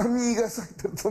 Amigas, 0.00 0.62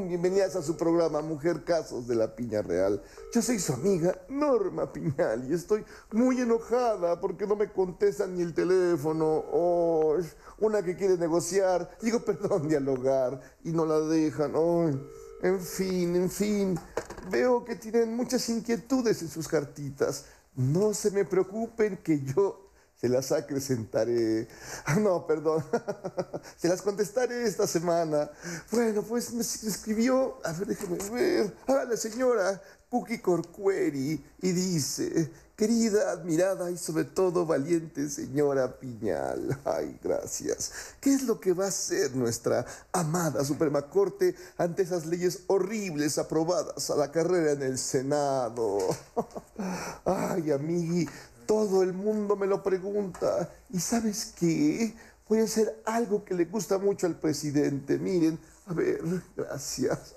bienvenidas 0.08 0.56
a 0.56 0.64
su 0.64 0.76
programa 0.76 1.22
Mujer 1.22 1.64
Casos 1.64 2.08
de 2.08 2.16
la 2.16 2.36
Piña 2.36 2.64
Real. 2.64 3.00
Yo 3.32 3.40
soy 3.40 3.60
su 3.60 3.74
amiga 3.74 4.20
Norma 4.30 4.92
Piñal 4.92 5.48
y 5.48 5.54
estoy 5.54 5.86
muy 6.12 6.42
enojada 6.42 7.22
porque 7.22 7.46
no 7.46 7.56
me 7.56 7.72
contestan 7.72 8.34
ni 8.36 8.42
el 8.42 8.56
teléfono. 8.56 9.46
Oh, 9.52 10.18
una 10.58 10.82
que 10.82 10.96
quiere 10.96 11.18
negociar, 11.20 11.88
digo, 12.02 12.20
perdón, 12.26 12.68
dialogar 12.68 13.40
y 13.64 13.72
no 13.72 13.86
la 13.86 14.00
dejan. 14.00 14.54
En 15.44 15.62
fin, 15.62 16.16
en 16.16 16.32
fin, 16.32 16.80
veo 17.30 17.64
que 17.64 17.76
tienen 17.76 18.16
muchas 18.16 18.50
inquietudes 18.50 19.22
en 19.22 19.30
sus 19.30 19.48
cartitas. 19.48 20.26
No 20.56 20.96
se 20.96 21.12
me 21.12 21.26
preocupen 21.26 21.98
que 21.98 22.22
yo 22.22 22.69
se 23.00 23.10
las 23.10 23.32
acrecentaré. 23.32 24.48
No, 25.00 25.26
perdón. 25.26 25.64
se 26.58 26.68
las 26.68 26.82
contestaré 26.82 27.44
esta 27.44 27.68
semana. 27.68 28.30
Bueno, 28.72 29.04
pues 29.04 29.32
me 29.34 29.42
escribió, 29.42 30.38
a 30.44 30.52
ver, 30.52 30.68
déjeme 30.68 30.98
ver. 31.10 31.54
Ah, 31.68 31.86
la 31.88 31.96
señora 31.96 32.62
Cookie 32.90 33.22
Corcueri 33.22 34.24
y 34.42 34.52
dice, 34.52 35.32
querida, 35.56 36.12
admirada 36.12 36.72
y 36.72 36.78
sobre 36.78 37.04
todo 37.04 37.46
valiente 37.46 38.10
señora 38.10 38.80
Piñal. 38.80 39.60
Ay, 39.64 39.98
gracias. 40.04 40.72
¿Qué 41.00 41.14
es 41.14 41.24
lo 41.24 41.40
que 41.40 41.54
va 41.54 41.66
a 41.66 41.70
hacer 41.70 42.16
nuestra 42.16 42.66
amada 42.92 43.46
Suprema 43.46 43.84
Corte 43.84 44.36
ante 44.58 44.82
esas 44.82 45.06
leyes 45.06 45.44
horribles 45.48 46.18
aprobadas 46.18 46.90
a 46.90 46.96
la 46.96 47.12
carrera 47.12 47.52
en 47.52 47.62
el 47.62 47.78
Senado? 47.78 48.80
Ay, 50.06 50.52
amigui, 50.52 51.08
todo 51.50 51.82
el 51.82 51.94
mundo 51.94 52.36
me 52.36 52.46
lo 52.46 52.62
pregunta. 52.62 53.50
¿Y 53.72 53.80
sabes 53.80 54.36
qué? 54.40 54.94
Voy 55.28 55.40
a 55.40 55.46
hacer 55.46 55.82
algo 55.84 56.24
que 56.24 56.36
le 56.36 56.46
gusta 56.46 56.78
mucho 56.78 57.08
al 57.08 57.16
presidente. 57.16 57.98
Miren, 57.98 58.38
a 58.68 58.74
ver, 58.74 59.02
gracias. 59.36 60.14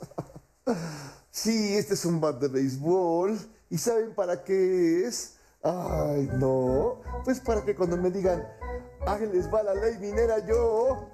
Sí, 1.30 1.74
este 1.74 1.94
es 1.94 2.04
un 2.04 2.20
bat 2.20 2.38
de 2.38 2.48
béisbol. 2.48 3.38
¿Y 3.70 3.78
saben 3.78 4.14
para 4.14 4.44
qué 4.44 5.06
es? 5.06 5.36
Ay, 5.62 6.28
no. 6.34 7.00
Pues 7.24 7.40
para 7.40 7.64
que 7.64 7.74
cuando 7.74 7.96
me 7.96 8.10
digan, 8.10 8.46
ah, 9.06 9.16
les 9.18 9.50
va 9.50 9.62
la 9.62 9.72
ley 9.72 9.96
minera 9.98 10.46
yo. 10.46 11.08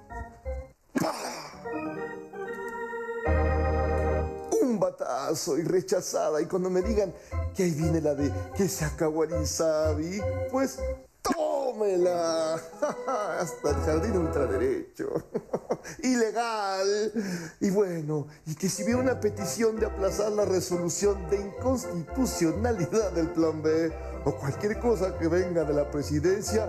Batazo 5.29 5.57
y 5.57 5.63
rechazada. 5.63 6.41
Y 6.41 6.45
cuando 6.45 6.69
me 6.69 6.81
digan 6.81 7.13
que 7.55 7.63
ahí 7.63 7.71
viene 7.71 8.01
la 8.01 8.15
de 8.15 8.31
que 8.55 8.67
se 8.67 8.85
acabó 8.85 9.23
el 9.23 9.31
Insabi, 9.31 10.21
pues 10.51 10.79
tómela. 11.21 12.55
Hasta 13.39 13.69
el 13.69 13.75
jardín 13.85 14.17
ultraderecho. 14.17 15.23
Ilegal. 16.03 17.11
Y 17.59 17.69
bueno, 17.69 18.27
y 18.47 18.55
que 18.55 18.69
si 18.69 18.83
viene 18.83 19.01
una 19.01 19.19
petición 19.19 19.79
de 19.79 19.85
aplazar 19.85 20.31
la 20.31 20.45
resolución 20.45 21.29
de 21.29 21.37
inconstitucionalidad 21.37 23.11
del 23.11 23.29
plan 23.29 23.61
B 23.61 23.93
o 24.25 24.35
cualquier 24.35 24.79
cosa 24.79 25.15
que 25.17 25.27
venga 25.27 25.63
de 25.63 25.73
la 25.73 25.91
presidencia, 25.91 26.67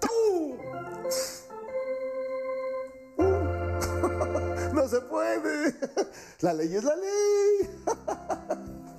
¡tú! 0.00 0.56
No 4.72 4.86
se 4.86 5.00
puede. 5.00 5.74
La 6.40 6.52
ley 6.52 6.72
es 6.72 6.84
la 6.84 6.94
ley. 6.94 7.37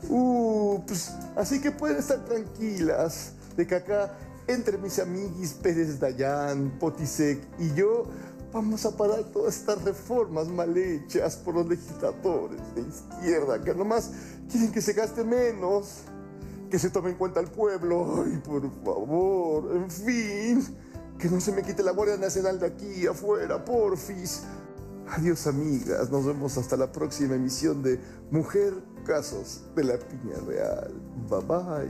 Uh, 0.10 0.82
pues, 0.88 1.12
así 1.36 1.62
que 1.62 1.72
pueden 1.72 1.98
estar 1.98 2.26
tranquilas 2.26 3.34
de 3.56 3.68
que 3.68 3.76
acá, 3.76 4.18
entre 4.48 4.78
mis 4.78 4.98
amiguis 4.98 5.54
Pérez 5.54 6.00
Dayán, 6.00 6.80
Potisek 6.80 7.40
y 7.60 7.74
yo, 7.76 8.06
vamos 8.52 8.84
a 8.86 8.98
parar 8.98 9.24
todas 9.26 9.58
estas 9.58 9.84
reformas 9.84 10.48
mal 10.48 10.76
hechas 10.76 11.36
por 11.36 11.54
los 11.54 11.68
legisladores 11.68 12.60
de 12.74 12.82
izquierda, 12.82 13.62
que 13.62 13.76
nomás 13.76 14.12
quieren 14.50 14.72
que 14.72 14.82
se 14.82 14.94
gaste 14.94 15.24
menos, 15.24 16.00
que 16.72 16.80
se 16.80 16.90
tome 16.90 17.12
en 17.12 17.18
cuenta 17.18 17.40
el 17.40 17.48
pueblo. 17.48 18.24
Ay, 18.26 18.42
por 18.44 18.64
favor, 18.84 19.76
en 19.76 19.92
fin, 19.92 20.76
que 21.20 21.30
no 21.30 21.40
se 21.40 21.52
me 21.52 21.62
quite 21.62 21.84
la 21.84 21.92
Guardia 21.92 22.18
Nacional 22.18 22.60
de 22.60 22.66
aquí 22.66 23.06
afuera, 23.06 23.64
porfis. 23.64 24.42
Adiós 25.12 25.48
amigas, 25.48 26.12
nos 26.12 26.26
vemos 26.26 26.58
hasta 26.58 26.78
la 26.78 26.92
próxima 26.92 27.36
emisión 27.36 27.82
de 27.82 28.00
Mujer 28.30 28.74
Casos 29.10 29.64
de 29.76 29.84
la 29.86 29.98
Piña 29.98 30.38
Real. 30.46 30.94
Bye 31.28 31.42
bye. 31.42 31.90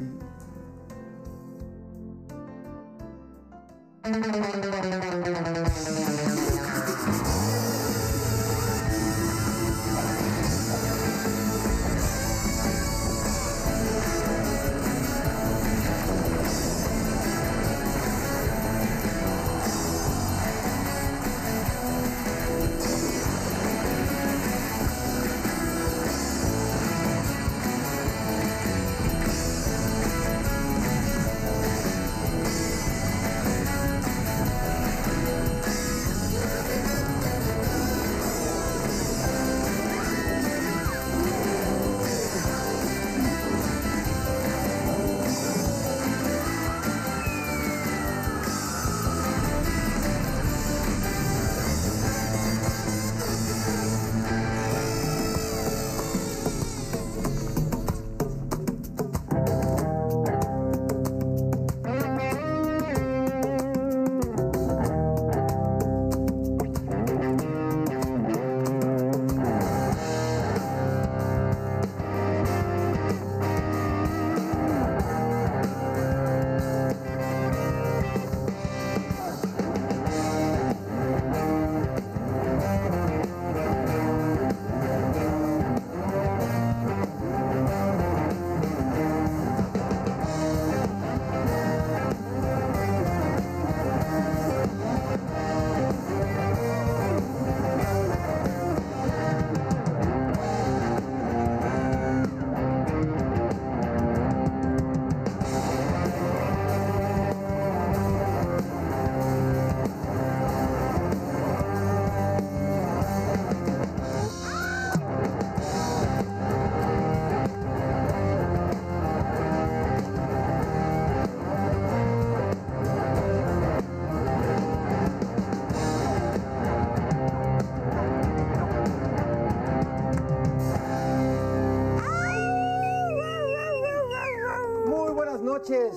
Noches, 135.59 135.93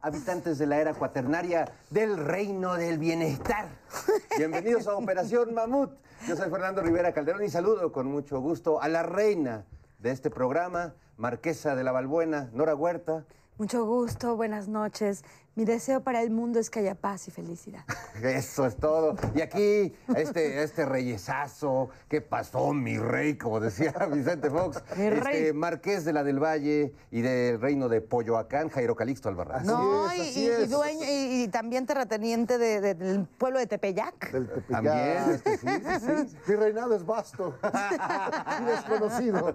habitantes 0.00 0.58
de 0.58 0.66
la 0.66 0.80
era 0.80 0.92
cuaternaria 0.92 1.70
del 1.90 2.16
reino 2.16 2.74
del 2.74 2.98
bienestar. 2.98 3.68
Bienvenidos 4.38 4.88
a 4.88 4.96
Operación 4.96 5.54
Mamut. 5.54 5.92
Yo 6.26 6.34
soy 6.34 6.50
Fernando 6.50 6.82
Rivera 6.82 7.12
Calderón 7.12 7.44
y 7.44 7.48
saludo 7.48 7.92
con 7.92 8.08
mucho 8.08 8.40
gusto 8.40 8.82
a 8.82 8.88
la 8.88 9.04
reina 9.04 9.66
de 10.00 10.10
este 10.10 10.30
programa, 10.30 10.94
Marquesa 11.16 11.76
de 11.76 11.84
la 11.84 11.92
Balbuena, 11.92 12.50
Nora 12.54 12.74
Huerta. 12.74 13.24
Mucho 13.56 13.86
gusto, 13.86 14.34
buenas 14.34 14.66
noches. 14.66 15.22
Mi 15.56 15.64
deseo 15.64 16.02
para 16.02 16.20
el 16.20 16.30
mundo 16.32 16.58
es 16.58 16.68
que 16.68 16.80
haya 16.80 16.96
paz 16.96 17.28
y 17.28 17.30
felicidad. 17.30 17.84
Eso 18.22 18.66
es 18.66 18.76
todo. 18.76 19.14
Y 19.36 19.40
aquí, 19.40 19.94
este, 20.16 20.64
este 20.64 20.84
reyesazo, 20.84 21.90
¿qué 22.08 22.20
pasó, 22.20 22.72
mi 22.72 22.98
rey? 22.98 23.38
Como 23.38 23.60
decía 23.60 23.92
Vicente 24.12 24.50
Fox. 24.50 24.82
Mi 24.96 25.10
rey. 25.10 25.36
Este, 25.36 25.52
Marqués 25.52 26.04
de 26.04 26.12
la 26.12 26.24
del 26.24 26.40
Valle 26.42 26.92
y 27.12 27.20
del 27.20 27.60
reino 27.60 27.88
de 27.88 28.00
Polloacán, 28.00 28.68
Jairo 28.68 28.96
Calixto 28.96 29.28
Albarrás. 29.28 29.64
No, 29.64 30.10
es, 30.10 30.36
y, 30.36 30.48
dueño, 30.66 31.04
y, 31.04 31.44
y 31.44 31.48
también 31.48 31.86
terrateniente 31.86 32.58
de- 32.58 32.80
de- 32.80 32.94
del 32.94 33.26
pueblo 33.26 33.60
de 33.60 33.66
Tepeyac. 33.68 34.32
Del 34.32 34.48
Tepeyac. 34.48 34.68
También, 34.82 35.30
este, 35.34 35.58
sí, 35.58 35.66
sí, 35.68 36.28
sí. 36.30 36.36
Mi 36.48 36.54
reinado 36.56 36.96
es 36.96 37.06
vasto 37.06 37.56
y 38.60 38.64
desconocido. 38.64 39.46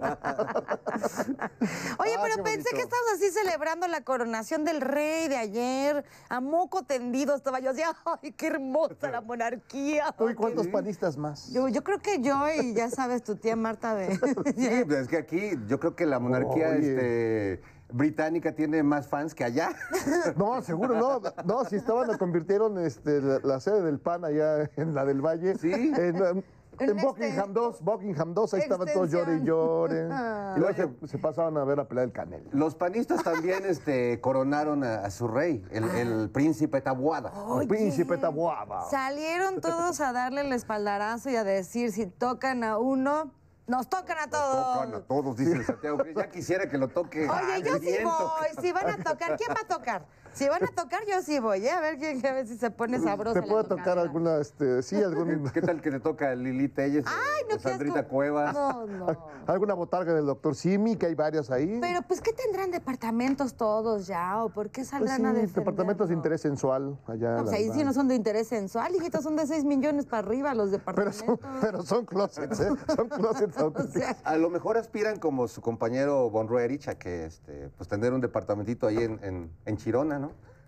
Oye, 1.98 2.14
Ah, 2.16 2.22
pero 2.22 2.42
pensé 2.42 2.70
bonito. 2.70 2.70
que 2.72 2.80
estabas 2.82 3.04
así 3.16 3.30
celebrando 3.30 3.86
la 3.86 4.00
coronación 4.02 4.64
del 4.64 4.80
rey 4.80 5.28
de 5.28 5.36
ayer. 5.36 5.89
A 6.28 6.40
moco 6.40 6.82
tendido 6.82 7.34
estaba 7.34 7.60
yo 7.60 7.70
así, 7.70 7.82
¡ay, 8.22 8.32
qué 8.32 8.48
hermosa 8.48 9.10
la 9.10 9.20
monarquía! 9.20 10.14
¿Tú 10.16 10.28
y 10.28 10.34
cuántos 10.34 10.68
panistas 10.68 11.16
más? 11.16 11.52
Yo, 11.52 11.68
yo 11.68 11.82
creo 11.82 11.98
que 11.98 12.20
yo 12.20 12.36
y 12.60 12.74
ya 12.74 12.90
sabes, 12.90 13.22
tu 13.22 13.36
tía 13.36 13.56
Marta 13.56 13.94
de... 13.94 14.16
Sí, 14.56 14.84
pues 14.86 15.00
es 15.00 15.08
que 15.08 15.16
aquí 15.16 15.52
yo 15.66 15.78
creo 15.80 15.94
que 15.94 16.06
la 16.06 16.18
monarquía 16.18 16.70
Oye. 16.70 16.78
este, 16.78 17.62
británica 17.92 18.54
tiene 18.54 18.82
más 18.82 19.08
fans 19.08 19.34
que 19.34 19.44
allá. 19.44 19.70
No, 20.36 20.62
seguro 20.62 20.94
no. 20.96 21.20
No, 21.44 21.64
si 21.64 21.76
estaban, 21.76 22.08
la 22.08 22.18
convirtieron 22.18 22.78
este, 22.78 23.20
la, 23.20 23.40
la 23.42 23.60
sede 23.60 23.82
del 23.82 23.98
PAN 23.98 24.24
allá 24.24 24.70
en 24.76 24.94
la 24.94 25.04
del 25.04 25.20
Valle. 25.20 25.56
Sí. 25.56 25.72
En, 25.72 26.44
en- 26.80 26.90
en 26.90 26.96
Una 26.96 27.02
Buckingham 27.04 27.52
2, 27.52 27.80
Buckingham 27.82 28.34
2, 28.34 28.54
ahí 28.54 28.60
estaban 28.60 28.88
todos 28.92 29.10
llore 29.10 29.36
y 29.36 29.42
llore. 29.44 30.08
Y 30.56 30.58
luego 30.60 30.74
se, 31.00 31.08
se 31.08 31.18
pasaban 31.18 31.56
a 31.56 31.64
ver 31.64 31.80
a 31.80 31.86
pelear 31.88 32.06
el 32.06 32.12
canel. 32.12 32.48
Los 32.52 32.74
panistas 32.74 33.22
también 33.22 33.64
este, 33.66 34.20
coronaron 34.20 34.82
a, 34.84 34.96
a 35.04 35.10
su 35.10 35.28
rey, 35.28 35.64
el, 35.70 35.84
el 35.90 36.30
príncipe 36.30 36.80
Tabuada. 36.80 37.32
El 37.60 37.68
príncipe 37.68 38.16
Taboada. 38.18 38.82
Salieron 38.90 39.60
todos 39.60 40.00
a 40.00 40.12
darle 40.12 40.40
el 40.42 40.52
espaldarazo 40.52 41.30
y 41.30 41.36
a 41.36 41.44
decir, 41.44 41.92
si 41.92 42.06
tocan 42.06 42.64
a 42.64 42.78
uno, 42.78 43.32
nos 43.66 43.88
tocan 43.88 44.18
a 44.18 44.26
todos. 44.28 44.74
Tocan 44.74 44.94
a 44.94 45.00
todos, 45.02 45.36
dice 45.36 45.52
el 45.52 45.64
Santiago. 45.64 45.98
Cris. 45.98 46.16
Ya 46.16 46.28
quisiera 46.28 46.68
que 46.68 46.76
lo 46.76 46.88
toque. 46.88 47.28
Oye, 47.28 47.62
yo 47.64 47.74
sí 47.74 47.86
viento. 47.86 48.10
voy. 48.10 48.64
Si 48.64 48.72
van 48.72 48.88
a 48.90 48.96
tocar, 48.96 49.36
¿quién 49.36 49.50
va 49.50 49.60
a 49.62 49.68
tocar? 49.68 50.06
Si 50.32 50.48
van 50.48 50.62
a 50.64 50.68
tocar, 50.68 51.00
yo 51.08 51.20
sí 51.22 51.38
voy, 51.38 51.66
¿eh? 51.66 51.70
A 51.70 51.80
ver, 51.80 51.98
quién, 51.98 52.24
a 52.24 52.32
ver 52.32 52.46
si 52.46 52.56
se 52.56 52.70
pone 52.70 52.98
sabroso. 53.00 53.40
Te 53.40 53.46
puede 53.46 53.64
tocar 53.64 53.98
alguna, 53.98 54.38
este, 54.38 54.82
sí, 54.82 54.96
algún, 55.02 55.50
¿Qué 55.52 55.60
tal 55.60 55.80
que 55.80 55.90
te 55.90 56.00
toca 56.00 56.34
Lili 56.34 56.68
Telles 56.68 57.04
Ay, 57.06 57.14
o 57.44 57.50
no, 57.50 57.56
qué 57.56 57.58
Sandrita. 57.58 58.06
Cuevas? 58.06 58.54
No, 58.54 58.86
no. 58.86 59.06
alguna 59.46 59.74
botarga 59.74 60.14
del 60.14 60.26
doctor 60.26 60.54
Simi, 60.54 60.96
que 60.96 61.06
hay 61.06 61.14
varias 61.14 61.50
ahí. 61.50 61.78
Pero, 61.80 62.02
pues, 62.02 62.20
¿qué 62.20 62.32
tendrán 62.32 62.70
departamentos 62.70 63.54
todos 63.54 64.06
ya? 64.06 64.44
¿O 64.44 64.50
por 64.50 64.70
qué 64.70 64.80
Pues 64.82 64.88
saldrán 64.90 65.16
sí, 65.16 65.24
a 65.24 65.28
defenderlo? 65.32 65.60
departamentos 65.60 66.08
de 66.08 66.14
interés 66.14 66.40
sensual 66.40 66.98
allá. 67.06 67.36
No, 67.36 67.42
pues 67.44 67.54
ahí 67.54 67.70
sí 67.72 67.82
no 67.84 67.92
son 67.92 68.06
de 68.08 68.14
interés 68.14 68.46
sensual, 68.48 68.94
hijitos, 68.94 69.22
son 69.24 69.36
de 69.36 69.46
6 69.46 69.64
millones 69.64 70.06
para 70.06 70.26
arriba 70.26 70.54
los 70.54 70.70
pero 70.70 70.78
departamentos. 70.78 71.24
son, 71.26 71.38
pero 71.60 71.82
son 71.82 72.06
closets, 72.06 72.60
¿eh? 72.60 72.68
Son 72.94 73.08
closets 73.08 73.56
O 73.60 73.82
sea, 73.88 74.16
A 74.24 74.36
lo 74.36 74.48
mejor 74.50 74.76
aspiran 74.76 75.18
como 75.18 75.48
su 75.48 75.60
compañero 75.60 76.30
Von 76.30 76.48
Ruerich 76.48 76.88
a 76.88 76.94
que 76.98 77.24
este, 77.26 77.68
pues 77.76 77.88
tener 77.88 78.12
un 78.12 78.20
departamentito 78.20 78.86
ahí 78.86 78.98
en, 78.98 79.18
en, 79.22 79.50
en 79.64 79.76
Chirona. 79.76 80.19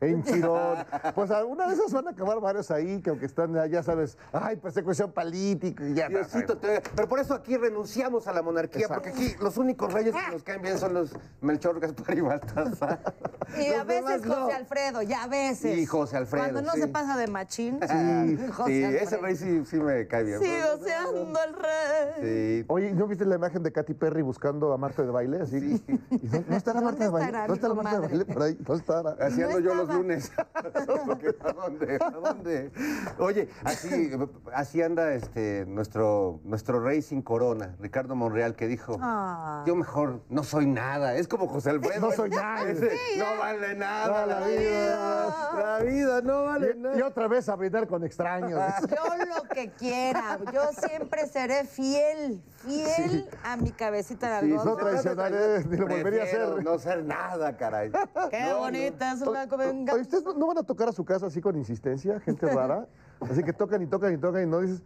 En 0.03 0.23
Chirón. 0.25 0.79
Pues 1.15 1.31
alguna 1.31 1.69
de 1.69 1.75
esas 1.75 1.93
van 1.93 2.09
a 2.09 2.11
acabar 2.11 2.41
varios 2.41 2.71
ahí, 2.71 3.01
que 3.01 3.11
aunque 3.11 3.27
están, 3.27 3.55
ya- 3.71 3.83
sabes, 3.83 4.19
ay, 4.33 4.57
persecución 4.57 5.13
política 5.13 5.85
y 5.87 5.95
ya. 5.95 6.09
Diosito, 6.09 6.57
te- 6.59 6.83
pero 6.95 7.09
por 7.09 7.21
eso 7.21 7.35
aquí 7.35 7.57
renunciamos 7.57 8.27
a 8.27 8.33
la 8.33 8.43
monarquía, 8.43 8.83
Exacto. 8.83 9.03
porque 9.11 9.11
aquí 9.25 9.37
los 9.43 9.57
únicos 9.57 9.93
reyes 9.93 10.15
que 10.15 10.33
nos 10.33 10.43
caen 10.43 10.61
bien 10.63 10.79
son 10.79 10.95
los 10.95 11.17
Melchor, 11.41 11.79
Gaspar 11.81 12.19
y 12.19 12.21
Baltasar. 12.21 13.01
y 13.59 13.73
a 13.73 13.85
veces 13.85 14.25
no. 14.27 14.35
José 14.35 14.55
Alfredo, 14.55 15.03
ya 15.03 15.23
a 15.25 15.29
veces. 15.29 15.79
Y 15.79 15.87
José 15.87 16.17
Alfredo, 16.17 16.45
Cuando 16.45 16.63
no 16.63 16.73
sí. 16.73 16.81
se 16.81 16.89
pasa 16.89 17.17
de 17.17 17.27
machín. 17.29 17.79
Sí, 17.81 18.39
José 18.53 18.71
sí, 18.91 18.97
ese 18.97 19.17
rey 19.19 19.37
sí, 19.37 19.63
sí 19.67 19.77
me 19.77 20.07
cae 20.09 20.25
bien. 20.25 20.41
Sigo 20.41 20.85
siendo 20.85 21.39
el 21.45 21.55
rey. 21.55 22.61
Sí. 22.61 22.65
Oye, 22.69 22.93
¿no 22.93 23.07
viste 23.07 23.25
la 23.25 23.37
imagen 23.37 23.63
de 23.63 23.71
Katy 23.71 23.95
Perry 23.95 24.23
buscando 24.23 24.73
a 24.73 24.77
Marta 24.79 25.03
de 25.03 25.11
baile? 25.11 25.41
Así. 25.43 25.57
¿Y 25.87 26.27
no, 26.27 26.45
no 26.49 26.57
estará 26.57 26.81
¿Dónde 26.81 26.99
Marta 26.99 27.05
de 27.05 27.11
baile? 27.11 27.49
¿No 27.49 27.55
estará 27.55 27.75
Marta 27.75 28.01
de 28.01 28.07
baile 28.09 28.25
por 28.25 28.43
ahí? 28.43 28.59
No 28.67 28.75
estará. 28.75 29.17
No 29.31 29.59
yo 29.61 29.75
los. 29.75 29.92
Lunes. 29.93 30.33
¿A 30.55 31.53
dónde? 31.53 31.99
¿A 32.01 32.11
dónde? 32.11 32.71
Oye, 33.19 33.49
así, 33.65 34.11
así 34.55 34.83
anda 34.83 35.13
este, 35.15 35.65
nuestro, 35.67 36.41
nuestro 36.45 36.81
rey 36.81 37.03
sin 37.03 37.23
corona, 37.23 37.75
Ricardo 37.81 38.15
Monreal, 38.15 38.55
que 38.55 38.67
dijo, 38.69 38.99
Ah. 39.01 39.65
yo 39.67 39.75
mejor 39.77 40.23
no 40.29 40.43
soy 40.45 40.67
nada. 40.67 41.15
Es 41.17 41.29
como 41.29 41.49
José 41.49 41.71
Alfredo. 41.71 42.01
No 42.01 42.13
soy 42.13 42.31
nada. 42.31 42.63
Ese, 42.71 42.91
no 43.19 43.25
vale 43.39 43.75
nada 43.75 44.07
No, 44.23 44.27
la 44.27 44.41
la 44.41 44.47
vida. 44.47 45.51
La 45.57 45.79
vida 45.85 46.21
no 46.23 46.45
vale 46.45 46.75
Y, 46.77 46.79
nada. 46.81 46.99
y 46.99 47.03
otra 47.03 47.29
vez 47.29 47.49
a 47.49 47.57
brindar 47.57 47.87
con 47.87 48.05
extraños. 48.05 48.61
Yo 48.89 49.25
lo 49.27 49.43
que 49.49 49.71
quiera, 49.71 50.39
yo 50.53 50.63
siempre 50.73 51.27
seré 51.27 51.65
fiel, 51.65 52.43
fiel 52.65 53.29
a 53.45 53.57
mi 53.57 53.71
cabecita 53.73 54.41
de 54.41 54.47
Sí, 54.47 54.53
algodón. 54.53 54.67
no 54.69 54.77
traicionaré, 54.77 55.65
ni 55.65 55.77
lo 55.77 55.87
volvería 55.87 56.23
a 56.23 56.25
hacer. 56.25 56.63
No 56.65 56.79
ser 56.79 57.05
nada, 57.05 57.57
caray. 57.57 57.91
Qué 58.31 58.41
No, 58.51 58.59
bonita 58.59 59.13
es 59.13 59.21
la 59.21 59.43
Oye, 59.43 59.49
venga. 59.85 60.01
¿ustedes 60.01 60.25
no- 60.25 60.47
van 60.47 60.59
a 60.59 60.63
tocar 60.63 60.89
a 60.89 60.93
su 60.93 61.05
casa 61.05 61.27
así 61.27 61.41
con 61.41 61.57
insistencia? 61.57 62.21
Gente 62.21 62.47
rara. 62.47 62.87
Así 63.31 63.45
que 63.45 63.53
tocan 63.53 63.81
y 63.81 63.87
tocan 63.87 64.13
y 64.13 64.17
tocan 64.19 64.43
y 64.43 64.47
no 64.47 64.61
dices. 64.61 64.83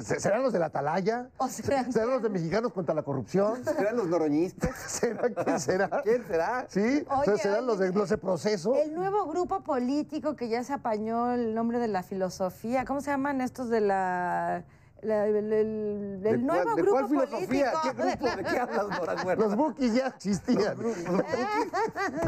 ¿Serán 0.00 0.42
los 0.42 0.50
de 0.52 0.58
la 0.58 0.66
atalaya? 0.66 1.28
O 1.36 1.46
sea, 1.46 1.84
¿Serán 1.92 2.08
los 2.08 2.22
de 2.22 2.30
mexicanos 2.30 2.72
contra 2.72 2.94
la 2.94 3.02
corrupción? 3.02 3.62
¿Serán 3.64 3.96
los 3.96 4.06
noroñistas? 4.08 4.74
¿Será 4.86 5.28
quién 5.28 5.60
será? 5.60 6.02
¿Quién 6.02 6.24
será? 6.26 6.66
¿Sí? 6.70 7.04
o 7.06 7.24
sea, 7.24 7.34
Oye, 7.34 7.42
¿serán 7.42 7.66
los 7.66 7.78
de, 7.78 7.92
los 7.92 8.08
de 8.08 8.16
proceso? 8.16 8.74
El 8.76 8.94
nuevo 8.94 9.26
grupo 9.26 9.60
político 9.62 10.36
que 10.36 10.48
ya 10.48 10.64
se 10.64 10.72
apañó 10.72 11.32
el 11.32 11.54
nombre 11.54 11.78
de 11.78 11.88
la 11.88 12.02
filosofía, 12.02 12.86
¿cómo 12.86 13.02
se 13.02 13.10
llaman 13.10 13.42
estos 13.42 13.68
de 13.68 13.80
la... 13.82 14.64
la- 15.02 15.26
el, 15.26 15.36
el- 15.36 15.52
el 15.52 16.22
¿De 16.22 16.38
nuevo 16.38 16.62
cuál- 16.64 16.76
de 16.76 16.82
grupo 16.82 16.96
cuál 16.96 17.08
filosofía? 17.08 17.72
político? 17.72 17.80
¿Qué 17.82 17.92
grupo? 18.02 18.36
¿De 18.36 18.44
qué 18.44 18.58
hablas, 18.58 18.88
Nora 18.88 19.22
Huerta? 19.24 19.44
Los 19.44 19.56
bookies 19.56 19.94
ya 19.94 20.06
existían. 20.08 20.76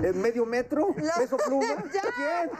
¿En 0.02 0.22
medio 0.22 0.46
metro? 0.46 0.94
¿Peso 1.18 1.36
pluma? 1.38 1.66
Ya. 1.92 2.02
¿Quién? 2.16 2.50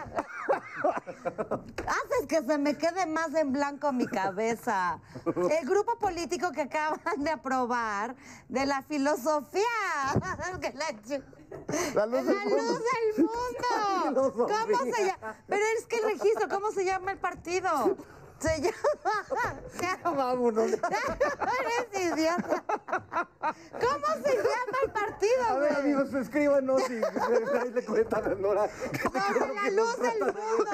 Haces 1.87 2.27
que 2.29 2.43
se 2.43 2.59
me 2.59 2.77
quede 2.77 3.07
más 3.07 3.35
en 3.35 3.53
blanco 3.53 3.93
mi 3.93 4.07
cabeza. 4.07 5.01
El 5.27 5.69
grupo 5.69 5.99
político 5.99 6.51
que 6.53 6.63
acaban 6.63 6.99
de 7.19 7.31
aprobar 7.31 8.17
de 8.49 8.67
la 8.67 8.83
filosofía. 8.83 9.63
Que 10.61 10.73
la 11.95 12.05
luz 12.07 12.27
del 12.27 12.37
mundo. 12.37 12.57
luz 12.57 12.83
del 13.15 13.25
mundo. 14.05 14.33
¿Cómo 14.35 14.95
se 14.95 15.07
llama? 15.07 15.35
Pero 15.47 15.63
es 15.79 15.87
que 15.87 15.97
el 15.97 16.03
registro, 16.05 16.49
¿cómo 16.51 16.71
se 16.73 16.85
llama 16.85 17.13
el 17.13 17.19
partido? 17.19 17.97
Se 18.41 18.61
llama. 18.61 18.75
Ya, 19.81 19.97
Vámonos. 20.11 20.73
Eres 20.73 22.13
idiota. 22.19 22.65
¿Cómo 22.69 24.07
se 24.25 24.37
llama 24.37 24.79
el 24.85 24.91
partido, 24.91 25.45
A 25.49 25.59
ver, 25.59 25.73
güey? 25.75 25.81
amigos, 25.85 26.15
escríbanos 26.15 26.83
y 26.91 26.95
le 27.75 27.85
cuentan 27.85 28.25
a 28.25 28.35
Nora. 28.35 28.69
que 28.69 29.09
la 29.13 29.63
que 29.65 29.71
luz 29.71 29.97
del 30.01 30.19
de- 30.19 30.33
mundo. 30.33 30.71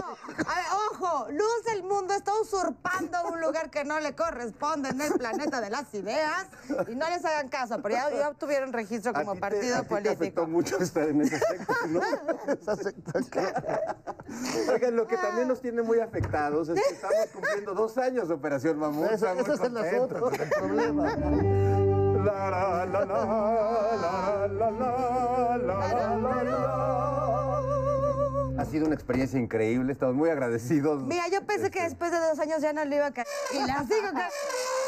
A 0.47 0.55
ver, 0.55 0.65
ojo, 0.91 1.27
luz 1.31 1.65
del 1.67 1.83
mundo 1.83 2.15
está 2.15 2.33
usurpando 2.41 3.19
un 3.29 3.41
lugar 3.43 3.71
que 3.71 3.85
no 3.85 4.01
le 4.01 4.15
corresponde 4.15 4.89
en 4.91 5.01
el 5.03 5.13
planeta 5.15 5.61
de 5.61 5.69
las 5.71 5.93
ideas. 5.93 6.47
Y 6.89 6.95
no 6.95 7.09
les 7.11 7.25
hagan 7.25 7.49
caso, 7.49 7.81
pero 7.83 7.95
ya, 7.97 8.11
ya 8.11 8.29
obtuvieron 8.31 8.73
registro 8.73 9.11
A 9.11 9.15
como 9.15 9.33
ti 9.33 9.37
te- 9.37 9.41
partido 9.41 9.77
a 9.77 9.83
ti 9.83 9.89
Te 9.89 9.95
afectó 9.95 10.17
político. 10.17 10.47
mucho 10.47 10.79
estar 10.79 11.09
en 11.09 11.21
ese 11.21 11.39
sector, 11.39 11.89
¿no? 11.89 12.01
Esa 12.53 12.77
secta 12.77 13.21
Oigan, 14.73 14.97
lo 14.97 15.07
que 15.07 15.17
también 15.19 15.49
nos 15.49 15.61
tiene 15.61 15.83
muy 15.83 16.01
afectados 16.01 16.69
es 16.71 16.81
que 16.83 16.95
estamos 16.95 17.27
cumpliendo 17.33 17.54
haciendo 17.55 17.75
dos 17.75 17.97
años 17.99 18.29
de 18.29 18.35
Operación 18.35 18.79
Mamut. 18.79 19.11
Eso, 19.11 19.29
esas 19.29 19.61
en 19.61 19.75
las 19.75 19.95
otras. 19.95 20.23
La, 22.25 22.51
la, 22.51 22.87
la, 22.87 23.05
la, 23.05 23.07
la, 24.49 24.71
la, 24.71 25.59
la, 25.59 27.01
Ha 28.59 28.65
sido 28.65 28.87
una 28.87 28.95
experiencia 28.95 29.39
increíble, 29.39 29.93
estamos 29.93 30.15
muy 30.15 30.31
agradecidos. 30.31 31.03
Mira, 31.03 31.29
yo 31.31 31.45
pensé 31.47 31.71
que 31.71 31.83
después 31.83 32.11
de 32.11 32.19
dos 32.19 32.39
años 32.39 32.63
ya 32.63 32.73
no 32.73 32.83
le 32.85 32.97
iba 32.97 33.07
a 33.07 33.13
caer. 33.13 33.27
Y 33.53 33.59
la 33.67 33.85
sigo 33.85 34.09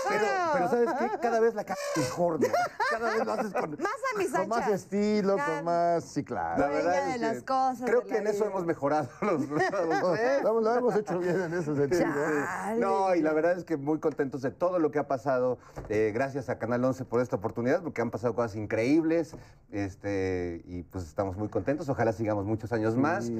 pero, 0.08 0.26
pero 0.52 0.68
¿sabes 0.68 0.90
qué? 0.98 1.18
Cada 1.20 1.40
vez 1.40 1.54
la 1.54 1.64
ca 1.64 1.74
mejor, 1.96 2.40
¿no? 2.40 2.48
Cada 2.90 3.12
vez 3.14 3.26
lo 3.26 3.32
haces 3.32 3.52
con... 3.52 3.70
Más 3.80 3.92
a 4.14 4.18
mis 4.18 4.30
Con 4.32 4.48
más 4.48 4.68
estilo, 4.68 5.36
con 5.36 5.64
más. 5.64 6.04
Sí, 6.04 6.20
La 6.22 6.26
claro. 6.26 6.62
Dueña 6.66 6.74
verdad 6.76 7.06
de 7.06 7.14
es 7.14 7.20
las 7.20 7.36
que 7.38 7.44
cosas 7.44 7.82
Creo 7.84 8.00
de 8.00 8.06
que 8.06 8.12
la 8.14 8.18
en 8.20 8.26
eso 8.28 8.38
vida. 8.44 8.46
hemos 8.50 8.66
mejorado 8.66 9.08
los, 9.22 9.48
los 9.48 9.58
tres. 9.58 10.42
Lo, 10.42 10.60
lo 10.60 10.74
hemos 10.74 10.96
hecho 10.96 11.18
bien 11.18 11.40
en 11.40 11.54
ese 11.54 11.74
sentido. 11.74 12.02
Chale. 12.02 12.80
No, 12.80 13.14
y 13.14 13.20
la 13.22 13.32
verdad 13.32 13.52
es 13.58 13.64
que 13.64 13.76
muy 13.76 13.98
contentos 13.98 14.42
de 14.42 14.50
todo 14.50 14.78
lo 14.78 14.90
que 14.90 14.98
ha 14.98 15.08
pasado. 15.08 15.58
eh, 15.88 16.12
gracias 16.14 16.48
a 16.48 16.58
Canal 16.58 16.84
11 16.84 17.04
por 17.04 17.20
esta 17.20 17.36
oportunidad, 17.36 17.82
porque 17.82 18.00
han 18.02 18.10
pasado 18.10 18.34
cosas 18.34 18.56
increíbles. 18.56 19.34
Este, 19.72 20.62
y 20.66 20.82
pues 20.84 21.04
estamos 21.04 21.36
muy 21.36 21.48
contentos. 21.48 21.88
Ojalá 21.88 22.12
sigamos 22.12 22.44
muchos 22.44 22.72
años 22.72 22.96
más. 22.96 23.30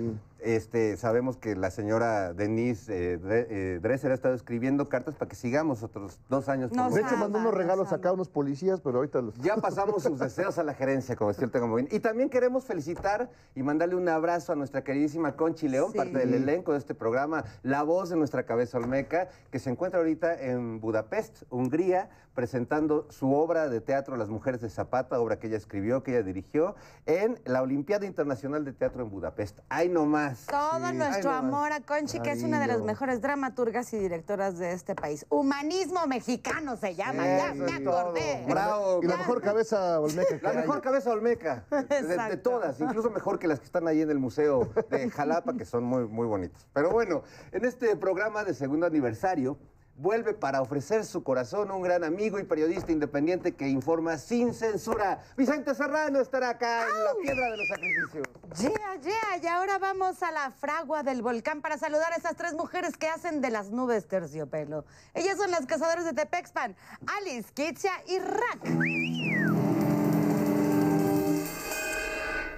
Este, 0.41 0.97
sabemos 0.97 1.37
que 1.37 1.57
la 1.57 1.71
señora 1.71 2.33
Denise 2.33 3.15
eh, 3.15 3.19
Dre- 3.19 3.47
eh, 3.49 3.79
Dresser 3.83 4.11
ha 4.11 4.15
estado 4.15 4.35
escribiendo 4.35 4.89
cartas 4.89 5.15
para 5.15 5.29
que 5.29 5.37
sigamos 5.37 5.83
otros 5.83 6.21
dos 6.29 6.49
años. 6.49 6.56
Años. 6.57 6.95
De 6.95 7.01
hecho, 7.01 7.17
mandó 7.17 7.39
unos 7.39 7.55
regalos 7.55 7.93
acá 7.93 8.11
a 8.11 8.13
unos 8.13 8.29
policías, 8.29 8.81
pero 8.81 8.99
ahorita 8.99 9.23
los... 9.23 9.35
Ya 9.37 9.57
pasamos 9.57 10.03
sus 10.03 10.19
deseos 10.19 10.59
a 10.59 10.63
la 10.65 10.75
gerencia, 10.75 11.17
como 11.17 11.31
decía 11.31 11.45
el 11.45 11.51
Tengo 11.51 11.67
Muy 11.69 11.83
bien. 11.83 11.97
Y 11.97 12.01
también 12.01 12.29
queremos 12.29 12.65
felicitar 12.65 13.31
y 13.55 13.63
mandarle 13.63 13.95
un 13.97 14.09
abrazo 14.09 14.53
a 14.53 14.57
nuestra 14.57 14.83
queridísima 14.83 15.37
Conchi 15.37 15.69
León, 15.69 15.93
Sí. 15.93 15.99
parte 15.99 16.19
del 16.19 16.35
elenco 16.35 16.73
de 16.73 16.79
este 16.79 16.95
programa, 16.95 17.45
la 17.63 17.83
voz 17.83 18.09
de 18.11 18.17
nuestra 18.17 18.45
cabeza 18.45 18.79
olmeca, 18.79 19.29
que 19.51 19.59
se 19.59 19.71
encuentra 19.71 19.99
ahorita 20.01 20.35
en 20.41 20.81
Budapest, 20.81 21.43
Hungría, 21.51 22.09
presentando 22.37 23.09
su 23.11 23.35
obra 23.35 23.69
de 23.69 23.81
teatro 23.81 24.16
Las 24.16 24.28
Mujeres 24.28 24.61
de 24.61 24.69
Zapata, 24.71 25.19
obra 25.19 25.40
que 25.40 25.49
ella 25.49 25.57
escribió, 25.57 26.05
que 26.05 26.12
ella 26.12 26.23
dirigió, 26.23 26.76
en 27.07 27.40
la 27.45 27.62
Olimpiada 27.62 28.07
Internacional 28.07 28.64
de 28.64 28.73
Teatro 28.73 29.02
en 29.02 29.11
Budapest. 29.11 29.59
¡Ay, 29.69 29.88
no 29.88 30.07
más! 30.07 30.47
Todo 30.47 30.78
nuestro 30.93 31.31
Ay, 31.31 31.37
no 31.43 31.43
más. 31.43 31.55
amor 31.55 31.73
a 31.73 31.81
Conchi, 31.81 32.21
que 32.21 32.31
es 32.31 32.45
una 32.45 32.61
de 32.61 32.69
las 32.69 32.83
mejores 32.83 33.21
dramaturgas 33.21 33.93
y 33.95 33.99
directoras 33.99 34.59
de 34.59 34.73
este 34.73 34.95
país. 34.95 35.26
Humanismo 35.31 36.07
mexicano 36.07 36.76
se 36.76 36.95
llama, 36.95 37.25
ya 37.26 37.55
me 37.55 37.73
acordé. 37.73 38.45
Bravo. 38.49 39.00
Y 39.02 39.07
la 39.07 39.16
mejor 39.16 39.40
cabeza 39.40 39.99
olmeca 39.99 40.38
La 40.43 40.50
hay. 40.50 40.57
mejor 40.59 40.83
cabeza 40.83 41.11
olmeca, 41.11 41.64
de, 41.71 42.02
de 42.02 42.37
todas, 42.37 42.78
incluso 42.81 43.11
mejor 43.11 43.38
que 43.38 43.49
las 43.49 43.59
que 43.59 43.64
están 43.66 43.88
ahí 43.88 44.02
en 44.02 44.11
el 44.11 44.19
Museo 44.19 44.69
de 44.90 45.11
Jalapa, 45.11 45.57
que 45.57 45.64
son 45.64 45.85
muy, 45.85 46.07
muy 46.07 46.26
bonitas. 46.26 46.66
Pero 46.75 46.90
bueno, 46.90 47.23
en 47.52 47.64
este 47.64 47.97
programa 47.97 48.45
de 48.45 48.52
segundo 48.52 48.85
aniversario, 48.87 49.57
vuelve 49.99 50.35
para 50.35 50.61
ofrecer 50.61 51.05
su 51.05 51.23
corazón 51.23 51.71
un 51.71 51.83
gran 51.83 52.05
amigo 52.05 52.38
y 52.38 52.45
periodista 52.45 52.93
independiente 52.93 53.55
que 53.55 53.69
informa 53.69 54.19
sin 54.19 54.53
censura. 54.55 55.23
Vicente 55.37 55.75
Serrano 55.75 56.21
estará 56.21 56.50
acá 56.50 56.83
en 56.83 57.05
la 57.05 57.15
Piedra 57.23 57.50
de 57.50 57.57
los 57.57 57.69
Sacrificios. 57.69 58.26
Yeah, 58.59 59.00
yeah, 59.03 59.43
y 59.43 59.47
ahora 59.47 59.79
vamos 59.79 60.23
a 60.23 60.31
la 60.31 60.50
fragua 60.50 61.03
del 61.03 61.23
volcán 61.23 61.62
para 61.62 61.79
saludar 61.79 62.12
a 62.12 62.17
esas 62.17 62.37
tres 62.37 62.55
mujeres 62.55 62.97
que 62.97 63.09
hacen 63.09 63.41
de 63.41 63.50
las 63.50 63.71
nubes 63.71 64.07
terciopelo. 64.07 64.85
Ellas 65.15 65.37
son 65.37 65.50
las 65.50 65.67
cazadoras 65.67 66.05
de 66.05 66.12
Tepexpan, 66.12 66.76
Alice, 67.07 67.50
Kitsia 67.55 67.93
y 68.07 68.19
Rack. 68.19 69.56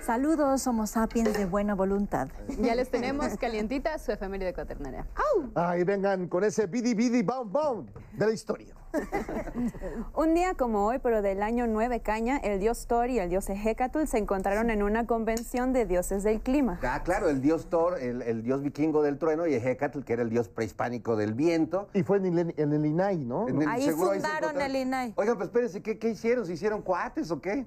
Saludos, 0.08 0.66
Homo 0.66 0.86
sapiens 0.86 1.34
de 1.36 1.44
buena 1.44 1.74
voluntad. 1.74 2.28
Ya 2.62 2.74
les 2.74 2.90
tenemos 2.90 3.36
calientita 3.36 3.98
su 3.98 4.10
efeméride 4.10 4.54
cuaternaria. 4.54 5.06
Ay, 5.54 5.84
vengan 5.84 6.28
con 6.28 6.44
ese 6.44 6.66
bidi 6.66 6.94
bidi 6.94 7.20
bound 7.20 7.52
bound 7.52 7.90
de 8.14 8.26
la 8.26 8.32
historia. 8.32 8.74
Un 10.16 10.32
día 10.32 10.54
como 10.54 10.86
hoy, 10.86 10.98
pero 10.98 11.20
del 11.20 11.42
año 11.42 11.66
9 11.66 12.00
caña, 12.00 12.38
el 12.38 12.58
dios 12.58 12.86
Thor 12.86 13.10
y 13.10 13.18
el 13.18 13.28
dios 13.28 13.50
Hecatl 13.50 14.06
se 14.06 14.16
encontraron 14.16 14.70
en 14.70 14.82
una 14.82 15.06
convención 15.06 15.74
de 15.74 15.84
dioses 15.84 16.22
del 16.22 16.40
clima. 16.40 16.80
Ah, 16.82 17.02
claro, 17.02 17.28
el 17.28 17.42
dios 17.42 17.68
Thor, 17.68 17.98
el, 18.00 18.22
el 18.22 18.42
dios 18.42 18.62
vikingo 18.62 19.02
del 19.02 19.18
trueno, 19.18 19.46
y 19.46 19.52
Hecatl, 19.56 20.04
que 20.04 20.14
era 20.14 20.22
el 20.22 20.30
dios 20.30 20.48
prehispánico 20.48 21.16
del 21.16 21.34
viento. 21.34 21.90
Y 21.92 22.02
fue 22.02 22.16
en 22.16 22.38
el, 22.38 22.54
en 22.56 22.72
el 22.72 22.86
INAI, 22.86 23.18
¿no? 23.18 23.46
En 23.46 23.60
el- 23.60 23.68
Ahí 23.68 23.90
fundaron 23.90 24.14
encontraron. 24.16 24.60
el 24.62 24.76
INAI. 24.76 25.12
Oigan, 25.16 25.36
pues 25.36 25.48
espérense, 25.48 25.82
¿qué, 25.82 25.98
qué 25.98 26.08
hicieron? 26.08 26.46
¿Se 26.46 26.54
hicieron 26.54 26.80
cuates 26.80 27.30
o 27.30 27.42
qué? 27.42 27.66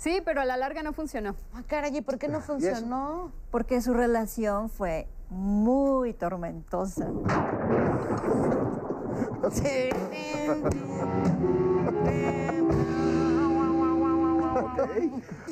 Sí, 0.00 0.22
pero 0.24 0.40
a 0.40 0.46
la 0.46 0.56
larga 0.56 0.82
no 0.82 0.94
funcionó. 0.94 1.36
Ah, 1.52 1.62
caray, 1.66 1.94
¿y 1.94 2.00
por 2.00 2.18
qué 2.18 2.26
no 2.26 2.40
funcionó? 2.40 3.32
Porque 3.50 3.82
su 3.82 3.92
relación 3.92 4.70
fue 4.70 5.06
muy 5.28 6.14
tormentosa. 6.14 7.06
Sí. 9.50 9.88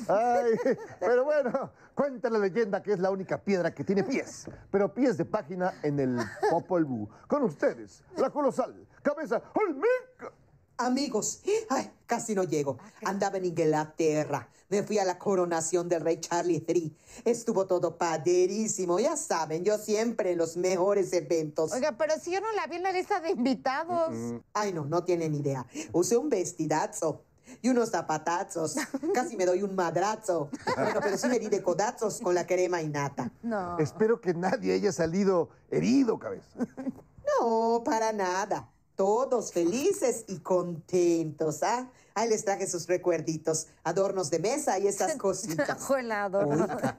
Ay, 0.08 0.76
pero 1.00 1.24
bueno, 1.24 1.70
cuenta 1.94 2.30
la 2.30 2.38
leyenda 2.38 2.82
que 2.82 2.92
es 2.92 2.98
la 2.98 3.10
única 3.10 3.38
piedra 3.38 3.74
que 3.74 3.82
tiene 3.84 4.04
pies, 4.04 4.48
pero 4.70 4.92
pies 4.92 5.16
de 5.16 5.24
página 5.24 5.74
en 5.82 5.98
el 6.00 6.18
Popol 6.50 6.84
Vuh. 6.84 7.08
Con 7.26 7.42
ustedes, 7.42 8.04
la 8.16 8.30
colosal 8.30 8.86
cabeza 9.02 9.42
Olmeca. 9.54 10.32
Amigos, 10.78 11.42
ay, 11.70 11.90
casi 12.06 12.36
no 12.36 12.44
llego. 12.44 12.78
Andaba 13.04 13.38
en 13.38 13.46
Inglaterra. 13.46 14.48
Me 14.68 14.84
fui 14.84 14.98
a 14.98 15.04
la 15.04 15.18
coronación 15.18 15.88
del 15.88 16.02
rey 16.02 16.20
Charlie 16.20 16.64
III. 16.68 16.96
Estuvo 17.24 17.66
todo 17.66 17.96
padrísimo. 17.98 19.00
Ya 19.00 19.16
saben, 19.16 19.64
yo 19.64 19.76
siempre 19.76 20.32
en 20.32 20.38
los 20.38 20.56
mejores 20.56 21.12
eventos. 21.12 21.72
Oiga, 21.72 21.96
pero 21.98 22.14
si 22.20 22.30
yo 22.30 22.40
no 22.40 22.52
la 22.52 22.66
vi 22.68 22.76
en 22.76 22.84
la 22.84 22.92
lista 22.92 23.18
de 23.18 23.30
invitados. 23.30 24.14
Ay, 24.52 24.72
no, 24.72 24.84
no 24.84 25.02
tienen 25.02 25.34
idea. 25.34 25.66
Usé 25.92 26.16
un 26.16 26.28
vestidazo 26.28 27.22
y 27.60 27.70
unos 27.70 27.90
zapatazos. 27.90 28.76
Casi 29.14 29.36
me 29.36 29.46
doy 29.46 29.64
un 29.64 29.74
madrazo. 29.74 30.48
Bueno, 30.76 31.00
pero 31.02 31.18
sí 31.18 31.26
me 31.28 31.40
di 31.40 31.48
de 31.48 31.60
codazos 31.60 32.20
con 32.20 32.36
la 32.36 32.46
crema 32.46 32.82
y 32.82 32.88
nata. 32.88 33.32
No. 33.42 33.78
Espero 33.78 34.20
que 34.20 34.32
nadie 34.32 34.74
haya 34.74 34.92
salido 34.92 35.48
herido, 35.70 36.20
cabeza. 36.20 36.46
No, 37.40 37.82
para 37.84 38.12
nada. 38.12 38.70
Todos 38.98 39.52
felices 39.52 40.24
y 40.26 40.40
contentos, 40.40 41.62
¿ah? 41.62 41.88
Ahí 42.16 42.28
les 42.28 42.44
traje 42.44 42.66
sus 42.66 42.88
recuerditos, 42.88 43.68
adornos 43.84 44.28
de 44.28 44.40
mesa 44.40 44.76
y 44.80 44.88
esas 44.88 45.14
cositas. 45.18 45.78
Oiga, 46.44 46.98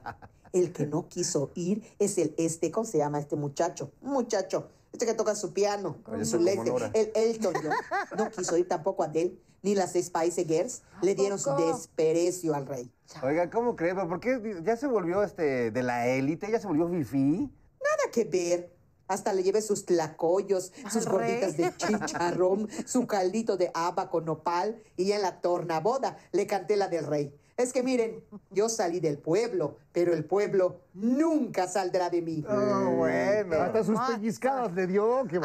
el 0.54 0.72
que 0.72 0.86
no 0.86 1.08
quiso 1.08 1.50
ir 1.54 1.82
es 1.98 2.16
el 2.16 2.34
este, 2.38 2.70
¿cómo 2.70 2.86
se 2.86 2.96
llama 2.96 3.18
este 3.18 3.36
muchacho? 3.36 3.92
Un 4.00 4.12
muchacho, 4.12 4.70
este 4.94 5.04
que 5.04 5.12
toca 5.12 5.34
su 5.34 5.52
piano, 5.52 5.98
su 6.24 6.38
lente, 6.38 6.72
el 6.94 7.12
Elton 7.14 7.52
John. 7.62 7.74
No 8.16 8.30
quiso 8.30 8.56
ir 8.56 8.66
tampoco 8.66 9.02
Adele, 9.02 9.38
ni 9.60 9.74
las 9.74 9.92
Spice 9.92 10.46
Girls. 10.46 10.80
Le 11.02 11.14
dieron 11.14 11.38
su 11.38 11.50
desprecio 11.54 12.54
al 12.54 12.66
rey. 12.66 12.90
Oiga, 13.22 13.50
¿cómo 13.50 13.76
creen? 13.76 13.96
¿Pero 13.96 14.08
¿Por 14.08 14.20
qué 14.20 14.62
ya 14.64 14.74
se 14.78 14.86
volvió 14.86 15.22
este 15.22 15.70
de 15.70 15.82
la 15.82 16.08
élite? 16.08 16.50
¿Ya 16.50 16.60
se 16.60 16.66
volvió 16.66 16.88
fifí? 16.88 17.52
Nada 17.78 18.10
que 18.10 18.24
ver. 18.24 18.79
Hasta 19.10 19.32
le 19.32 19.42
llevé 19.42 19.60
sus 19.60 19.86
tlacoyos, 19.86 20.72
sus 20.88 21.04
gorditas 21.04 21.56
de 21.56 21.74
chicharrón, 21.76 22.68
su 22.86 23.08
caldito 23.08 23.56
de 23.56 23.72
haba 23.74 24.08
con 24.08 24.24
nopal 24.24 24.80
y 24.96 25.10
en 25.10 25.22
la 25.22 25.40
tornaboda 25.40 26.16
le 26.30 26.46
canté 26.46 26.76
la 26.76 26.86
del 26.86 27.08
rey. 27.08 27.34
Es 27.60 27.74
que 27.74 27.82
miren, 27.82 28.24
yo 28.50 28.70
salí 28.70 29.00
del 29.00 29.18
pueblo, 29.18 29.76
pero 29.92 30.14
el 30.14 30.24
pueblo 30.24 30.80
nunca 30.94 31.68
saldrá 31.68 32.08
de 32.08 32.22
mí. 32.22 32.42
Oh, 32.48 32.92
bueno. 32.96 33.56
Hasta 33.60 33.84
sus 33.84 34.00
pellizcadas 34.00 34.72
le 34.72 34.86
dio, 34.86 35.26
qué 35.28 35.38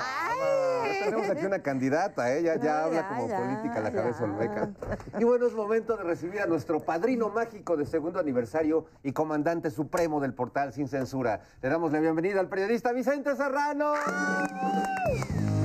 tenemos 1.04 1.30
aquí 1.30 1.46
una 1.46 1.62
candidata, 1.62 2.34
¿eh? 2.34 2.42
Ya, 2.42 2.84
habla 2.84 3.02
ya, 3.02 3.10
como 3.10 3.28
ya, 3.28 3.38
política 3.38 3.82
la 3.82 3.92
cabeza 3.92 4.24
olmeca. 4.24 4.70
Y 5.20 5.26
bueno, 5.26 5.46
es 5.46 5.54
momento 5.54 5.98
de 5.98 6.04
recibir 6.04 6.40
a 6.40 6.46
nuestro 6.46 6.80
padrino 6.80 7.28
mágico 7.28 7.76
de 7.76 7.86
segundo 7.86 8.18
aniversario 8.18 8.86
y 9.04 9.12
comandante 9.12 9.70
supremo 9.70 10.22
del 10.22 10.34
portal 10.34 10.72
Sin 10.72 10.88
Censura. 10.88 11.42
Le 11.62 11.68
damos 11.68 11.92
la 11.92 12.00
bienvenida 12.00 12.40
al 12.40 12.48
periodista 12.48 12.94
Vicente 12.94 13.36
Serrano. 13.36 13.94
Como, 14.06 15.65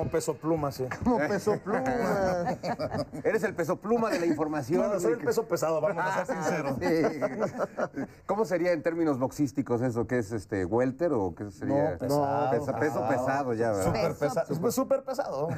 como 0.00 0.10
peso 0.10 0.34
pluma, 0.34 0.72
sí. 0.72 0.86
Como 1.04 1.18
peso 1.18 1.58
pluma. 1.62 1.84
Eres 3.24 3.42
el 3.44 3.54
peso 3.54 3.76
pluma 3.76 4.10
de 4.10 4.18
la 4.20 4.26
información. 4.26 4.90
No, 4.90 4.98
soy 5.00 5.12
el 5.12 5.18
peso 5.18 5.44
pesado, 5.46 5.80
vamos 5.80 6.02
a 6.04 6.24
ser 6.24 6.36
sinceros. 6.42 6.76
Sí. 6.80 8.04
¿Cómo 8.26 8.44
sería 8.44 8.72
en 8.72 8.82
términos 8.82 9.18
boxísticos 9.18 9.82
eso? 9.82 10.06
¿Qué 10.06 10.18
es 10.18 10.32
este 10.32 10.64
welter 10.64 11.12
o 11.12 11.34
qué 11.34 11.50
sería? 11.50 11.92
No, 11.92 11.98
pesado, 11.98 12.50
Pesa- 12.50 12.78
peso 12.78 13.08
pesado 13.08 13.54
ya, 13.54 13.70
¿verdad? 13.72 13.84
Súper 13.84 14.14
pesado. 14.14 14.68
Es 14.68 14.74
súper 14.74 15.02
pesado. 15.04 15.48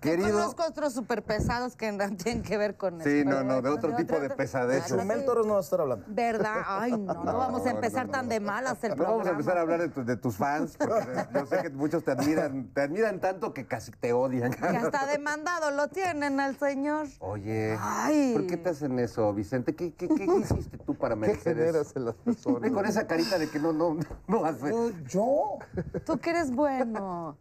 Querido- 0.00 0.28
Yo 0.28 0.34
conozco 0.34 0.64
otros 0.68 0.92
súper 0.92 1.22
pesados 1.22 1.76
que 1.76 1.90
no 1.92 2.08
tienen 2.16 2.42
que 2.42 2.56
ver 2.56 2.76
con 2.76 3.00
eso. 3.00 3.08
Sí, 3.10 3.24
no, 3.24 3.42
no, 3.42 3.56
de 3.56 3.60
bueno, 3.62 3.76
otro 3.76 3.96
tipo 3.96 4.18
de 4.20 4.30
pesadez. 4.30 4.86
Chumel 4.86 5.24
Torres 5.24 5.46
no 5.46 5.54
va 5.54 5.58
a 5.58 5.62
estar 5.62 5.80
hablando. 5.80 6.04
¿Verdad? 6.08 6.62
Ay, 6.66 6.92
no, 6.92 7.14
no, 7.14 7.36
vamos 7.36 7.66
a 7.66 7.70
empezar 7.70 8.06
no, 8.06 8.12
tan 8.12 8.26
no. 8.26 8.30
de 8.32 8.40
malas 8.40 8.82
el 8.84 8.90
No 8.90 8.96
programa. 8.96 9.16
vamos 9.18 9.26
a 9.26 9.30
empezar 9.32 9.58
a 9.58 9.60
hablar 9.62 9.80
de, 9.80 9.88
tu- 9.88 10.04
de 10.04 10.16
tus 10.16 10.36
fans, 10.36 10.76
porque 10.76 11.26
yo 11.34 11.46
sé 11.46 11.62
que 11.62 11.70
muchos 11.70 12.04
te 12.04 12.10
admiran, 12.12 12.68
te 12.72 12.82
admiran 12.92 13.20
tanto 13.20 13.54
que 13.54 13.66
casi 13.66 13.90
te 13.92 14.12
odian. 14.12 14.52
Que 14.52 14.64
hasta 14.66 15.06
demandado 15.06 15.70
lo 15.70 15.88
tienen 15.88 16.38
al 16.40 16.56
señor. 16.58 17.06
Oye, 17.20 17.76
Ay. 17.80 18.32
¿por 18.34 18.46
qué 18.46 18.58
te 18.58 18.68
hacen 18.68 18.98
eso, 18.98 19.32
Vicente? 19.32 19.74
¿Qué, 19.74 19.94
qué, 19.94 20.08
qué 20.08 20.24
hiciste 20.24 20.76
tú 20.78 20.94
para 20.94 21.14
¿Qué 21.16 21.20
merecer 21.20 21.56
generas 21.56 21.88
eso? 21.90 21.98
en 21.98 22.04
las 22.04 22.14
personas? 22.16 22.70
con 22.70 22.84
esa 22.86 23.06
carita 23.06 23.38
de 23.38 23.48
que 23.48 23.58
no, 23.58 23.72
no, 23.72 23.96
no 24.28 24.44
hace. 24.44 24.72
Yo. 25.08 25.58
Tú 26.04 26.18
que 26.18 26.30
eres 26.30 26.50
bueno. 26.54 27.36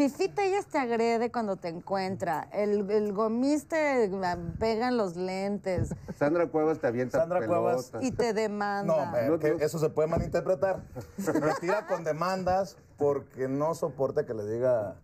Fifita, 0.00 0.44
ellas 0.44 0.66
te 0.66 0.76
agrede 0.76 1.32
cuando 1.32 1.56
te 1.56 1.68
encuentra. 1.68 2.50
El, 2.52 2.90
el 2.90 3.14
gomis 3.14 3.66
te 3.66 4.10
pega 4.58 4.88
en 4.88 4.98
los 4.98 5.16
lentes 5.16 5.94
Sandra 6.18 6.48
Cuevas 6.48 6.80
te 6.80 6.86
avienta 6.86 7.18
Sandra 7.18 7.38
pelotas. 7.40 7.86
Cuevas. 7.92 8.06
y 8.06 8.12
te 8.12 8.34
demanda. 8.34 9.06
No, 9.06 9.10
me- 9.10 9.26
No, 9.26 9.38
que 9.38 9.52
no. 9.52 9.58
eso 9.58 9.78
se 9.78 9.88
puede 9.88 10.06
malinterpretar. 10.08 10.82
Me 11.16 11.54
tira 11.62 11.86
con 11.86 12.04
demandas 12.04 12.76
porque 12.98 13.48
no 13.48 13.74
soporta 13.74 14.26
que 14.26 14.34
le 14.34 14.44
diga 14.46 14.96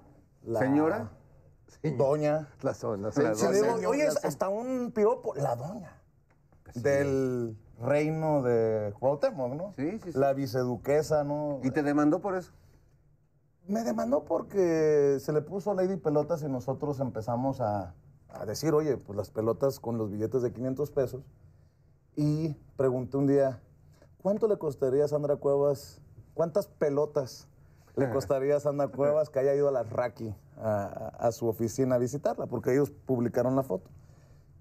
la 0.45 0.59
¿Señora? 0.61 1.11
Doña. 1.97 2.51
La 2.61 2.75
zona. 2.75 3.09
Doña. 3.13 3.51
digo, 3.51 3.89
oye, 3.89 4.05
es 4.07 4.23
hasta 4.23 4.51
un 4.51 4.93
piropo, 4.95 5.35
la 5.37 5.57
doña. 5.57 6.03
Del 6.75 7.57
reino 7.81 8.43
de 8.43 8.93
Cuauhtémoc, 9.01 9.55
¿no? 9.55 9.73
Sí, 9.75 9.93
sí, 10.05 10.13
sí. 10.13 10.19
La 10.19 10.35
viceduquesa, 10.35 11.25
¿no? 11.25 11.61
¿Y 11.63 11.71
te 11.71 11.83
demandó 11.83 12.21
por 12.21 12.37
eso? 12.37 12.53
Me 13.69 13.85
demandó 13.85 14.25
porque 14.25 15.19
se 15.21 15.33
le 15.33 15.41
puso 15.41 15.73
Lady 15.75 15.97
Pelotas 15.97 16.43
y 16.43 16.49
nosotros 16.49 16.99
empezamos 17.01 17.61
a, 17.61 17.95
a 18.29 18.45
decir, 18.45 18.75
oye, 18.75 18.97
pues 18.97 19.17
las 19.17 19.31
pelotas 19.31 19.79
con 19.79 19.99
los 19.99 20.11
billetes 20.11 20.43
de 20.43 20.53
500 20.53 20.91
pesos. 20.91 21.23
Y 22.17 22.55
pregunté 22.77 23.17
un 23.17 23.27
día, 23.27 23.61
¿cuánto 24.23 24.49
le 24.49 24.59
costaría 24.59 25.05
a 25.05 25.09
Sandra 25.09 25.37
Cuevas, 25.37 26.01
cuántas 26.35 26.67
pelotas 26.67 27.47
le 27.97 28.11
costaría 28.13 28.57
a 28.57 28.61
Sandra 28.61 28.89
Cuevas 28.89 29.31
que 29.31 29.39
haya 29.39 29.55
ido 29.55 29.69
a 29.69 29.73
la 29.73 29.85
Raki 29.85 30.35
a, 30.59 30.83
a- 30.85 31.09
a 31.29 31.33
su 31.33 31.47
oficina 31.47 31.95
a 31.95 31.99
visitarla? 31.99 32.47
Porque 32.47 32.73
ellos 32.73 32.91
publicaron 32.91 33.55
la 33.57 33.63
foto. 33.63 33.89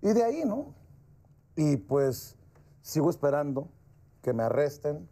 Y 0.01 0.13
de 0.13 0.23
ahí, 0.23 0.43
¿no? 0.45 0.73
Y 1.55 1.77
pues 1.77 2.37
sigo 2.81 3.09
esperando 3.09 3.67
que 4.21 4.31
me 4.33 4.43
arresten 4.43 5.09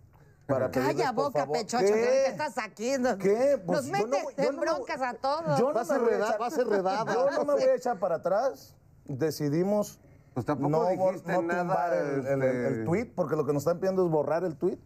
para 0.50 0.72
pedirles, 0.72 0.96
Calla 0.98 1.13
por 1.13 1.24
boca, 1.25 1.39
favor- 1.41 1.58
pechocho, 1.58 1.86
¿Qué? 1.86 1.94
que 1.94 2.20
ahorita 2.25 2.46
estás 2.48 2.58
aquí. 2.65 2.98
Nos, 3.00 3.15
¿Qué? 3.18 3.62
Pues 3.65 3.86
nos 3.86 4.00
yo 4.00 4.08
metes 4.08 4.24
yo 4.38 4.44
en 4.44 4.46
no 4.46 4.51
me 4.51 4.58
voy- 4.58 4.65
broncas 4.75 5.01
a 5.01 5.13
todos. 5.13 5.60
Yo 5.60 5.68
no 5.68 5.74
Va 5.74 5.82
a 5.82 5.86
ser 5.86 6.00
me 6.00 6.06
voy 6.06 6.13
echar- 6.15 6.41
a 6.41 6.50
ser 6.50 6.68
redada. 6.68 7.13
Yo 7.13 7.32
no 7.32 7.46
me 7.46 7.53
voy 7.53 7.63
a 7.63 7.75
echar 7.75 8.00
para 8.00 8.15
atrás. 8.15 8.75
Decidimos 9.06 10.00
Pues 10.34 10.46
tampoco 10.46 10.70
no, 10.70 10.84
bor- 10.84 11.12
dijiste 11.12 11.32
no 11.34 11.41
nada, 11.41 11.62
tumbar 11.62 11.94
el, 11.94 12.08
el- 12.08 12.27
el- 12.27 12.41
el 12.44 12.65
este- 12.74 12.86
tweet, 12.86 13.06
porque 13.15 13.36
lo 13.36 13.46
que 13.46 13.53
nos 13.53 13.62
están 13.63 13.79
pidiendo 13.79 14.06
es 14.06 14.12
borrar 14.12 14.44
el 14.44 14.56
tweet. 14.56 14.77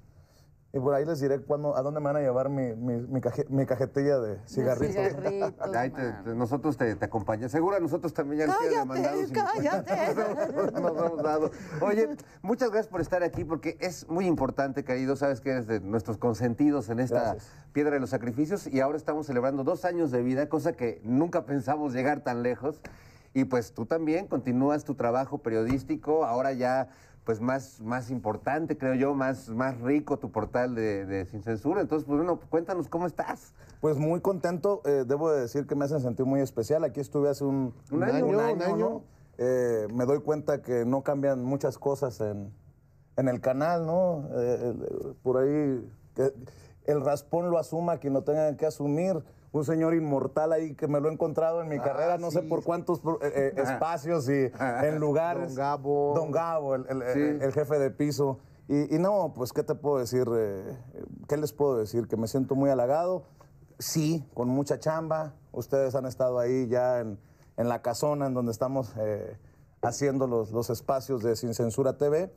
Y 0.75 0.79
por 0.79 0.95
ahí 0.95 1.05
les 1.05 1.19
diré 1.19 1.39
cuándo, 1.39 1.77
a 1.77 1.83
dónde 1.83 1.99
me 1.99 2.07
van 2.07 2.15
a 2.15 2.19
llevar 2.21 2.49
mi, 2.49 2.73
mi, 2.73 2.99
mi 2.99 3.21
caje- 3.21 3.45
mi 3.47 3.63
cajetilla 3.63 4.17
de 4.19 4.39
cigarritos. 4.47 4.95
Cigarritos, 4.95 5.53
Ahí 5.75 5.91
te- 5.91 6.33
nosotros 6.33 6.77
te, 6.77 6.95
te 6.95 7.05
acompañamos. 7.05 7.51
Seguro 7.51 7.75
a 7.75 7.79
nosotros 7.79 8.11
también 8.11 8.39
ya 8.39 8.47
nos 8.47 8.57
Cállate, 8.57 8.77
demandados 8.79 9.31
cállate. 9.31 9.93
nos 10.81 10.97
hemos 10.97 11.23
dado. 11.23 11.51
Oye, 11.79 12.09
muchas 12.41 12.71
gracias 12.71 12.87
por 12.87 13.01
estar 13.01 13.21
aquí 13.21 13.43
porque 13.45 13.77
es 13.81 14.09
muy 14.09 14.25
importante, 14.25 14.83
querido. 14.83 15.15
Sabes 15.15 15.41
que 15.41 15.51
eres 15.51 15.67
de 15.67 15.79
nuestros 15.79 16.17
consentidos 16.17 16.89
en 16.89 16.99
esta 17.01 17.21
Gracias. 17.33 17.51
piedra 17.71 17.91
de 17.91 17.99
los 17.99 18.09
sacrificios 18.09 18.65
y 18.65 18.79
ahora 18.79 18.97
estamos 18.97 19.27
celebrando 19.27 19.63
dos 19.63 19.85
años 19.85 20.09
de 20.09 20.23
vida, 20.23 20.49
cosa 20.49 20.73
que 20.73 21.01
nunca 21.03 21.45
pensamos 21.45 21.93
llegar 21.93 22.21
tan 22.21 22.41
lejos. 22.41 22.81
Y 23.35 23.45
pues 23.45 23.73
tú 23.73 23.85
también 23.85 24.25
continúas 24.27 24.85
tu 24.85 24.95
trabajo 24.95 25.37
periodístico, 25.37 26.25
ahora 26.25 26.51
ya 26.53 26.89
pues 27.25 27.39
más, 27.39 27.79
más 27.81 28.09
importante, 28.09 28.77
creo 28.77 28.95
yo, 28.95 29.13
más, 29.13 29.49
más 29.49 29.79
rico 29.79 30.17
tu 30.17 30.31
portal 30.31 30.75
de, 30.75 31.05
de 31.05 31.25
Sin 31.25 31.41
Censura. 31.41 31.81
Entonces, 31.81 32.05
pues 32.05 32.17
bueno, 32.17 32.39
cuéntanos 32.49 32.89
cómo 32.89 33.07
estás. 33.07 33.53
Pues 33.79 33.97
muy 33.97 34.19
contento, 34.21 34.81
eh, 34.85 35.05
debo 35.07 35.31
de 35.31 35.41
decir 35.41 35.65
que 35.65 35.75
me 35.75 35.85
hacen 35.85 36.01
sentir 36.01 36.25
muy 36.25 36.41
especial. 36.41 36.83
Aquí 36.83 36.99
estuve 36.99 37.29
hace 37.29 37.45
un, 37.45 37.73
Un 37.91 38.03
año, 38.03 38.25
un 38.25 38.39
año. 38.39 38.75
¿no? 38.77 39.03
Eh, 39.37 39.87
me 39.93 40.05
doy 40.05 40.19
cuenta 40.19 40.61
que 40.61 40.85
no 40.85 41.01
cambian 41.01 41.43
muchas 41.43 41.77
cosas 41.77 42.19
en, 42.21 42.53
en 43.17 43.27
el 43.27 43.41
canal, 43.41 43.85
¿no? 43.85 44.27
Eh, 44.35 44.73
por 45.23 45.37
ahí, 45.37 45.89
que 46.15 46.33
el 46.85 47.01
raspón 47.01 47.49
lo 47.49 47.57
asuma 47.57 47.97
quien 47.97 48.13
lo 48.13 48.23
tenga 48.23 48.55
que 48.57 48.65
asumir. 48.65 49.23
Un 49.53 49.63
señor 49.63 49.93
inmortal 49.93 50.51
ahí 50.51 50.73
que 50.75 50.87
me 50.87 50.99
lo 50.99 51.07
he 51.09 51.13
encontrado 51.13 51.61
en 51.61 51.69
mi 51.69 51.79
carrera, 51.79 52.17
no 52.17 52.31
sé 52.31 52.41
por 52.41 52.63
cuántos 52.63 52.99
eh, 52.99 53.01
eh, 53.21 53.53
espacios 53.57 54.27
y 54.27 54.51
en 54.59 54.99
lugares. 54.99 55.49
Don 55.49 55.55
Gabo. 55.55 56.13
Don 56.15 56.31
Gabo, 56.31 56.75
el, 56.75 56.85
el- 56.89 57.13
Sí. 57.13 57.19
el- 57.19 57.41
el 57.43 57.53
jefe 57.53 57.79
de 57.79 57.91
piso. 57.91 58.39
Y, 58.67 58.95
y 58.95 58.99
no, 58.99 59.31
pues, 59.35 59.53
¿qué 59.53 59.61
te 59.63 59.75
puedo 59.75 59.99
decir? 59.99 60.25
Eh, 60.35 60.77
¿Qué 61.27 61.37
les 61.37 61.53
puedo 61.53 61.77
decir? 61.77 62.07
Que 62.07 62.17
me 62.17 62.27
siento 62.27 62.55
muy 62.55 62.69
halagado. 62.69 63.23
Sí, 63.79 64.25
con 64.33 64.47
mucha 64.49 64.79
chamba. 64.79 65.33
Ustedes 65.51 65.93
han 65.95 66.05
estado 66.05 66.39
ahí 66.39 66.67
ya 66.67 66.99
en, 67.01 67.19
en 67.57 67.69
la 67.69 67.81
casona, 67.81 68.25
en 68.27 68.33
donde 68.33 68.51
estamos 68.51 68.93
eh, 68.97 69.37
haciendo 69.81 70.25
los, 70.27 70.51
los 70.51 70.69
espacios 70.69 71.21
de 71.21 71.35
Sin 71.35 71.53
Censura 71.53 71.97
TV. 71.97 72.33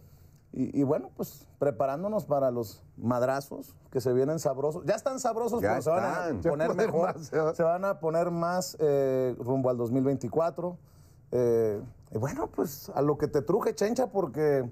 Y, 0.52 0.80
y 0.80 0.84
bueno, 0.84 1.10
pues 1.16 1.46
preparándonos 1.58 2.24
para 2.24 2.50
los 2.50 2.82
madrazos 2.96 3.74
que 3.90 4.00
se 4.00 4.12
vienen 4.12 4.38
sabrosos. 4.38 4.85
Ya 4.87 4.94
están 4.94 5.20
sabrosos, 5.20 5.61
Ya 5.61 5.70
pero 5.70 5.82
se 5.82 5.90
van 5.90 6.04
a 6.04 6.09
están. 6.30 6.42
Se 6.42 6.48
poner 6.50 6.68
van 6.68 6.70
a 6.70 6.82
poner 6.82 6.87
mejor. 6.92 7.14
más, 7.16 7.26
se 7.26 7.38
va- 7.38 7.54
Se 7.54 7.62
van 7.62 7.85
a 7.85 8.00
poner 8.00 8.30
más 8.30 8.76
eh, 8.80 9.37
rumbo 9.38 9.68
al 9.70 9.76
2024. 9.76 10.76
Eh, 11.32 11.82
y 12.12 12.18
bueno, 12.18 12.46
pues 12.48 12.90
a 12.94 13.02
lo 13.02 13.18
que 13.18 13.26
te 13.28 13.42
truje, 13.42 13.74
chencha, 13.74 14.06
porque 14.06 14.70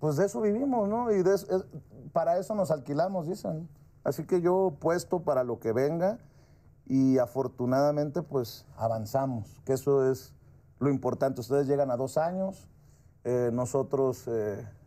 pues 0.00 0.16
de 0.16 0.26
eso 0.26 0.40
vivimos, 0.40 0.88
¿no? 0.88 1.10
Y 1.12 1.22
de 1.22 1.34
eso- 1.34 1.56
es- 1.56 1.64
para 2.12 2.36
eso 2.38 2.54
nos 2.54 2.70
alquilamos, 2.70 3.26
dicen. 3.26 3.68
Así 4.04 4.24
que 4.26 4.40
yo 4.42 4.74
puesto 4.80 5.20
para 5.20 5.44
lo 5.44 5.60
que 5.60 5.72
venga 5.72 6.18
y 6.86 7.18
afortunadamente 7.18 8.22
pues 8.22 8.66
avanzamos, 8.76 9.60
que 9.64 9.72
eso 9.74 10.10
es 10.10 10.34
lo 10.80 10.90
importante. 10.90 11.40
Ustedes 11.40 11.68
llegan 11.68 11.90
a 11.92 11.96
dos 11.96 12.18
años, 12.18 12.68
eh, 13.24 13.50
nosotros 13.52 14.24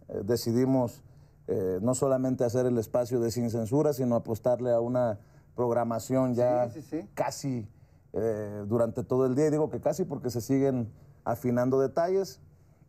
eh, 0.09 0.21
decidimos 0.23 1.03
eh, 1.47 1.79
no 1.81 1.93
solamente 1.93 2.43
hacer 2.43 2.65
el 2.65 2.77
espacio 2.77 3.19
de 3.19 3.31
sin 3.31 3.49
censura, 3.49 3.93
sino 3.93 4.15
apostarle 4.15 4.71
a 4.71 4.79
una 4.79 5.19
programación 5.55 6.33
ya 6.33 6.69
Sí, 6.69 6.81
sí, 6.81 7.01
sí. 7.01 7.09
casi 7.13 7.67
eh, 8.13 8.63
durante 8.67 9.03
todo 9.03 9.25
el 9.25 9.35
día. 9.35 9.47
Y 9.47 9.51
digo 9.51 9.69
que 9.69 9.79
casi 9.79 10.05
porque 10.05 10.29
se 10.29 10.41
siguen 10.41 10.91
afinando 11.23 11.79
detalles. 11.79 12.39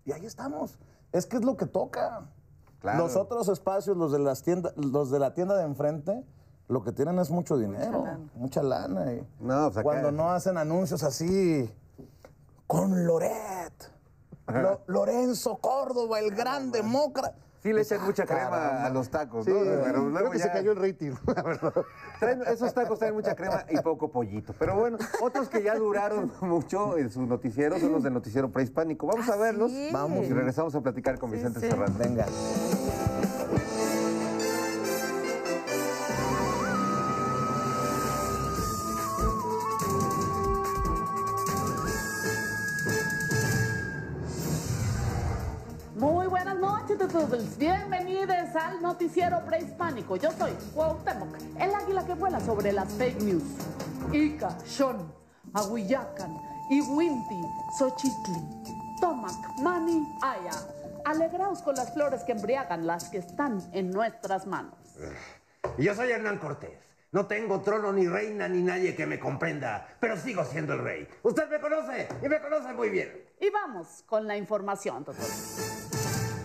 Y 0.05 0.13
ahí 0.13 0.25
estamos. 0.25 0.79
Es 1.13 1.27
que 1.27 1.37
es 1.37 1.45
lo 1.45 1.57
que 1.57 1.67
toca. 1.67 2.29
Claro. 2.81 2.99
Los 2.99 3.17
otros 3.17 3.49
espacios, 3.49 3.97
los 3.97 4.13
de, 4.13 4.19
las 4.19 4.43
tiendas, 4.43 4.77
los 4.77 5.11
de 5.11 5.19
la 5.19 5.35
tienda 5.35 5.57
de 5.57 5.65
enfrente, 5.65 6.25
lo 6.69 6.83
que 6.83 6.93
tienen 6.93 7.19
es 7.19 7.31
mucho 7.31 7.57
dinero, 7.57 8.05
mucha 8.35 8.63
lana. 8.63 9.13
y 9.13 9.27
No, 9.41 9.71
pues 9.71 9.83
Cuando 9.83 10.13
no 10.13 10.31
hacen 10.31 10.57
anuncios 10.57 11.03
así, 11.03 11.71
con 12.67 13.07
Loret, 13.07 13.66
Lo- 14.49 14.81
Lorenzo 14.87 15.57
Córdoba, 15.59 16.21
el 16.21 16.31
gran 16.35 16.71
demócrata. 16.71 17.35
Sí 17.63 17.73
le 17.73 17.81
echan 17.81 18.05
mucha 18.05 18.25
crema 18.27 18.43
Caramba. 18.51 18.85
a 18.87 18.91
los 18.91 19.09
tacos, 19.11 19.45
Sí, 19.45 19.51
¿no? 19.51 19.59
Pero 19.83 19.99
luego 20.05 20.17
creo 20.19 20.31
que 20.31 20.39
se 20.39 20.53
cayó 20.53 20.71
el 20.71 20.77
rating, 20.79 21.13
la 21.35 21.43
verdad. 21.43 21.73
Traen- 22.21 22.47
esos 22.47 22.73
tacos 22.73 22.99
traen 23.01 23.15
mucha 23.15 23.35
crema 23.35 23.65
y 23.69 23.77
poco 23.79 24.09
pollito. 24.13 24.55
Pero 24.57 24.77
bueno, 24.77 24.99
otros 25.21 25.49
que 25.49 25.63
ya 25.65 25.75
duraron 25.75 26.31
mucho 26.43 26.97
en 26.97 27.11
su 27.11 27.23
noticiero 27.27 27.81
son 27.81 27.91
los 27.91 28.05
del 28.05 28.13
noticiero 28.15 28.51
prehispánico. 28.53 29.09
Vamos 29.09 29.29
a 29.29 29.33
¿Ah, 29.33 29.37
verlos. 29.37 29.73
sí? 29.73 29.89
Vamos 29.93 30.27
y 30.27 30.33
regresamos 30.33 30.75
a 30.77 30.81
platicar 30.81 31.19
con 31.19 31.33
Vicente 31.33 31.59
Serrano. 31.59 31.95
Venga. 31.99 32.27
Todos. 47.09 47.57
Bienvenidos 47.57 48.57
al 48.57 48.83
noticiero 48.83 49.41
prehispánico. 49.45 50.17
Yo 50.17 50.31
soy 50.33 50.53
Cuauhtémoc, 50.75 51.37
el 51.61 51.75
águila 51.75 52.05
que 52.05 52.15
vuela 52.15 52.41
sobre 52.41 52.73
las 52.73 52.93
fake 52.95 53.23
news. 53.23 53.43
Ica, 54.13 54.57
Shon, 54.65 55.13
Ahuillacan, 55.55 56.37
Iwinti, 56.71 57.43
Xochitli, 57.79 58.41
Tomac, 59.01 59.59
Mani, 59.63 60.05
Aya. 60.21 60.53
Alegraos 61.05 61.63
con 61.63 61.77
las 61.77 61.95
flores 61.95 62.25
que 62.25 62.33
embriagan 62.33 62.87
las 62.87 63.09
que 63.09 63.19
están 63.19 63.63
en 63.73 63.91
nuestras 63.91 64.47
manos. 64.47 64.75
Y 65.79 65.85
Yo 65.85 65.95
soy 65.95 66.11
Hernán 66.11 66.39
Cortés. 66.39 66.81
No 67.13 67.27
tengo 67.27 67.61
trono 67.61 67.93
ni 67.93 68.09
reina 68.09 68.49
ni 68.49 68.63
nadie 68.63 68.97
que 68.97 69.07
me 69.07 69.21
comprenda, 69.21 69.87
pero 70.01 70.17
sigo 70.17 70.45
siendo 70.45 70.75
el 70.75 70.81
rey. 70.81 71.09
Usted 71.23 71.49
me 71.49 71.61
conoce 71.61 72.09
y 72.23 72.29
me 72.29 72.41
conoce 72.41 72.73
muy 72.73 72.91
bien. 72.91 73.25
Y 73.41 73.49
vamos 73.51 74.03
con 74.07 74.27
la 74.27 74.37
información, 74.37 75.05
doctor. 75.05 75.96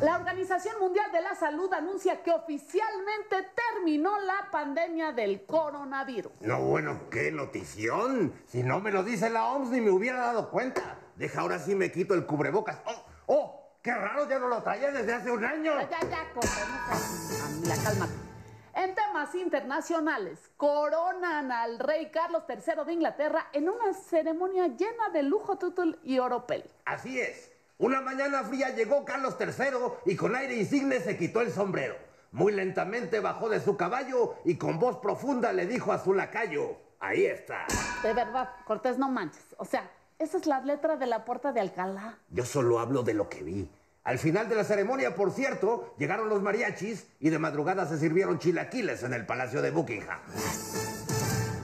La 0.01 0.15
Organización 0.15 0.75
Mundial 0.79 1.11
de 1.11 1.21
la 1.21 1.35
Salud 1.35 1.71
anuncia 1.73 2.23
que 2.23 2.31
oficialmente 2.31 3.49
terminó 3.73 4.19
la 4.21 4.49
pandemia 4.51 5.11
del 5.11 5.45
coronavirus. 5.45 6.31
No, 6.41 6.59
bueno, 6.61 7.01
qué 7.11 7.31
notición. 7.31 8.33
Si 8.47 8.63
no 8.63 8.79
me 8.79 8.91
lo 8.91 9.03
dice 9.03 9.29
la 9.29 9.45
OMS 9.51 9.69
ni 9.69 9.79
me 9.81 9.91
hubiera 9.91 10.19
dado 10.19 10.49
cuenta. 10.49 10.97
Deja 11.17 11.41
ahora 11.41 11.59
sí 11.59 11.75
me 11.75 11.91
quito 11.91 12.15
el 12.15 12.25
cubrebocas. 12.25 12.79
¡Oh! 12.85 13.05
¡Oh! 13.27 13.77
¡Qué 13.83 13.93
raro! 13.93 14.27
Ya 14.27 14.39
no 14.39 14.47
lo 14.47 14.63
traía 14.63 14.91
desde 14.91 15.13
hace 15.13 15.29
un 15.29 15.45
año. 15.45 15.73
Ya, 15.81 15.89
ya, 15.89 15.99
ya, 16.09 16.41
seas- 16.41 17.45
Amiga, 17.45 17.75
cálmate. 17.83 18.13
En 18.73 18.95
temas 18.95 19.35
internacionales, 19.35 20.39
coronan 20.57 21.51
al 21.51 21.77
rey 21.77 22.09
Carlos 22.09 22.43
III 22.49 22.85
de 22.85 22.93
Inglaterra 22.93 23.49
en 23.53 23.69
una 23.69 23.93
ceremonia 23.93 24.65
llena 24.67 25.09
de 25.13 25.21
lujo, 25.23 25.57
tutul 25.59 25.99
y 26.03 26.17
oropel. 26.17 26.63
Así 26.85 27.19
es. 27.19 27.50
Una 27.81 27.99
mañana 27.99 28.43
fría 28.43 28.75
llegó 28.75 29.03
Carlos 29.03 29.35
III 29.39 29.65
y 30.05 30.15
con 30.15 30.35
aire 30.35 30.55
insigne 30.55 30.99
se 30.99 31.17
quitó 31.17 31.41
el 31.41 31.51
sombrero. 31.51 31.95
Muy 32.31 32.51
lentamente 32.51 33.19
bajó 33.19 33.49
de 33.49 33.59
su 33.59 33.75
caballo 33.75 34.35
y 34.45 34.55
con 34.55 34.77
voz 34.77 34.97
profunda 34.97 35.51
le 35.51 35.65
dijo 35.65 35.91
a 35.91 35.97
su 35.97 36.13
lacayo, 36.13 36.77
ahí 36.99 37.25
está. 37.25 37.65
De 38.03 38.13
verdad, 38.13 38.51
Cortés, 38.65 38.99
no 38.99 39.09
manches. 39.09 39.55
O 39.57 39.65
sea, 39.65 39.89
esa 40.19 40.37
es 40.37 40.45
la 40.45 40.61
letra 40.61 40.95
de 40.95 41.07
la 41.07 41.25
puerta 41.25 41.51
de 41.53 41.59
Alcalá. 41.59 42.19
Yo 42.29 42.45
solo 42.45 42.77
hablo 42.77 43.01
de 43.01 43.15
lo 43.15 43.27
que 43.27 43.41
vi. 43.41 43.67
Al 44.03 44.19
final 44.19 44.47
de 44.47 44.57
la 44.57 44.63
ceremonia, 44.63 45.15
por 45.15 45.31
cierto, 45.31 45.95
llegaron 45.97 46.29
los 46.29 46.43
mariachis 46.43 47.07
y 47.19 47.31
de 47.31 47.39
madrugada 47.39 47.87
se 47.87 47.97
sirvieron 47.97 48.37
chilaquiles 48.37 49.01
en 49.01 49.15
el 49.15 49.25
Palacio 49.25 49.59
de 49.63 49.71
Buckingham. 49.71 50.19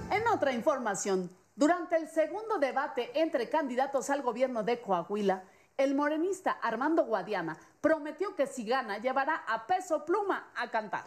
En 0.10 0.28
otra 0.30 0.52
información, 0.52 1.30
durante 1.56 1.96
el 1.96 2.10
segundo 2.10 2.58
debate 2.58 3.12
entre 3.14 3.50
candidatos 3.50 4.10
al 4.10 4.24
gobierno 4.24 4.64
de 4.64 4.82
Coahuila, 4.82 5.44
el 5.78 5.94
morenista 5.94 6.52
Armando 6.52 7.06
Guadiana 7.06 7.58
prometió 7.82 8.36
que 8.36 8.48
si 8.48 8.66
gana 8.66 8.98
llevará 8.98 9.44
a 9.48 9.68
peso 9.68 10.04
pluma 10.06 10.52
a 10.56 10.70
cantar. 10.72 11.06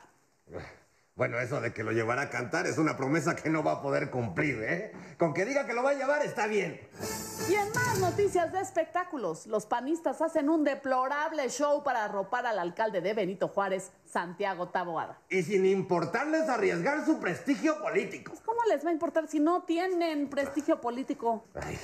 Bueno, 1.16 1.38
eso 1.38 1.61
de 1.61 1.74
que 1.74 1.83
lo 1.83 1.92
llevará 1.92 2.22
a 2.22 2.30
cantar 2.30 2.66
es 2.66 2.78
una 2.78 2.96
promesa 2.96 3.37
que 3.37 3.50
no 3.50 3.62
va 3.62 3.72
a 3.72 3.83
poder 3.83 4.11
cumplir, 4.11 4.62
¿eh? 4.62 4.92
Con 5.18 5.35
que 5.35 5.44
diga 5.44 5.66
que 5.66 5.74
lo 5.74 5.83
va 5.83 5.90
a 5.90 5.94
llevar 5.94 6.24
está 6.24 6.46
bien. 6.46 6.80
Y 7.48 7.54
en 7.54 7.68
más 7.74 7.98
noticias 7.98 8.52
de 8.52 8.61
espectáculos, 8.61 9.46
los 9.46 9.66
panistas 9.66 10.22
hacen 10.22 10.48
un 10.48 10.64
deplorable 10.64 11.50
show 11.50 11.83
para 11.83 12.04
arropar 12.04 12.46
al 12.46 12.59
alcalde 12.59 13.02
de 13.02 13.12
Benito 13.12 13.48
Juárez, 13.48 13.90
Santiago 14.06 14.68
Taboada. 14.68 15.20
Y 15.28 15.42
sin 15.42 15.66
importarles 15.66 16.48
arriesgar 16.48 17.04
su 17.04 17.18
prestigio 17.20 17.83
político. 17.83 18.33
¿Cómo 18.44 18.61
les 18.68 18.83
va 18.87 18.90
a 18.90 18.92
importar 18.92 19.26
si 19.26 19.40
no 19.40 19.64
tienen 19.64 20.30
prestigio 20.30 20.80
político? 20.80 21.44
Ay, 21.54 21.78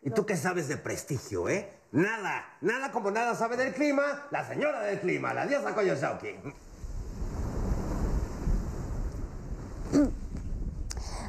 ¿y 0.00 0.10
tú 0.10 0.24
qué 0.24 0.36
sabes 0.36 0.68
de 0.68 0.78
prestigio, 0.78 1.48
eh? 1.50 1.77
Nada, 1.90 2.44
nada 2.60 2.92
como 2.92 3.10
nada 3.10 3.34
sabe 3.34 3.56
del 3.56 3.72
clima, 3.72 4.26
la 4.30 4.46
señora 4.46 4.82
del 4.82 5.00
clima, 5.00 5.32
la 5.32 5.46
diosa 5.46 5.74
Koyosauki. 5.74 6.36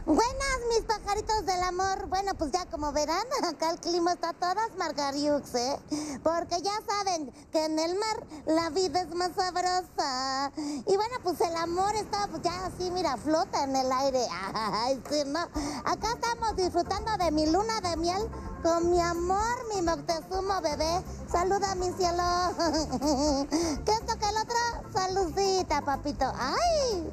Buenas, 0.06 0.60
mis 0.70 0.82
pajaritos 0.82 1.46
del 1.46 1.64
amor. 1.64 2.08
Bueno, 2.08 2.34
pues 2.36 2.52
ya 2.52 2.66
como 2.66 2.92
verán, 2.92 3.26
acá 3.48 3.72
el 3.72 3.80
clima 3.80 4.14
está 4.14 4.34
todas 4.34 4.76
margariux, 4.78 5.56
¿eh? 5.56 5.80
Porque 6.24 6.62
ya 6.62 6.74
saben 6.86 7.32
que 7.54 7.64
en 7.64 7.80
el 7.80 7.96
mar 7.98 8.28
la 8.46 8.70
vida 8.70 9.02
es 9.02 9.16
más 9.16 9.32
sabrosa. 9.36 10.52
Y 10.58 10.96
bueno, 10.98 11.16
pues 11.24 11.40
el 11.40 11.56
amor 11.56 11.96
está 11.96 12.28
pues 12.28 12.42
ya 12.42 12.66
así, 12.66 12.92
mira, 12.92 13.16
flota 13.16 13.64
en 13.64 13.76
el 13.78 13.90
aire. 13.92 14.26
Ay, 14.54 15.02
sí, 15.10 15.24
¿no? 15.26 15.40
Acá 15.86 16.08
estamos 16.16 16.56
disfrutando 16.58 17.16
de 17.24 17.32
mi 17.32 17.46
luna 17.46 17.80
de 17.80 17.96
miel 17.96 18.30
con 18.62 18.90
mi 18.92 19.00
amor, 19.00 19.58
mi 19.74 19.82
Moctezuma 19.82 20.62
bebé. 20.62 21.04
Saluda, 21.32 21.76
mi 21.76 21.92
cielo. 21.94 22.24
¿Qué 23.86 23.92
esto 23.92 24.18
que 24.18 24.30
el 24.30 24.38
otro? 24.38 24.92
Saludcita, 24.94 25.82
papito. 25.82 26.26
¡Ay! 26.36 27.12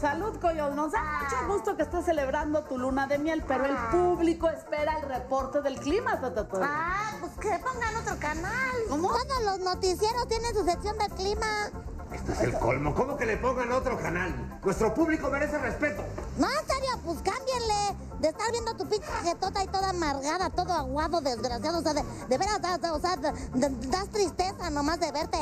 Salud, 0.00 0.38
Coyol. 0.40 0.74
Nos 0.74 0.92
da 0.92 1.00
mucho 1.02 1.54
gusto 1.54 1.76
que 1.76 1.82
estés 1.82 2.04
celebrando 2.04 2.64
tu 2.64 2.78
luna 2.78 3.06
de 3.06 3.18
miel, 3.18 3.44
pero 3.46 3.66
el 3.66 3.76
público 3.90 4.48
espera 4.48 4.98
el 4.98 5.08
reporte 5.08 5.60
del 5.62 5.78
clima, 5.78 6.20
Tatatón. 6.20 6.62
Ah, 6.64 7.12
pues 7.20 7.32
que 7.34 7.58
pongan 7.58 7.96
otro 7.96 8.18
canal. 8.18 8.76
¿Cómo? 8.88 9.08
Todos 9.08 9.44
los 9.44 9.58
noticieros 9.60 10.26
tienen 10.28 10.54
su 10.54 10.64
sección 10.64 10.96
de 10.98 11.08
clima. 11.10 11.46
Esto 12.12 12.32
es 12.32 12.40
el 12.40 12.58
colmo. 12.58 12.94
¿Cómo 12.94 13.16
que 13.16 13.24
le 13.26 13.36
pongan 13.36 13.70
otro 13.72 13.96
canal? 13.98 14.34
Nuestro 14.64 14.92
público 14.94 15.28
merece 15.30 15.58
respeto. 15.58 16.02
No, 16.38 16.46
en 16.46 16.66
serio, 16.66 16.90
pues 17.04 17.18
cámbienle. 17.22 18.10
De 18.20 18.28
estar 18.28 18.50
viendo 18.52 18.74
tu 18.76 18.86
pinche 18.86 19.06
jetota 19.24 19.64
y 19.64 19.66
toda 19.68 19.90
amargada, 19.90 20.50
todo 20.50 20.72
aguado, 20.74 21.20
desgraciado. 21.22 21.78
O 21.78 21.82
sea, 21.82 21.94
de, 21.94 22.02
de 22.28 22.38
veras, 22.38 22.60
da- 22.60 22.92
o 22.92 23.00
sea, 23.00 23.16
da- 23.16 23.32
da- 23.54 23.68
das 23.88 24.08
tristeza 24.10 24.68
nomás 24.70 25.00
de 25.00 25.10
verte. 25.12 25.38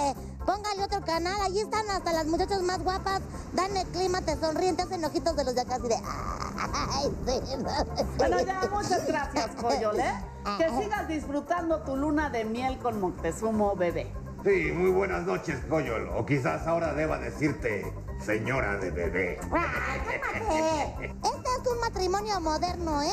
Póngale 0.46 0.84
otro 0.84 1.00
canal, 1.04 1.40
allí 1.42 1.60
están 1.60 1.88
hasta 1.90 2.12
las 2.12 2.26
muchachas 2.26 2.62
más 2.62 2.78
guapas. 2.82 3.20
Dan 3.52 3.76
el 3.76 3.86
clima, 3.88 4.20
te 4.20 4.36
sonríen, 4.36 4.76
te 4.76 4.82
hacen 4.82 5.04
ojitos 5.04 5.34
de 5.36 5.44
los 5.44 5.54
de 5.56 5.60
acá 5.62 5.74
así 5.76 5.88
de. 5.88 5.96
Ay, 5.96 7.16
sí, 7.26 7.56
no. 7.56 8.04
Bueno, 8.16 8.40
ya, 8.40 8.60
muchas 8.72 9.06
gracias, 9.06 9.50
Coyol, 9.60 9.98
¿eh? 9.98 10.12
Que 10.58 10.70
sigas 10.82 11.08
disfrutando 11.08 11.80
tu 11.82 11.96
luna 11.96 12.30
de 12.30 12.44
miel 12.44 12.78
con 12.78 13.00
Moctezumo 13.00 13.74
bebé. 13.76 14.10
Sí, 14.48 14.72
muy 14.72 14.90
buenas 14.90 15.26
noches, 15.26 15.58
Coyol. 15.68 16.08
O 16.16 16.24
quizás 16.24 16.66
ahora 16.66 16.94
deba 16.94 17.18
decirte 17.18 17.92
señora 18.18 18.78
de 18.78 18.90
bebé. 18.90 19.38
Ay, 19.52 20.20
cálmate. 20.32 21.04
Este 21.22 21.50
es 21.60 21.66
un 21.70 21.80
matrimonio 21.80 22.40
moderno, 22.40 23.02
¿eh? 23.02 23.12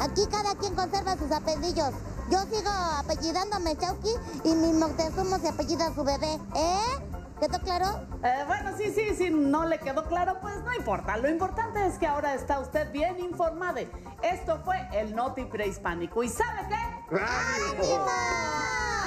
Aquí 0.00 0.22
cada 0.28 0.56
quien 0.56 0.74
conserva 0.74 1.16
sus 1.16 1.30
apellidos. 1.30 1.94
Yo 2.32 2.40
sigo 2.50 2.70
apellidándome 2.98 3.76
Chauki 3.76 4.10
y 4.42 4.56
mi 4.56 4.72
Moctezuma 4.72 5.38
se 5.38 5.50
apellida 5.50 5.94
su 5.94 6.02
bebé, 6.02 6.40
¿eh? 6.56 7.11
¿Quedó 7.42 7.58
claro? 7.58 7.86
Eh, 8.22 8.44
bueno, 8.46 8.70
sí, 8.78 8.92
sí, 8.94 9.16
sí, 9.16 9.28
no 9.28 9.66
le 9.66 9.80
quedó 9.80 10.04
claro, 10.04 10.38
pues 10.40 10.62
no 10.62 10.72
importa. 10.74 11.16
Lo 11.16 11.28
importante 11.28 11.84
es 11.84 11.98
que 11.98 12.06
ahora 12.06 12.34
está 12.34 12.60
usted 12.60 12.92
bien 12.92 13.18
informada. 13.18 13.80
Esto 14.22 14.60
fue 14.64 14.76
el 14.92 15.12
Noti 15.12 15.44
Prehispánico. 15.46 16.22
¿Y 16.22 16.28
sabe 16.28 16.60
qué? 16.68 17.16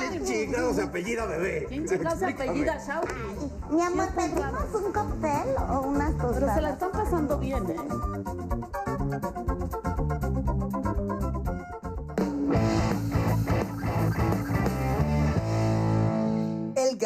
¿Quién 0.10 0.26
chingados 0.26 0.76
se 0.76 0.82
apellida 0.82 1.26
bebé? 1.28 1.65
¿Quién 1.69 1.88
chingados 1.88 2.19
se 2.19 2.26
apellida 2.26 2.78
Shauki? 2.78 3.13
Mi 3.69 3.82
amor, 3.82 4.10
¿pedimos 4.10 4.84
un 4.84 4.91
cóctel 4.91 5.56
o 5.69 5.82
unas 5.84 6.13
Pero 6.15 6.34
se 6.34 6.39
la 6.41 6.50
tostadas? 6.50 6.74
están 6.74 6.91
pasando 6.91 7.39
bien, 7.39 7.69
¿eh? 7.69 8.85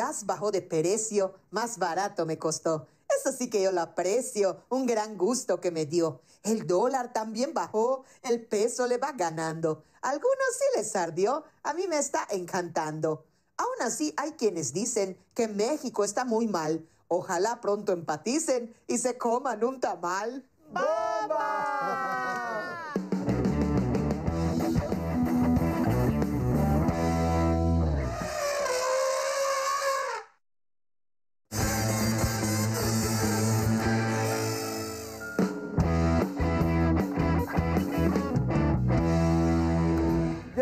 Gas 0.10 0.26
bajó 0.26 0.50
de 0.50 0.64
precio, 0.64 1.36
más 1.52 1.78
barato 1.78 2.26
me 2.26 2.40
costó. 2.40 2.88
Eso 3.20 3.32
sí 3.32 3.48
que 3.48 3.62
yo 3.62 3.72
lo 3.72 3.82
aprecio, 3.82 4.64
un 4.70 4.88
gran 4.88 5.16
gusto 5.16 5.62
que 5.62 5.70
me 5.70 5.86
dio. 5.86 6.22
El 6.42 6.66
dólar 6.66 7.14
también 7.14 7.54
bajó, 7.54 8.06
el 8.24 8.44
peso 8.44 8.88
le 8.88 8.98
va 8.98 9.12
ganando. 9.12 9.84
Algunos 10.02 10.48
sí 10.58 10.66
les 10.78 10.96
ardió, 10.96 11.44
a 11.62 11.76
mí 11.76 11.88
me 11.88 12.00
está 12.00 12.26
encantando. 12.32 13.24
Aún 13.58 13.82
así, 13.82 14.12
hay 14.18 14.32
quienes 14.32 14.74
dicen 14.74 15.16
que 15.36 15.48
México 15.48 16.04
está 16.04 16.26
muy 16.26 16.48
mal. 16.48 16.90
Ojalá 17.08 17.62
pronto 17.62 17.94
empaticen 17.94 18.76
y 18.88 18.98
se 18.98 19.16
coman 19.16 19.64
un 19.64 19.80
tamal. 19.80 20.44
Ya 20.74 22.39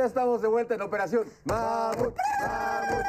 estamos 0.07 0.41
de 0.41 0.47
vuelta 0.47 0.73
en 0.73 0.81
Operación 0.81 1.27
Mamut, 1.43 2.15
Mamut. 2.41 3.05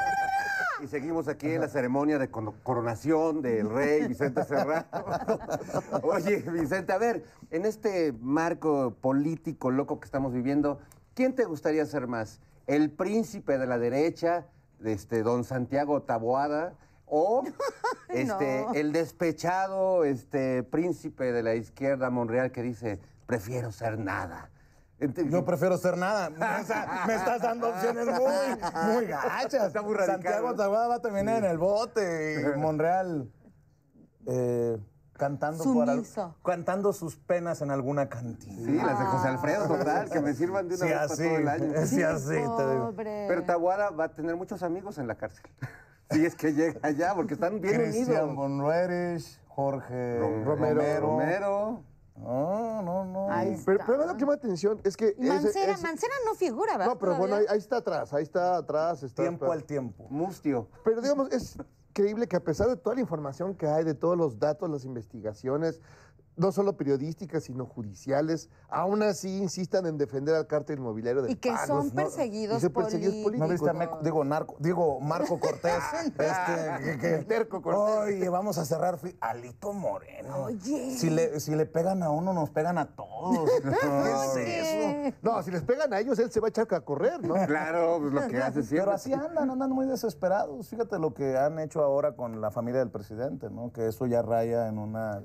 Y 0.83 0.87
seguimos 0.89 1.29
aquí 1.29 1.49
en 1.49 1.61
la 1.61 1.69
ceremonia 1.69 2.19
de 2.19 2.29
coronación 2.29 3.41
del 3.41 3.71
rey 3.71 4.07
Vicente 4.09 4.45
Serrano. 4.45 4.85
Oye, 6.03 6.39
Vicente, 6.39 6.93
a 6.93 6.99
ver, 6.99 7.25
en 7.51 7.65
este 7.67 8.13
marco 8.21 8.97
político 9.01 9.71
loco 9.71 10.01
que 10.01 10.07
estamos 10.07 10.33
viviendo, 10.33 10.81
¿quién 11.15 11.35
te 11.35 11.45
gustaría 11.45 11.87
ser 11.87 12.07
más? 12.09 12.41
¿El 12.67 12.91
príncipe 12.91 13.59
de 13.59 13.67
la 13.67 13.79
derecha, 13.79 14.47
este, 14.85 15.23
don 15.23 15.45
Santiago 15.45 16.03
Taboada? 16.03 16.75
¿O 17.07 17.45
este, 18.09 18.65
No. 18.67 18.75
el 18.75 18.93
despechado 18.93 20.05
este, 20.05 20.63
príncipe 20.65 21.33
de 21.33 21.43
la 21.43 21.55
izquierda 21.55 22.11
Monreal 22.11 22.51
que 22.53 22.63
dice, 22.63 22.99
prefiero 23.27 23.73
ser 23.73 23.99
nada? 23.99 24.51
Yo 25.31 25.45
prefiero 25.45 25.77
ser 25.79 25.97
nada. 25.97 26.29
O 26.61 26.65
sea, 26.65 27.05
me 27.07 27.15
estás 27.15 27.41
dando 27.41 27.69
opciones 27.71 28.07
muy, 28.07 28.95
muy 28.95 29.07
gachas. 29.07 29.67
Está 29.69 29.83
muy 29.83 29.95
radical, 29.95 30.15
Santiago 30.17 30.49
¿no? 30.51 30.57
Taboada 30.57 30.89
va 30.89 30.95
a 30.97 31.01
terminar 31.03 31.39
en 31.45 31.51
el 31.51 31.59
bote 31.59 32.41
y 32.55 32.59
Monreal 32.59 33.31
eh, 34.27 34.77
cantando 35.13 35.65
por 35.65 35.89
al- 35.89 35.97
Sumiso. 35.97 36.35
cantando 36.45 36.93
sus 36.93 37.17
penas 37.17 37.63
en 37.63 37.71
alguna 37.71 38.09
cantina. 38.09 38.57
Sí, 38.57 38.73
las 38.75 38.99
de 38.99 39.05
José 39.05 39.29
Alfredo, 39.29 39.67
total, 39.69 40.11
que 40.11 40.21
me 40.21 40.35
sirvan 40.35 40.69
de 40.69 40.75
una 40.77 40.85
Sí, 40.85 40.91
vez 40.91 40.95
para 40.99 41.13
así, 41.13 41.23
todo 41.29 41.37
el 41.39 41.49
año. 41.49 41.87
sí, 41.87 42.03
así, 42.03 42.29
te 42.29 42.35
digo. 42.37 42.91
Pobre. 42.91 43.25
Pero 43.29 43.45
Tabuada 43.45 43.91
va 43.91 44.05
a 44.05 44.09
tener 44.15 44.37
muchos 44.37 44.63
amigos 44.63 44.99
en 44.99 45.07
la 45.07 45.15
cárcel. 45.17 45.45
Si 46.11 46.25
es 46.25 46.35
que 46.35 46.55
llega 46.55 46.81
allá, 46.83 47.15
porque 47.15 47.35
están 47.35 47.61
bien 47.61 47.75
Cristian 47.75 48.09
unidos. 48.31 48.35
Bonrueris, 48.35 49.39
Jorge 49.49 50.19
Rom- 50.19 50.43
Romero. 50.43 51.01
Romero. 51.01 51.83
No, 52.21 52.83
no, 52.83 53.05
no. 53.05 53.31
Ahí. 53.31 53.61
Pero, 53.65 53.79
pero 53.87 53.99
lo 53.99 54.07
que 54.09 54.13
me 54.15 54.21
llama 54.21 54.35
atención 54.35 54.81
es 54.85 54.97
que... 54.97 55.15
Mancera, 55.19 55.73
ese- 55.73 55.83
Mancera 55.83 56.15
no 56.27 56.35
figura, 56.35 56.73
¿verdad? 56.77 56.93
No, 56.95 56.99
pero 56.99 57.17
bueno, 57.17 57.37
ahí, 57.37 57.59
está 57.59 57.79
atrás, 57.79 58.13
ahí 58.13 58.23
está 58.23 58.57
atrás. 58.57 59.03
Está 59.03 59.23
Tiempo 59.23 59.51
al 59.53 59.65
tiempo. 59.65 60.07
Mustio. 60.11 60.69
Pero 60.85 61.01
digamos, 61.01 61.31
es 61.33 61.57
creíble 61.93 62.27
que 62.29 62.37
a 62.37 62.41
pesar 62.41 62.69
de 62.69 62.77
toda 62.77 62.95
la 62.95 63.01
información 63.01 63.55
que 63.55 63.67
hay, 63.67 63.85
de 63.85 63.95
todos 63.95 64.17
los 64.17 64.39
datos, 64.39 64.69
las 64.71 64.85
investigaciones, 64.85 65.81
no 66.39 66.53
solo 66.53 66.77
periodísticas, 66.77 67.45
sino 67.45 67.67
judiciales, 67.67 68.49
aún 68.69 69.03
así 69.03 69.39
insistan 69.39 69.87
en 69.87 69.99
defender 69.99 70.35
al 70.35 70.47
cártel 70.47 70.79
inmobiliario 70.79 71.23
de 71.23 71.33
Y 71.33 71.37
que 71.37 71.55
son 71.67 71.91
perseguidos 71.91 72.59
y 72.59 72.61
son 72.63 72.73
perseguidos 72.73 73.15
políticos. 73.17 73.39
¿No 73.39 73.49
viste 73.49 73.69
a 73.69 73.73
políticos. 73.73 73.99
Meco- 73.99 74.05
digo, 74.05 74.25
narco, 74.25 74.57
digo, 74.59 75.01
Marco 75.01 75.39
Cortés? 75.41 75.75
este, 76.07 76.85
que, 76.85 76.99
que- 76.99 77.15
El 77.17 77.27
terco 77.27 77.61
Cortés. 77.61 78.15
Oye, 78.17 78.29
vamos 78.29 78.59
a 78.59 78.65
cerrar. 78.65 78.99
Alito 79.21 79.73
Moreno. 79.73 80.45
Oye. 80.45 80.97
Si 80.97 81.11
le, 81.11 81.41
si 81.41 81.55
le 81.55 81.67
pegan 81.67 82.03
a 82.03 82.11
uno, 82.11 82.33
nos 82.33 82.51
pegan 82.51 82.79
a 82.79 82.87
todos. 82.95 83.51
¿Qué 83.63 84.61
es 84.61 84.67
eso? 84.67 85.17
No, 85.23 85.43
si 85.43 85.51
les 85.51 85.63
pegan 85.63 85.93
a 85.93 86.01
ellos, 86.01 86.19
él 86.19 86.31
se 86.31 86.41
va 86.41 86.49
a 86.49 86.51
echar 86.51 86.67
a 86.73 86.81
correr, 86.81 87.23
¿no? 87.25 87.35
Claro, 87.47 87.99
pues 88.01 88.13
lo 88.13 88.27
que 88.29 88.39
hace 88.39 88.63
siempre. 88.63 88.79
Pero 88.81 88.93
así 88.93 89.13
andan, 89.13 89.51
andan 89.51 89.71
muy 89.71 89.87
desesperados. 89.87 90.69
Fíjate 90.69 90.99
lo 90.99 91.15
que 91.15 91.37
han 91.37 91.59
hecho 91.59 91.83
ahora 91.83 92.15
con 92.15 92.41
la 92.41 92.51
familia 92.51 92.81
del 92.81 92.91
presidente, 92.91 93.51
¿no? 93.51 93.73
Que 93.73 93.89
eso 93.89 94.07
ya 94.07 94.23
raya 94.23 94.69
en 94.69 94.79
una, 94.79 95.25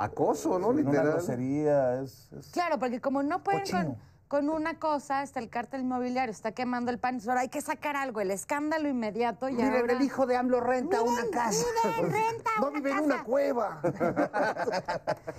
Acoso, 0.00 0.58
¿no? 0.58 0.68
una 0.68 0.80
Literal. 0.80 1.06
grosería. 1.12 2.00
Es, 2.00 2.32
es- 2.32 2.46
Claro, 2.52 2.78
porque 2.78 3.00
como 3.02 3.22
no 3.22 3.42
pueden 3.42 3.96
con, 4.28 4.48
una 4.48 4.78
cosa, 4.78 5.22
está 5.24 5.40
el 5.40 5.50
cártel 5.50 5.80
inmobiliario, 5.80 6.30
está 6.30 6.52
quemando 6.52 6.90
el 6.92 6.98
pan, 7.00 7.20
ahora 7.26 7.40
hay 7.40 7.48
que 7.48 7.60
sacar 7.60 7.96
algo, 7.96 8.20
el 8.20 8.30
escándalo 8.30 8.88
inmediato 8.88 9.48
y 9.48 9.54
Miren, 9.54 9.74
ahora... 9.74 9.92
el 9.94 10.02
hijo 10.02 10.24
de 10.24 10.36
AMLO 10.36 10.60
renta 10.60 11.02
una 11.02 11.28
casa. 11.32 11.64
Miren, 11.96 12.12
renta 12.12 12.50
No 12.60 12.68
una 12.68 12.78
vive 12.78 12.92
en 12.92 12.98
una 13.00 13.24
cueva. 13.24 13.82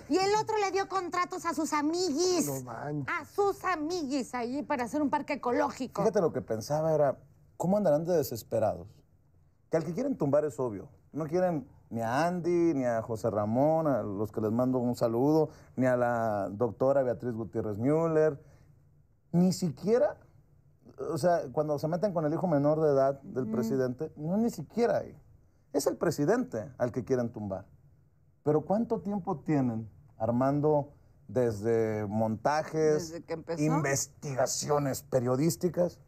Y 0.09 0.17
el 0.17 0.35
otro 0.35 0.57
le 0.57 0.71
dio 0.71 0.89
contratos 0.89 1.45
a 1.45 1.53
sus 1.53 1.71
amiguis. 1.73 2.45
No 2.47 2.61
manches. 2.63 3.15
A 3.17 3.25
sus 3.25 3.63
amiguis 3.63 4.35
ahí 4.35 4.61
para 4.61 4.83
hacer 4.83 5.01
un 5.01 5.09
parque 5.09 5.33
ecológico. 5.33 6.01
Fíjate 6.01 6.19
lo 6.21 6.33
que 6.33 6.41
pensaba 6.41 6.93
era, 6.93 7.17
¿cómo 7.57 7.77
andarán 7.77 8.03
de 8.05 8.13
desesperados? 8.17 8.87
Que 9.71 9.77
al 9.77 9.85
que 9.85 9.93
quieren 9.93 10.17
tumbar 10.17 10.43
es 10.45 10.59
obvio. 10.59 10.89
No 11.13 11.25
quieren 11.27 11.65
ni 11.91 12.01
a 12.01 12.25
Andy, 12.25 12.73
ni 12.73 12.85
a 12.85 13.01
José 13.01 13.29
Ramón, 13.29 13.85
a 13.85 14.01
los 14.01 14.31
que 14.31 14.39
les 14.41 14.51
mando 14.51 14.79
un 14.79 14.95
saludo, 14.95 15.49
ni 15.75 15.85
a 15.85 15.97
la 15.97 16.49
doctora 16.49 17.03
Beatriz 17.03 17.33
Gutiérrez 17.33 17.77
Müller, 17.77 18.41
ni 19.33 19.51
siquiera, 19.51 20.17
o 21.11 21.17
sea, 21.17 21.41
cuando 21.51 21.77
se 21.77 21.89
meten 21.89 22.13
con 22.13 22.25
el 22.25 22.33
hijo 22.33 22.47
menor 22.47 22.79
de 22.81 22.89
edad 22.91 23.21
del 23.21 23.47
presidente, 23.51 24.11
no 24.15 24.37
ni 24.37 24.49
siquiera 24.49 24.99
ahí. 24.99 25.15
Es 25.73 25.85
el 25.85 25.97
presidente 25.97 26.71
al 26.77 26.91
que 26.93 27.03
quieren 27.03 27.31
tumbar. 27.31 27.65
Pero 28.43 28.61
¿cuánto 28.61 29.01
tiempo 29.01 29.39
tienen 29.39 29.89
armando 30.17 30.93
desde 31.27 32.05
montajes, 32.07 33.11
Desde 33.11 33.23
que 33.23 33.33
empezó. 33.33 33.61
investigaciones 33.61 35.03
periodísticas 35.03 35.99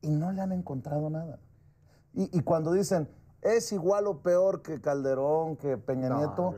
y 0.00 0.10
no 0.10 0.30
le 0.30 0.42
han 0.42 0.52
encontrado 0.52 1.10
nada? 1.10 1.40
Y, 2.12 2.36
y 2.36 2.42
cuando 2.42 2.72
dicen, 2.72 3.08
es 3.54 3.72
igual 3.72 4.06
o 4.06 4.18
peor 4.22 4.62
que 4.62 4.80
Calderón, 4.80 5.56
que 5.56 5.76
Peña 5.76 6.08
Nieto, 6.10 6.54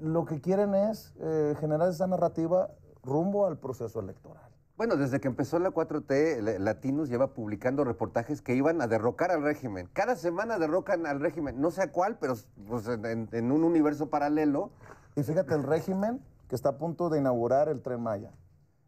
lo 0.00 0.24
que 0.24 0.40
quieren 0.40 0.74
es 0.74 1.14
eh, 1.20 1.54
generar 1.60 1.88
esa 1.88 2.06
narrativa 2.06 2.70
rumbo 3.02 3.46
al 3.46 3.58
proceso 3.58 4.00
electoral. 4.00 4.42
Bueno, 4.76 4.96
desde 4.96 5.20
que 5.20 5.28
empezó 5.28 5.58
la 5.60 5.70
4T, 5.70 6.40
la- 6.40 6.58
Latinos 6.58 7.08
lleva 7.08 7.32
publicando 7.32 7.84
reportajes 7.84 8.42
que 8.42 8.56
iban 8.56 8.80
a 8.82 8.88
derrocar 8.88 9.30
al 9.30 9.42
régimen. 9.42 9.88
Cada 9.92 10.16
semana 10.16 10.58
derrocan 10.58 11.06
al 11.06 11.20
régimen, 11.20 11.60
no 11.60 11.70
sé 11.70 11.82
a 11.82 11.92
cuál, 11.92 12.18
pero 12.18 12.34
pues, 12.66 12.88
en, 12.88 13.52
un 13.52 13.62
universo 13.62 14.10
paralelo. 14.10 14.70
Y 15.14 15.22
fíjate, 15.22 15.54
el 15.54 15.62
régimen 15.62 16.24
que 16.48 16.56
está 16.56 16.70
a 16.70 16.78
punto 16.78 17.08
de 17.08 17.20
inaugurar 17.20 17.68
el 17.68 17.82
Tren 17.82 18.02
Maya. 18.02 18.32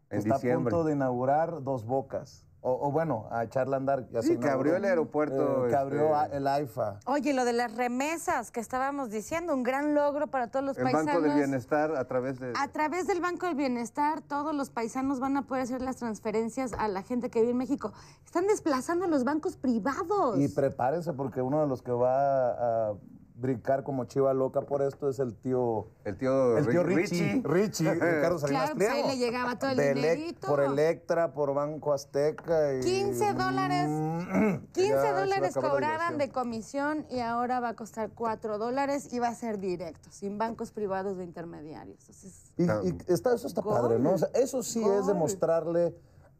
En 0.09 0.19
está 0.19 0.35
diciembre. 0.35 0.73
a 0.73 0.75
punto 0.77 0.83
de 0.85 0.93
inaugurar 0.93 1.63
Dos 1.63 1.85
Bocas. 1.85 2.46
O, 2.61 2.87
o 2.87 2.91
bueno, 2.91 3.27
a 3.31 3.43
echarle 3.43 3.75
a 3.75 3.77
andar. 3.77 4.09
ya 4.09 4.21
Sí, 4.21 4.29
se 4.29 4.39
que 4.39 4.49
abrió 4.49 4.75
el 4.75 4.83
aeropuerto, 4.83 5.67
Eh, 5.67 5.69
que 5.69 5.75
abrió 5.75 6.19
este- 6.23 6.37
el 6.37 6.47
AIFA. 6.47 6.99
Oye, 7.05 7.33
lo 7.33 7.45
de 7.45 7.53
las 7.53 7.75
remesas 7.77 8.49
que 8.51 8.59
estábamos 8.59 9.09
diciendo, 9.09 9.53
un 9.53 9.63
gran 9.63 9.93
logro 9.93 10.27
para 10.27 10.47
todos 10.49 10.65
los 10.65 10.77
El 10.77 10.83
paisanos. 10.83 11.05
Banco 11.13 11.21
del 11.21 11.33
Bienestar 11.35 11.95
a 11.95 12.03
través 12.05 12.39
de... 12.39 12.53
A 12.59 12.67
través 12.69 13.05
del 13.07 13.21
Banco 13.21 13.45
del 13.45 13.55
Bienestar, 13.55 14.21
todos 14.21 14.55
los 14.55 14.69
paisanos 14.71 15.19
van 15.19 15.37
a 15.37 15.43
poder 15.43 15.63
hacer 15.63 15.81
las 15.81 15.97
transferencias 15.97 16.73
a 16.73 16.87
la 16.87 17.03
gente 17.03 17.29
que 17.29 17.39
vive 17.41 17.51
en 17.51 17.57
México. 17.57 17.93
Están 18.25 18.47
desplazando 18.47 19.05
a 19.05 19.07
los 19.07 19.23
bancos 19.23 19.55
privados. 19.55 20.39
Y 20.39 20.47
prepárense 20.49 21.13
porque 21.13 21.41
uno 21.41 21.61
de 21.61 21.67
los 21.67 21.81
que 21.83 21.91
va 21.91 22.89
a 22.89 22.93
brincar 23.39 23.83
como 23.83 24.05
chiva 24.05 24.33
loca 24.33 24.61
por 24.61 24.81
esto 24.81 25.07
es 25.09 25.19
el 25.19 25.35
tío... 25.35 25.87
El 26.05 26.17
tío, 26.17 26.57
El 26.57 26.67
tío 26.67 26.83
Ri- 26.83 26.95
Richie. 26.95 27.41
Richie, 27.43 27.93
Ricardo 27.93 28.39
Salinas 28.39 28.71
Claro, 28.71 28.75
pues 28.77 28.89
ahí 28.89 29.03
le 29.07 29.17
llegaba 29.17 29.59
todo 29.59 29.69
el 29.71 29.77
De 29.77 29.93
dinerito. 29.93 30.47
por 30.47 30.59
Electra, 30.61 31.33
por 31.33 31.53
Banco 31.53 31.93
Azteca. 31.93 32.73
Y... 32.75 32.79
15 32.81 33.33
dólares. 33.33 33.87
Mm, 33.89 34.55
15 34.73 34.89
ya 34.89 35.01
se 35.01 35.11
va 35.11 35.17
a 35.17 35.19
dólares 35.21 35.53
cobraban 35.55 36.17
de 36.17 36.29
comisión 36.31 37.05
y 37.11 37.19
ahora 37.19 37.59
va 37.59 37.69
a 37.69 37.75
costar 37.75 38.09
4 38.15 38.57
dólares 38.57 39.13
y 39.13 39.19
va 39.19 39.27
a 39.27 39.35
ser 39.35 39.59
directo, 39.59 40.09
sin 40.11 40.37
bancos 40.39 40.71
privados 40.71 41.17
de 41.17 41.23
intermediarios. 41.23 41.99
Entonces, 42.09 42.51
Y, 42.57 43.11
y 43.11 43.13
está, 43.13 43.35
eso 43.35 43.45
está 43.47 43.61
Gol. 43.61 43.73
padre, 43.81 43.99
¿no? 43.99 44.13
O 44.13 44.17
sea, 44.17 44.29
eso 44.33 44.63
sí 44.63 44.83
es 44.83 45.05
demostrarle 45.05 45.95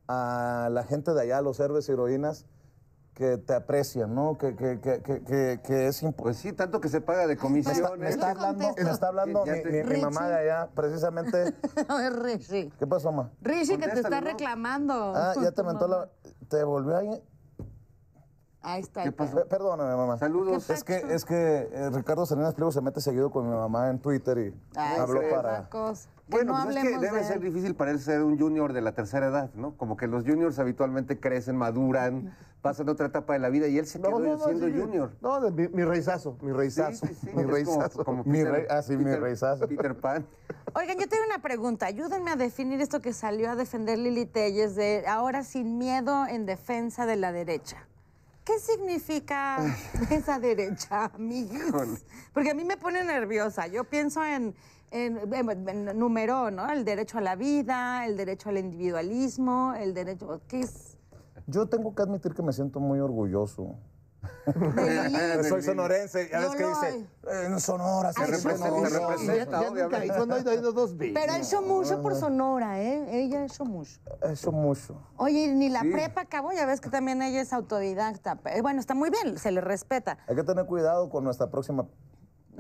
a 0.08 0.70
la 0.72 0.84
gente 0.84 1.14
de 1.14 1.22
allá, 1.22 1.38
a 1.38 1.42
los 1.42 1.60
héroes 1.60 1.88
y 1.90 1.92
heroínas, 1.92 2.46
que 3.18 3.40
te 3.40 3.56
aprecian, 3.56 4.14
¿no? 4.14 4.38
Que, 4.38 4.56
que, 4.56 4.80
que, 4.80 5.02
que, 5.02 5.24
que, 5.24 5.60
que 5.66 5.88
es 5.88 6.04
importante. 6.04 6.22
Pues 6.24 6.38
sí, 6.38 6.54
tanto 6.54 6.80
que 6.80 6.88
se 6.88 7.02
paga 7.02 7.26
de 7.26 7.34
está, 7.34 7.50
me 7.98 8.10
está 8.10 8.30
hablando, 8.30 8.76
me 8.78 8.92
está 8.92 9.08
hablando 9.08 9.44
mi, 9.44 9.52
te- 9.64 9.84
mi- 9.84 9.96
mi 9.96 10.02
mamá 10.02 10.28
de 10.28 10.36
allá, 10.36 10.70
precisamente. 10.76 11.56
a 11.88 11.96
ver, 11.98 12.14
Rishi. 12.22 12.72
¿Qué 12.78 12.86
pasó, 12.86 13.12
mamá? 13.12 13.32
Rishi, 13.42 13.78
que 13.78 13.88
te 13.88 14.02
está 14.02 14.22
¿no? 14.22 14.28
reclamando. 14.28 15.14
Ah, 15.16 15.34
ya 15.42 15.52
te 15.52 15.64
mentó 15.64 15.88
la... 15.88 16.08
¿Te 16.48 16.64
volvió 16.64 16.96
ahí? 16.96 17.24
Ahí 18.62 18.82
está. 18.82 19.04
¿Qué 19.04 19.12
pasó? 19.12 19.36
Pe- 19.38 19.46
Perdóname, 19.46 19.96
mamá. 19.96 20.18
Saludos. 20.18 20.70
Es 20.70 20.84
que, 20.84 20.96
es 21.10 21.24
que 21.26 21.70
eh, 21.72 21.90
Ricardo 21.92 22.26
Salinas 22.26 22.54
Pliego 22.56 22.72
se 22.72 22.82
mete 22.82 23.00
seguido 23.02 23.32
con 23.32 23.48
mi 23.50 23.56
mamá 23.56 23.90
en 23.90 24.00
Twitter 24.00 24.38
y 24.38 24.54
Ay, 24.76 25.00
habló 25.00 25.22
sí, 25.22 25.28
para... 25.32 25.70
Bueno, 26.30 26.58
no 26.58 26.64
pues 26.66 26.76
es 26.76 26.84
que 26.84 26.98
debe 27.00 27.20
de 27.20 27.24
ser 27.24 27.40
difícil 27.40 27.74
para 27.76 27.92
él 27.92 28.02
ser 28.02 28.22
un 28.22 28.38
junior 28.38 28.74
de 28.74 28.82
la 28.82 28.92
tercera 28.92 29.28
edad, 29.28 29.50
¿no? 29.54 29.78
Como 29.78 29.96
que 29.96 30.08
los 30.08 30.26
juniors 30.26 30.60
habitualmente 30.60 31.22
crecen, 31.22 31.56
maduran, 31.56 32.36
pasan 32.62 32.90
otra 32.90 33.08
etapa 33.08 33.32
de 33.32 33.40
la 33.40 33.48
vida 33.48 33.68
y 33.68 33.78
él 33.78 33.88
se 33.88 34.02
quedó 34.02 34.18
siendo 34.44 34.68
sí, 34.68 34.78
junior. 34.78 35.12
No, 35.22 35.40
de 35.40 35.52
mi, 35.52 35.70
mi 35.70 35.86
reizazo, 35.86 36.38
mi 36.42 36.52
reizazo, 36.52 37.06
Sí, 37.08 37.14
sí, 37.14 37.28
sí, 37.28 37.34
mi 37.34 37.44
reizazo. 37.44 38.04
Como, 38.04 38.24
como 38.24 38.30
Mi 38.34 38.44
rey- 38.44 38.66
ah, 38.70 38.82
sí, 38.82 38.98
mi 38.98 39.16
reizazo. 39.16 39.70
Peter 39.70 39.96
Pan. 39.96 40.28
Oigan, 40.76 40.98
yo 41.00 41.08
tengo 41.08 41.24
una 41.26 41.42
pregunta. 41.42 41.86
Ayúdenme 41.86 42.32
a 42.32 42.36
definir 42.36 42.82
esto 42.82 43.00
que 43.00 43.14
salió 43.14 43.50
a 43.50 43.56
defender 43.56 43.98
Lili 43.98 44.26
Telles 44.26 44.76
de 44.76 45.06
ahora 45.08 45.46
sin 45.46 45.78
miedo 45.78 46.26
en 46.28 46.46
defensa 46.46 47.06
de 47.06 47.16
la 47.16 47.32
derecha. 47.32 47.87
¿Qué 48.48 48.60
significa 48.60 49.58
esa 50.10 50.40
derecha, 50.40 51.12
amigos? 51.14 52.06
Porque 52.34 52.52
a 52.52 52.54
mí 52.54 52.64
me 52.64 52.78
pone 52.78 53.04
nerviosa. 53.04 53.68
Yo 53.68 53.84
pienso 53.84 54.24
en, 54.24 54.56
en, 54.90 55.20
en- 55.34 55.68
en 55.70 56.00
número, 56.00 56.50
¿no? 56.50 56.70
El 56.72 56.86
derecho 56.86 57.18
a 57.18 57.22
la 57.22 57.36
vida, 57.36 58.06
el 58.06 58.16
derecho 58.16 58.48
al 58.48 58.58
individualismo, 58.58 59.74
el 59.78 59.94
derecho... 59.94 60.40
¿Qué 60.48 60.62
es? 60.62 60.98
Yo 61.46 61.66
tengo 61.68 61.94
que 61.94 62.04
admitir 62.04 62.34
que 62.34 62.42
me 62.42 62.54
siento 62.54 62.80
muy 62.80 63.00
orgulloso. 63.00 63.76
Soy 65.50 65.62
sonorense, 65.62 66.30
ya 66.30 66.40
No 66.42 66.50
ves 66.50 66.58
que 66.58 66.66
dice. 66.68 66.90
"Eh, 67.28 67.46
en 67.46 67.60
Sonora 67.60 68.14
se 68.14 68.26
representa. 68.26 68.66
se 68.66 68.72
mucho". 68.72 69.10
representa, 69.10 69.62
Ya 69.62 69.70
nunca, 69.70 70.06
y 70.06 70.08
cuando 70.10 70.36
ha 70.36 70.54
ido 70.56 70.72
dos 70.72 70.98
veces. 70.98 71.14
Pero 71.14 71.34
ha 71.34 71.38
hecho 71.38 71.62
mucho 71.62 72.02
por 72.02 72.16
Sonora, 72.16 72.82
¿eh? 72.82 73.24
Ella 73.24 73.42
ha 73.42 73.46
hecho 73.46 73.66
mucho. 73.66 74.00
Eso 74.24 74.52
mucho. 74.52 75.02
Oye, 75.18 75.48
ni 75.54 75.70
la 75.70 75.82
Sí. 75.82 75.92
prepa 75.92 76.22
acabó, 76.22 76.52
ya 76.54 76.66
ves 76.66 76.82
que 76.82 76.90
también 76.90 77.22
ella 77.22 77.42
es 77.42 77.54
autodidacta. 77.54 78.40
Eh, 78.46 78.62
Bueno, 78.62 78.80
está 78.80 78.94
muy 78.96 79.10
bien, 79.10 79.38
se 79.38 79.52
le 79.52 79.62
respeta. 79.62 80.18
Hay 80.28 80.36
que 80.36 80.44
tener 80.44 80.66
cuidado 80.66 81.10
con 81.10 81.24
nuestra 81.24 81.50
próxima. 81.50 81.86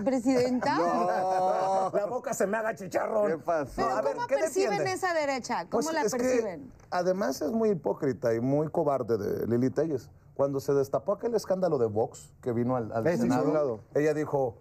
Presidenta. 0.03 0.77
La 1.93 2.05
boca 2.07 2.33
se 2.33 2.45
me 2.45 2.57
haga 2.57 2.75
chicharrón. 2.75 3.31
¿Qué 3.31 3.37
pasó? 3.39 3.71
Pero 3.77 3.89
a 3.89 4.01
ver, 4.03 4.13
¿cómo 4.15 4.27
¿qué 4.27 4.35
perciben 4.35 4.69
defiende? 4.77 4.93
esa 4.93 5.13
derecha? 5.13 5.65
¿Cómo 5.69 5.81
Pues 5.83 5.91
la 5.93 6.01
es 6.03 6.11
que, 6.13 6.19
perciben? 6.19 6.71
además 6.91 7.41
es 7.41 7.51
muy 7.51 7.69
hipócrita 7.71 8.33
y 8.35 8.39
muy 8.39 8.67
cobarde 8.69 9.17
de 9.17 9.47
Lili 9.47 9.71
Telles. 9.71 10.09
Cuando 10.37 10.59
se 10.59 10.71
destapó 10.75 11.13
aquel 11.13 11.33
escándalo 11.33 11.79
de 11.79 11.87
Vox 11.87 12.31
que 12.43 12.53
vino 12.53 12.75
al, 12.75 12.91
Senado, 13.17 13.79
ella 13.95 14.13
dijo, 14.13 14.59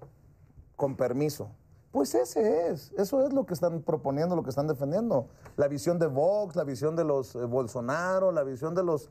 con 0.75 0.97
permiso. 0.97 1.51
Pues 1.93 2.15
ese 2.15 2.71
es, 2.71 2.93
eso 2.97 3.27
es 3.27 3.35
lo 3.35 3.45
que 3.45 3.53
están 3.53 3.83
proponiendo, 3.83 4.35
lo 4.37 4.43
que 4.43 4.49
están 4.49 4.69
defendiendo. 4.69 5.29
La 5.57 5.69
visión 5.69 5.99
de 5.99 6.07
Vox, 6.07 6.57
la 6.57 6.65
visión 6.65 6.97
de 6.97 7.05
los 7.05 7.37
eh, 7.37 7.45
Bolsonaro, 7.45 8.33
la 8.33 8.43
visión 8.43 8.75
de 8.75 8.85
los 8.85 9.11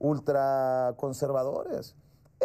ultraconservadores. 0.00 1.96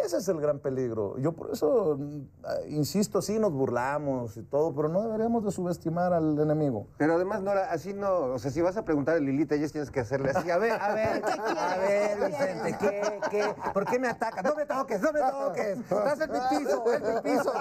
Ese 0.04 0.18
es 0.18 0.28
el 0.28 0.40
gran 0.40 0.58
peligro. 0.58 1.18
Yo 1.18 1.32
por 1.32 1.50
eso, 1.52 1.96
mm, 1.98 2.26
insisto, 2.68 3.22
sí 3.22 3.38
nos 3.38 3.52
burlamos 3.52 4.36
y 4.36 4.42
todo, 4.42 4.74
pero 4.74 4.88
no 4.88 5.02
deberíamos 5.02 5.44
de 5.44 5.50
subestimar 5.50 6.12
al 6.12 6.38
enemigo. 6.38 6.86
Pero 6.96 7.14
además, 7.14 7.42
Nora, 7.42 7.70
así 7.70 7.94
no, 7.94 8.18
o 8.32 8.38
sea, 8.38 8.50
si 8.50 8.60
vas 8.60 8.76
a 8.76 8.84
preguntar 8.84 9.16
a 9.16 9.20
Lilita, 9.20 9.54
ellos 9.54 9.72
tienes 9.72 9.90
que 9.90 10.00
hacerle 10.00 10.30
así. 10.30 10.50
A 10.50 10.58
ver, 10.58 10.72
a 10.72 10.94
ver, 10.94 11.22
a 11.58 11.76
ver, 11.78 12.30
Vicente, 12.30 12.76
¿qué, 12.78 13.20
qué? 13.30 13.54
¿Por 13.72 13.84
qué 13.86 13.98
me 13.98 14.08
atacas? 14.08 14.44
No 14.44 14.54
me 14.54 14.66
toques, 14.66 15.00
no 15.00 15.12
me 15.12 15.20
toques. 15.20 15.78
Estás 15.78 16.20
en 16.20 16.32
mi 16.32 16.38
piso, 16.50 16.92
en 16.92 17.14
mi 17.14 17.20
piso. 17.20 17.52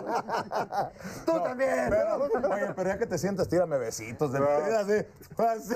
Tú 1.26 1.32
también. 1.43 1.88
Pero, 1.89 2.15
oye, 2.54 2.73
pero 2.76 2.89
ya 2.89 2.97
que 2.97 3.06
te 3.06 3.17
sientas, 3.17 3.47
tírame 3.47 3.78
besitos 3.78 4.32
de 4.32 4.39
vida, 4.39 4.80
así. 4.80 5.06
así. 5.38 5.76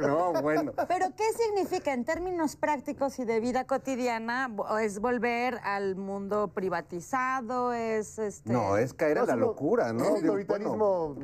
No, 0.00 0.32
bueno. 0.42 0.72
Pero 0.88 1.06
¿qué 1.16 1.24
significa 1.32 1.92
en 1.92 2.04
términos 2.04 2.56
prácticos 2.56 3.18
y 3.18 3.24
de 3.24 3.40
vida 3.40 3.66
cotidiana? 3.66 4.50
¿Es 4.80 5.00
volver 5.00 5.58
al 5.62 5.85
mundo 5.94 6.48
privatizado? 6.48 7.72
¿Es 7.72 8.18
este...? 8.18 8.52
No, 8.52 8.76
es 8.76 8.92
caer 8.92 9.18
No, 9.18 9.26
la 9.26 9.36
locura, 9.36 9.92
¿no? 9.92 10.16
Es 10.16 10.24
autoritarismo 10.24 11.16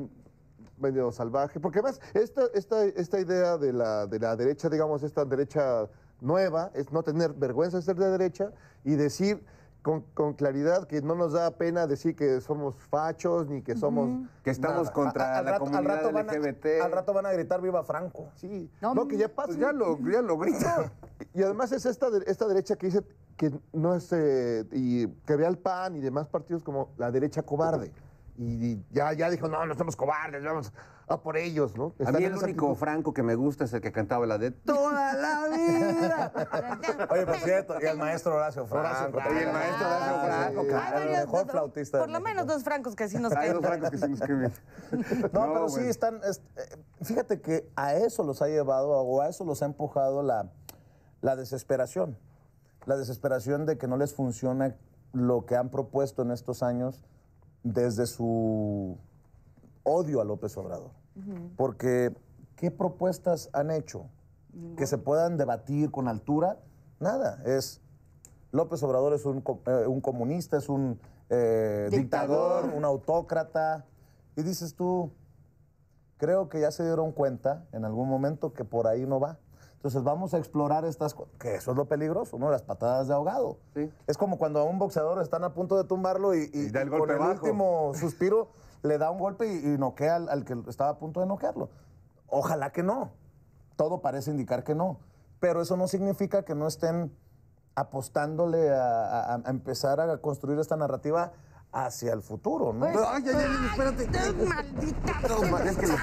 medio 0.79 1.11
salvaje. 1.13 1.59
Porque 1.61 1.79
además, 1.81 2.01
esta, 2.15 2.43
esta, 2.55 2.85
esta 2.85 3.19
idea 3.21 3.57
de 3.59 3.73
la, 3.73 4.07
de 4.07 4.19
la 4.19 4.37
derecha, 4.37 4.69
digamos, 4.69 5.03
esta 5.03 5.25
derecha 5.25 5.89
nueva, 6.21 6.71
es 6.75 6.93
no 6.93 7.03
tener 7.03 7.33
vergüenza 7.33 7.79
de 7.79 7.83
ser 7.83 7.97
de 7.97 8.11
derecha 8.11 8.53
y 8.85 8.95
decir 8.95 9.45
con, 9.83 10.03
con 10.15 10.35
claridad 10.35 10.87
que 10.87 11.03
no 11.03 11.17
nos 11.17 11.33
da 11.33 11.51
pena 11.57 11.89
decir 11.89 12.15
que 12.15 12.41
somos 12.41 12.77
fachos 12.77 13.49
ni 13.49 13.63
que 13.63 13.75
somos... 13.77 14.29
Que 14.45 14.51
estamos 14.51 14.83
nada. 14.85 14.93
contra 14.93 15.39
Al 15.39 15.45
la 15.45 15.51
rato- 15.53 15.65
al 15.65 15.71
comunidad 15.73 15.97
rato 15.97 16.13
van 16.13 16.31
a- 16.31 16.33
LGBT. 16.35 16.67
al 16.83 16.93
rato 16.93 17.13
van 17.13 17.27
a 17.27 17.33
gritar 17.33 17.61
viva 17.61 17.83
Franco. 17.83 18.29
Sí, 18.37 18.71
No, 18.81 18.95
no, 18.95 19.09
que 19.09 19.17
ya 19.17 19.29
pasa. 19.29 19.49
Pues 19.49 19.59
ya 19.59 19.73
lo, 19.73 19.99
ya 19.99 20.23
lo. 20.23 20.39
Y 21.35 21.43
además 21.43 21.73
es 21.73 21.87
esta, 21.87 22.09
esta 22.27 22.47
derecha 22.47 22.77
que 22.77 22.87
dice 22.87 23.03
que 23.43 23.59
no 23.73 23.93
es 23.97 24.13
eh, 24.13 24.65
y 24.71 25.09
que 25.27 25.35
ve 25.35 25.45
al 25.45 25.59
PAN 25.59 25.97
y 25.97 26.01
demás 26.01 26.29
partidos 26.29 26.63
como 26.63 26.91
la 26.97 27.11
derecha 27.11 27.43
cobarde, 27.43 27.91
y 28.39 28.79
ya, 28.93 29.13
ya 29.15 29.29
dijo, 29.31 29.49
no, 29.49 29.67
no 29.67 29.75
somos 29.75 29.97
cobardes, 29.97 30.45
vamos 30.45 30.73
a 31.09 31.21
por 31.21 31.37
ellos, 31.37 31.77
¿no? 31.77 31.93
A 31.99 32.03
Están 32.05 32.15
mí 32.21 32.25
en 32.25 32.33
el 32.35 32.39
único 32.39 32.67
actitud. 32.67 32.79
Franco 32.79 33.13
que 33.13 33.25
me 33.25 33.35
gusta 33.35 33.65
es 33.65 33.73
el 33.73 33.81
que 33.81 33.91
cantaba 33.91 34.27
la 34.27 34.39
de 34.39 34.53
toda 34.53 35.13
la 35.15 35.49
vida. 35.49 36.33
Oye, 37.11 37.27
por 37.27 37.37
cierto, 37.41 37.75
y 37.83 37.85
el 37.85 37.99
maestro 37.99 38.37
Horacio 38.37 38.65
Franco. 38.65 39.19
Franco, 39.19 39.35
y 39.35 39.39
el 39.43 39.53
maestro 39.53 39.87
Horacio 39.89 40.21
Franco, 40.23 40.61
sí, 40.63 40.69
claro. 40.69 40.97
Hay 40.99 41.03
el 41.03 41.11
mejor 41.11 41.43
dos- 41.43 41.51
flautista 41.51 41.99
Por 41.99 42.11
lo 42.11 42.21
menos 42.21 42.47
dos 42.47 42.63
francos 42.63 42.95
que 42.95 43.09
sí 43.09 43.19
nos 43.19 43.33
Hay 43.33 43.49
quedan. 43.49 43.57
dos 43.61 43.67
francos 43.67 43.91
que 43.91 43.99
se 43.99 44.09
nos 44.09 44.21
escriben. 44.21 44.53
No, 45.33 45.53
pero 45.53 45.69
sí 45.69 45.81
están. 45.81 46.21
es- 46.25 46.41
eh, 46.57 46.77
fíjate 47.03 47.41
que 47.41 47.69
a 47.75 47.95
eso 47.97 48.23
los 48.23 48.41
ha 48.41 48.47
llevado 48.47 48.89
o 48.91 49.21
a 49.21 49.29
eso 49.29 49.45
los 49.45 49.63
ha 49.63 49.67
empujado 49.67 50.23
la, 50.23 50.49
la 51.21 51.35
desesperación. 51.35 52.17
La 52.87 52.97
desesperación 52.97 53.67
de 53.67 53.79
que 53.79 53.87
no 53.87 53.97
les 53.97 54.15
funciona 54.15 54.77
lo 55.13 55.45
que 55.47 55.57
han 55.57 55.71
propuesto 55.71 56.23
en 56.23 56.31
estos 56.31 56.63
años 56.63 57.05
desde 57.63 58.07
su 58.07 58.99
odio 59.85 60.21
a 60.21 60.25
López 60.25 60.57
Obrador. 60.57 60.91
Porque, 61.57 62.17
¿qué 62.57 62.71
propuestas 62.71 63.51
han 63.53 63.71
hecho 63.71 64.07
que 64.77 64.87
se 64.87 64.99
puedan 64.99 65.37
debatir 65.37 65.91
con 65.91 66.09
altura? 66.09 66.59
Nada. 67.01 67.43
Es 67.45 67.81
López 68.53 68.83
Obrador 68.83 69.13
es 69.15 69.25
un, 69.25 69.43
eh, 69.67 69.87
un 69.87 70.01
comunista, 70.01 70.57
es 70.57 70.69
un 70.69 70.99
eh, 71.31 71.89
Dictador. 71.91 72.63
dictador, 72.63 72.77
un 72.77 72.85
autócrata. 72.85 73.85
Y 74.37 74.43
dices 74.43 74.75
tú, 74.75 75.11
creo 76.17 76.49
que 76.49 76.61
ya 76.61 76.71
se 76.71 76.85
dieron 76.85 77.13
cuenta 77.13 77.67
en 77.73 77.85
algún 77.85 78.09
momento 78.09 78.53
que 78.53 78.65
por 78.65 78.87
ahí 78.87 79.07
no 79.07 79.21
va. 79.21 79.39
Entonces 79.83 80.05
vamos 80.05 80.33
a 80.33 80.39
explorar 80.39 80.85
estas 80.85 81.13
cosas, 81.13 81.35
que 81.41 81.57
eso 81.57 81.73
es 81.73 81.77
lo 81.77 81.87
peligroso, 81.87 82.39
¿no? 82.39 82.53
Las 82.53 82.63
patadas 82.63 83.09
de 83.09 83.15
ahogado. 83.15 83.59
Sí. 83.75 83.91
Es 84.07 84.17
como 84.17 84.39
cuando 84.39 84.61
a 84.61 84.65
un 84.65 84.79
boxeador 84.79 85.21
están 85.21 85.43
a 85.43 85.55
punto 85.55 85.77
de 85.77 85.83
tumbarlo 85.83 86.37
y, 86.37 86.49
y- 86.55 86.67
Y 86.67 86.71
da 86.71 86.83
el 86.83 86.89
y 86.89 86.91
con 86.93 87.11
el 87.11 87.19
último 87.19 87.93
suspiro 87.95 88.51
le 88.85 88.97
da 88.99 89.11
un 89.11 89.19
golpe 89.19 89.47
y, 89.53 89.57
y 89.75 89.79
noquea 89.79 90.15
al, 90.17 90.29
al 90.29 90.45
que 90.45 90.57
estaba 90.69 90.91
a 90.91 90.99
punto 90.99 91.19
de 91.19 91.27
noquearlo. 91.27 91.69
Ojalá 92.29 92.71
que 92.71 92.85
no. 92.85 93.11
Todo 93.75 94.01
parece 94.03 94.31
indicar 94.31 94.63
que 94.63 94.77
no. 94.77 95.01
Pero 95.41 95.61
eso 95.63 95.77
no 95.77 95.89
significa 95.89 96.45
que 96.45 96.55
no 96.55 96.69
estén 96.69 97.13
apostándole 97.75 98.71
a, 98.73 99.33
a- 99.33 99.35
a 99.45 99.51
empezar 99.51 99.99
a 100.01 100.17
construir 100.19 100.61
esta 100.61 100.77
narrativa 100.77 101.33
hacia 101.73 102.13
el 102.13 102.23
futuro, 102.23 102.73
¿no? 102.73 102.87
Ay, 102.87 102.95
ay, 102.99 103.23
ay, 103.27 103.67
espérate. 103.71 104.45
¡Maldita! 104.47 105.13
No, 105.29 105.51
ma- 105.51 105.63
es 105.65 105.77
que 105.77 105.87
lo- 105.89 105.95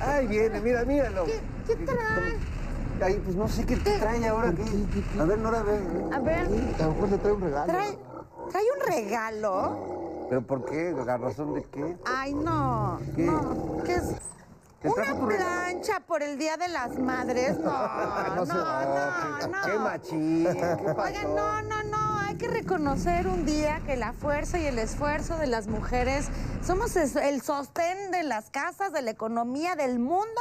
Ay, 0.00 0.26
viene, 0.28 0.60
mira, 0.62 0.84
míralo. 0.84 1.24
¿Qué 1.66 1.76
trae? 1.76 2.38
Ay, 3.00 3.20
pues 3.24 3.36
no 3.36 3.48
sé 3.48 3.64
qué 3.64 3.76
te 3.76 3.98
trae 3.98 4.26
ahora. 4.26 4.52
¿qué? 4.52 5.20
A 5.20 5.24
ver, 5.24 5.38
Nora, 5.38 5.60
a 5.60 5.62
ver. 5.62 5.82
A 6.12 6.18
ver, 6.18 6.46
A 6.80 6.82
lo 6.84 6.92
mejor 6.92 7.08
le 7.10 7.18
trae 7.18 7.32
un 7.32 7.40
regalo. 7.40 7.72
¿trae, 7.72 7.98
¿trae 8.50 8.64
un 8.76 8.86
regalo? 8.86 10.26
¿Pero 10.28 10.42
por 10.42 10.64
qué? 10.64 10.94
¿A 11.08 11.16
razón 11.16 11.54
de 11.54 11.62
qué? 11.64 11.96
Ay, 12.04 12.34
no. 12.34 13.00
¿Qué? 13.14 13.22
No. 13.22 13.82
¿Qué 13.84 13.94
es? 13.94 14.14
¿Te 14.80 14.88
¿Una 14.88 15.26
plancha 15.26 16.00
por 16.06 16.22
el 16.22 16.38
Día 16.38 16.56
de 16.56 16.68
las 16.68 16.96
Madres? 16.98 17.58
No, 17.58 17.64
no, 18.36 18.44
no, 18.44 18.54
no. 18.54 19.64
¡Qué 19.64 19.78
machín! 19.78 20.46
¿Qué 20.52 20.94
pasó? 20.94 21.02
Oigan, 21.02 21.34
no, 21.34 21.62
no, 21.62 21.82
no. 21.84 22.18
Hay 22.18 22.36
que 22.36 22.46
reconocer 22.46 23.26
un 23.26 23.44
día 23.44 23.80
que 23.86 23.96
la 23.96 24.12
fuerza 24.12 24.58
y 24.58 24.66
el 24.66 24.78
esfuerzo 24.78 25.36
de 25.36 25.48
las 25.48 25.66
mujeres 25.66 26.28
somos 26.64 26.94
el 26.94 27.42
sostén 27.42 28.12
de 28.12 28.22
las 28.22 28.50
casas, 28.50 28.92
de 28.92 29.02
la 29.02 29.10
economía, 29.10 29.74
del 29.74 29.98
mundo. 29.98 30.40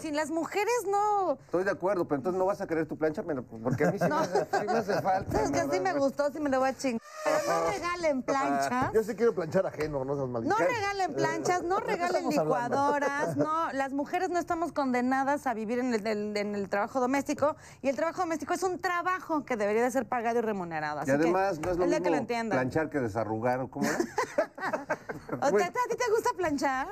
Sin 0.00 0.16
las 0.16 0.30
mujeres 0.30 0.72
no. 0.90 1.34
Estoy 1.44 1.64
de 1.64 1.70
acuerdo, 1.70 2.06
pero 2.06 2.16
entonces 2.18 2.38
no 2.38 2.46
vas 2.46 2.60
a 2.60 2.66
querer 2.66 2.86
tu 2.86 2.96
plancha, 2.98 3.22
Pero- 3.22 3.44
porque 3.44 3.84
a 3.84 3.92
mí 3.92 3.98
sí, 3.98 4.04
No. 4.08 4.18
me, 4.18 4.24
hace, 4.24 4.40
sí 4.44 4.66
me 4.66 4.72
hace 4.72 5.00
falta. 5.02 5.32
Sabes 5.32 5.50
que 5.52 5.76
sí 5.76 5.80
me 5.80 5.92
gustó, 5.94 6.30
sí 6.32 6.40
me 6.40 6.50
lo 6.50 6.60
voy 6.60 6.70
a 6.70 6.76
chingar. 6.76 7.00
Pero 7.24 7.38
no 7.60 7.70
regalen 7.70 8.22
planchas. 8.22 8.92
Yo 8.92 9.02
sí 9.02 9.14
quiero 9.14 9.34
planchar 9.34 9.66
ajeno, 9.66 10.04
no 10.04 10.14
seas 10.16 10.28
maldito. 10.28 10.54
No 10.58 10.62
regalen 10.66 11.14
planchas, 11.14 11.62
no 11.62 11.80
regalen 11.80 12.16
hablando? 12.26 12.42
licuadoras, 12.42 13.36
no, 13.36 13.72
las 13.72 13.92
mujeres 13.92 14.28
no 14.30 14.38
estamos 14.38 14.72
condenadas 14.72 15.46
a 15.46 15.54
vivir 15.54 15.78
en 15.78 15.94
el, 15.94 16.36
en 16.36 16.54
el 16.54 16.68
trabajo 16.68 17.00
doméstico 17.00 17.56
y 17.80 17.88
el 17.88 17.96
trabajo 17.96 18.20
doméstico 18.22 18.52
es 18.52 18.62
un 18.62 18.78
trabajo 18.78 19.44
que 19.44 19.56
debería 19.56 19.82
de 19.82 19.90
ser 19.90 20.06
pagado 20.06 20.40
y 20.40 20.42
remunerado. 20.42 21.00
Y 21.02 21.06
que 21.06 21.12
además 21.12 21.58
no 21.60 21.70
es 21.70 21.78
lo 21.78 21.86
mismo 21.86 22.02
que 22.02 22.10
lo 22.10 22.50
planchar 22.50 22.90
que 22.90 23.00
desarrugar, 23.00 23.60
¿o 23.60 23.70
cómo 23.70 23.86
era? 23.86 23.98
¿O 25.40 25.52
te- 25.52 25.64
¿A 25.64 25.70
ti 25.70 25.96
te 25.96 26.10
gusta 26.10 26.30
planchar? 26.36 26.88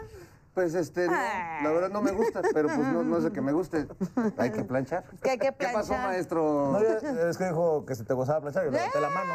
Pues 0.54 0.74
este, 0.74 1.06
no, 1.06 1.12
la 1.14 1.70
verdad 1.70 1.88
no 1.88 2.02
me 2.02 2.10
gusta, 2.12 2.42
pero 2.52 2.68
pues 2.68 2.78
no, 2.78 3.02
no 3.02 3.16
es 3.16 3.24
de 3.24 3.32
que 3.32 3.40
me 3.40 3.52
guste. 3.52 3.86
Hay 4.36 4.50
que 4.52 4.64
planchar. 4.64 5.04
Que 5.22 5.30
hay 5.30 5.38
que 5.38 5.50
¿Qué 5.58 5.68
pasó, 5.72 5.94
maestro? 5.94 6.72
No, 6.72 6.82
ya- 6.82 7.28
es 7.30 7.38
que 7.38 7.44
dijo 7.46 7.86
que 7.86 7.94
si 7.94 8.04
te 8.04 8.12
gustaba 8.12 8.42
planchar, 8.42 8.64
yo 8.66 8.70
le 8.70 8.76
levanté 8.76 9.00
la 9.00 9.08
mano. 9.08 9.32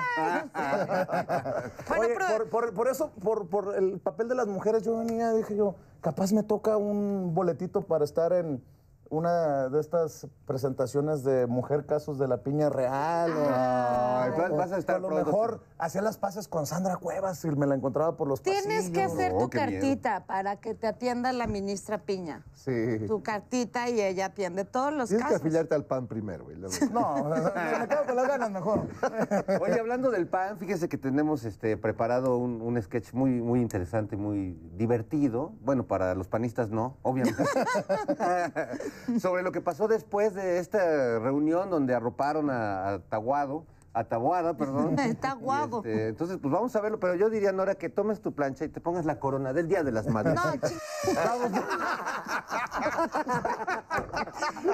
Bueno, 1.87 2.03
Oye, 2.03 2.13
pero- 2.15 2.27
por, 2.37 2.49
por- 2.49 2.73
por 2.73 2.87
eso, 2.87 3.09
por, 3.23 3.47
por 3.47 3.75
el 3.75 3.99
papel 3.99 4.27
de 4.27 4.35
las 4.35 4.47
mujeres, 4.47 4.83
yo 4.83 4.97
venía, 4.97 5.31
dije 5.33 5.55
yo, 5.55 5.75
capaz 6.01 6.31
me 6.33 6.43
toca 6.43 6.77
un 6.77 7.33
boletito 7.33 7.81
para 7.81 8.03
estar 8.03 8.31
en 8.33 8.63
una 9.09 9.69
de 9.69 9.79
estas 9.79 10.27
presentaciones 10.45 11.23
de 11.23 11.47
Mujer 11.47 11.85
Casos 11.85 12.19
de 12.19 12.27
la 12.27 12.37
Piña 12.43 12.69
Real. 12.69 13.31
o- 13.31 13.47
Ay, 13.49 14.31
tú 14.49 14.55
vas 14.55 14.71
a 14.71 14.75
o 14.75 14.79
estar 14.79 14.97
a 14.97 14.99
lo 14.99 15.07
pronto. 15.07 15.25
mejor 15.25 15.61
hacía 15.79 16.01
las 16.01 16.17
pases 16.17 16.47
con 16.47 16.65
Sandra 16.65 16.97
Cuevas 16.97 17.43
y 17.45 17.49
me 17.49 17.65
la 17.67 17.75
encontraba 17.75 18.17
por 18.17 18.27
los 18.27 18.41
Tienes 18.41 18.89
que 18.89 19.01
pasillos. 19.01 19.13
hacer 19.13 19.31
Oh, 19.33 19.47
tu 19.47 19.57
miedo. 19.57 19.71
cartita 19.79 20.25
para 20.25 20.55
que 20.57 20.73
te 20.73 20.87
atienda 20.87 21.31
la 21.33 21.47
ministra 21.47 21.99
Piña. 21.99 22.45
Sí. 22.53 22.99
Tu 23.07 23.21
cartita 23.23 23.89
y 23.89 24.01
ella 24.01 24.27
atiende 24.27 24.65
todos 24.65 24.93
los 24.93 25.09
Tienes 25.09 25.25
que 25.25 25.33
casos. 25.33 25.41
afiliarte 25.45 25.75
al 25.75 25.85
PAN 25.85 26.07
primero, 26.07 26.45
güey. 26.45 26.57
luego. 26.57 26.73
No, 26.91 27.25
me 27.25 27.87
quedo 27.87 28.05
con 28.05 28.15
las 28.15 28.27
ganas 28.27 28.51
mejor. 28.51 28.87
Oye, 29.61 29.79
hablando 29.79 30.09
del 30.11 30.27
pan, 30.27 30.57
fíjese 30.57 30.89
que 30.89 30.97
tenemos 30.97 31.43
este, 31.45 31.77
preparado 31.77 32.37
un, 32.37 32.61
un 32.61 32.81
sketch 32.81 33.13
muy, 33.13 33.41
muy 33.41 33.61
interesante, 33.61 34.17
muy 34.17 34.57
divertido. 34.75 35.53
Bueno, 35.61 35.85
para 35.85 36.15
los 36.15 36.27
panistas 36.27 36.69
no, 36.71 36.97
obviamente. 37.03 37.43
Sobre 39.19 39.43
lo 39.43 39.51
que 39.51 39.61
pasó 39.61 39.87
después 39.87 40.33
de 40.33 40.59
esta 40.59 41.19
reunión 41.19 41.69
donde 41.69 41.93
arroparon 41.95 42.49
a, 42.49 42.89
a 42.93 42.99
Taguado. 42.99 43.65
A 43.97 44.03
Tabuada, 44.03 44.55
perdón. 44.55 44.95
Taguado. 45.21 45.81
Y, 45.83 45.89
este, 45.89 46.07
entonces, 46.09 46.37
pues 46.39 46.51
vamos 46.53 46.75
a 46.75 46.81
verlo, 46.81 46.99
pero 46.99 47.15
yo 47.15 47.31
diría, 47.31 47.51
Nora, 47.51 47.73
que 47.75 47.89
tomes 47.89 48.21
tu 48.21 48.35
plancha 48.35 48.63
y 48.65 48.69
te 48.69 48.79
pongas 48.79 49.05
la 49.05 49.19
corona 49.19 49.53
del 49.53 49.67
Día 49.67 49.81
de 49.83 49.91
las 49.91 50.05
Madres. 50.05 50.35
No, 50.35 50.43
Vamos. 51.15 51.49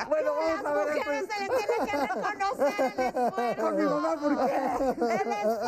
bueno, 0.10 0.32
vamos 0.36 0.66
a 0.66 0.74
Las 0.74 0.86
ver. 0.86 0.98
mujeres 0.98 1.26
se 1.32 1.40
les 1.40 1.50
tiene 1.50 1.76
que 1.90 1.98
reconocer 1.98 2.94
el 3.08 3.16
esfuerzo. 3.16 3.62
Con 3.62 3.76
mi 3.78 3.84
mamá, 3.84 4.16
¿por 4.20 4.36
qué? 4.46 4.56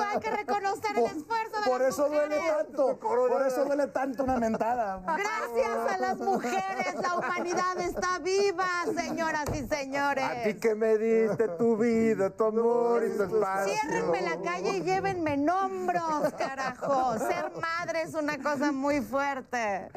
Hay 0.05 0.19
que 0.19 0.31
reconocer 0.31 0.97
el 0.97 1.05
esfuerzo 1.05 1.61
de 1.63 1.69
Por 1.69 1.79
las 1.81 1.89
eso 1.89 2.07
duele 2.09 2.35
mujeres. 2.35 2.57
tanto, 2.67 2.99
por 2.99 3.41
eso 3.47 3.65
duele 3.65 3.87
tanto 3.87 4.23
una 4.23 4.37
mentada. 4.37 5.01
Gracias 5.05 5.93
a 5.93 5.97
las 5.97 6.17
mujeres, 6.17 6.95
la 7.01 7.15
humanidad 7.17 7.77
está 7.79 8.19
viva, 8.19 8.67
señoras 8.95 9.45
y 9.53 9.65
señores. 9.67 10.23
A 10.25 10.43
ti 10.43 10.55
que 10.55 10.75
me 10.75 10.97
diste 10.97 11.47
tu 11.57 11.77
vida, 11.77 12.29
tu 12.31 12.43
amor 12.45 13.03
y 13.05 13.11
tu. 13.17 13.44
Ciérrenme 13.65 14.21
la 14.21 14.41
calle 14.41 14.77
y 14.77 14.81
llévenme 14.81 15.33
en 15.33 15.49
hombros, 15.49 16.33
carajo. 16.37 17.17
Ser 17.19 17.51
madre 17.61 18.01
es 18.03 18.13
una 18.13 18.37
cosa 18.37 18.71
muy 18.71 19.01
fuerte. 19.01 19.89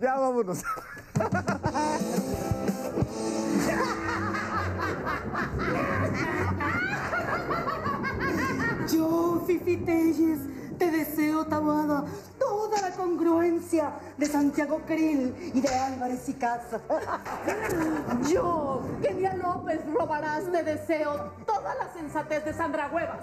Ya 0.00 0.16
vámonos. 0.16 0.62
Yo, 8.92 9.42
Fifi 9.46 9.76
Telles, 9.78 10.40
te 10.78 10.90
deseo, 10.90 11.46
Tabuada, 11.46 12.04
toda 12.74 12.90
la 12.90 12.96
congruencia 12.96 13.92
de 14.16 14.26
Santiago 14.26 14.80
Krill 14.86 15.34
y 15.54 15.60
de 15.60 15.68
Álvarez 15.68 16.28
y 16.28 16.34
Casa. 16.34 16.80
Yo, 18.28 18.82
Kenia 19.02 19.34
López 19.34 19.80
Robarás, 19.86 20.44
te 20.50 20.62
deseo 20.62 21.32
toda 21.46 21.74
la 21.74 21.92
sensatez 21.92 22.44
de 22.44 22.52
Sandra 22.52 22.90
Huevas. 22.92 23.20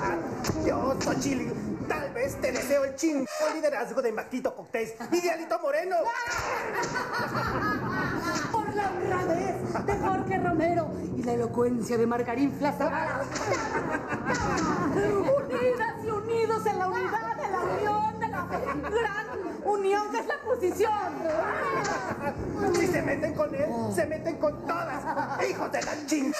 Yo, 0.66 0.96
Xochitl, 1.00 1.52
tal 1.86 2.12
vez 2.12 2.40
te 2.40 2.52
deseo 2.52 2.84
el 2.84 2.94
chingo 2.96 3.26
liderazgo 3.54 4.02
de 4.02 4.12
Maquito 4.12 4.54
Cortés 4.54 4.94
y 5.12 5.20
de 5.20 5.30
Alito 5.30 5.58
Moreno. 5.58 5.96
Por 8.52 8.74
la 8.74 8.90
honradez 8.90 9.86
de 9.86 9.98
Jorge 9.98 10.38
Romero 10.38 10.90
y 11.16 11.22
la 11.22 11.32
elocuencia 11.32 11.98
de 11.98 12.06
Margarín 12.06 12.56
Zavala. 12.58 13.22
Unidas 15.44 15.94
y 16.04 16.10
unidos 16.10 16.66
en 16.66 16.78
la 16.78 16.88
unidad 16.88 17.36
de 17.36 17.50
la 17.50 17.60
unión, 17.60 18.17
de 18.17 18.17
gran 18.48 19.26
unión 19.64 20.10
que 20.10 20.18
es 20.18 20.26
la 20.26 20.40
posición. 20.40 21.12
Si 22.74 22.86
se 22.86 23.02
meten 23.02 23.34
con 23.34 23.54
él, 23.54 23.68
se 23.94 24.06
meten 24.06 24.36
con 24.36 24.66
todas. 24.66 25.04
¡Hijos 25.48 25.72
de 25.72 25.82
la 25.82 26.06
ching! 26.06 26.32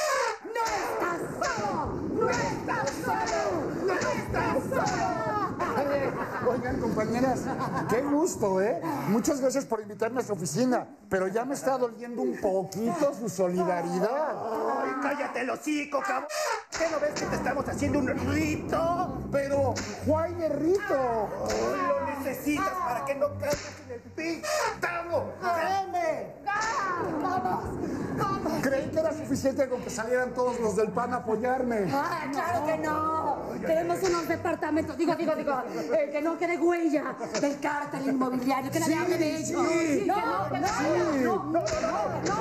¡No 0.44 0.64
estás 0.64 1.20
solo! 1.40 1.92
¡No 2.14 2.30
estás 2.30 2.90
solo! 3.04 3.86
¡No 3.86 3.94
estás 3.94 4.64
solo! 4.70 5.38
Oigan, 6.49 6.81
compañeras, 6.81 7.41
qué 7.89 8.03
gusto, 8.03 8.61
¿eh? 8.61 8.81
Muchas 9.09 9.41
gracias 9.41 9.64
por 9.64 9.81
invitarme 9.81 10.20
a 10.20 10.24
su 10.24 10.33
oficina, 10.33 10.87
pero 11.09 11.29
ya 11.29 11.45
me 11.45 11.55
está 11.55 11.76
doliendo 11.79 12.22
un 12.22 12.41
poquito 12.41 13.14
su 13.14 13.29
solidaridad. 13.29 14.83
¡Ay, 14.83 14.91
cállate 15.03 15.41
el 15.41 15.51
hocico, 15.51 16.01
cabrón! 16.01 16.29
¿Qué 16.70 16.89
no 16.91 17.01
ves 17.01 17.12
que 17.12 17.26
te 17.26 17.37
estamos 17.37 17.68
haciendo 17.68 17.99
un 17.99 18.09
rito? 18.09 19.18
Pero, 19.31 19.74
¿cuál 20.07 20.39
de 20.39 20.49
rito? 20.49 21.29
Lo 21.87 22.16
lucecitas 22.16 22.70
para 22.87 23.05
que 23.05 23.14
no 23.14 23.29
caigas 23.39 23.88
pintado. 24.14 25.34
¡Créeme! 25.40 26.34
¡Vamos! 26.44 27.64
¡Vamos! 28.18 28.53
Creí 28.62 28.90
que 28.90 28.99
era 28.99 29.12
suficiente 29.12 29.68
con 29.68 29.80
que 29.82 29.90
salieran 29.90 30.34
todos 30.34 30.59
los 30.61 30.74
del 30.76 30.88
PAN 30.90 31.12
a 31.14 31.18
apoyarme. 31.18 31.86
¡Ah, 31.92 32.26
claro 32.32 32.64
que 32.66 32.78
no! 32.78 33.38
Tenemos 33.66 34.03
unos 34.03 34.26
departamentos, 34.28 34.96
digo, 34.96 35.14
digo, 35.14 35.34
digo, 35.34 35.53
eh, 35.96 36.09
que 36.12 36.22
no 36.22 36.38
quede 36.38 36.57
huella 36.59 37.14
del 37.40 37.59
cártel 37.61 38.09
inmobiliario, 38.09 38.70
que 38.70 38.80
nadie 38.80 38.94
Sí, 38.96 39.03
hable 39.03 39.18
de 39.18 39.36
ellos. 39.36 39.66
sí. 39.68 40.05
no, 40.07 40.16
no, 40.16 40.49
no, 40.49 40.66
Sí. 40.66 40.72
no, 41.24 41.44
no, 41.44 41.53
no, 41.53 41.61
no. 42.26 42.38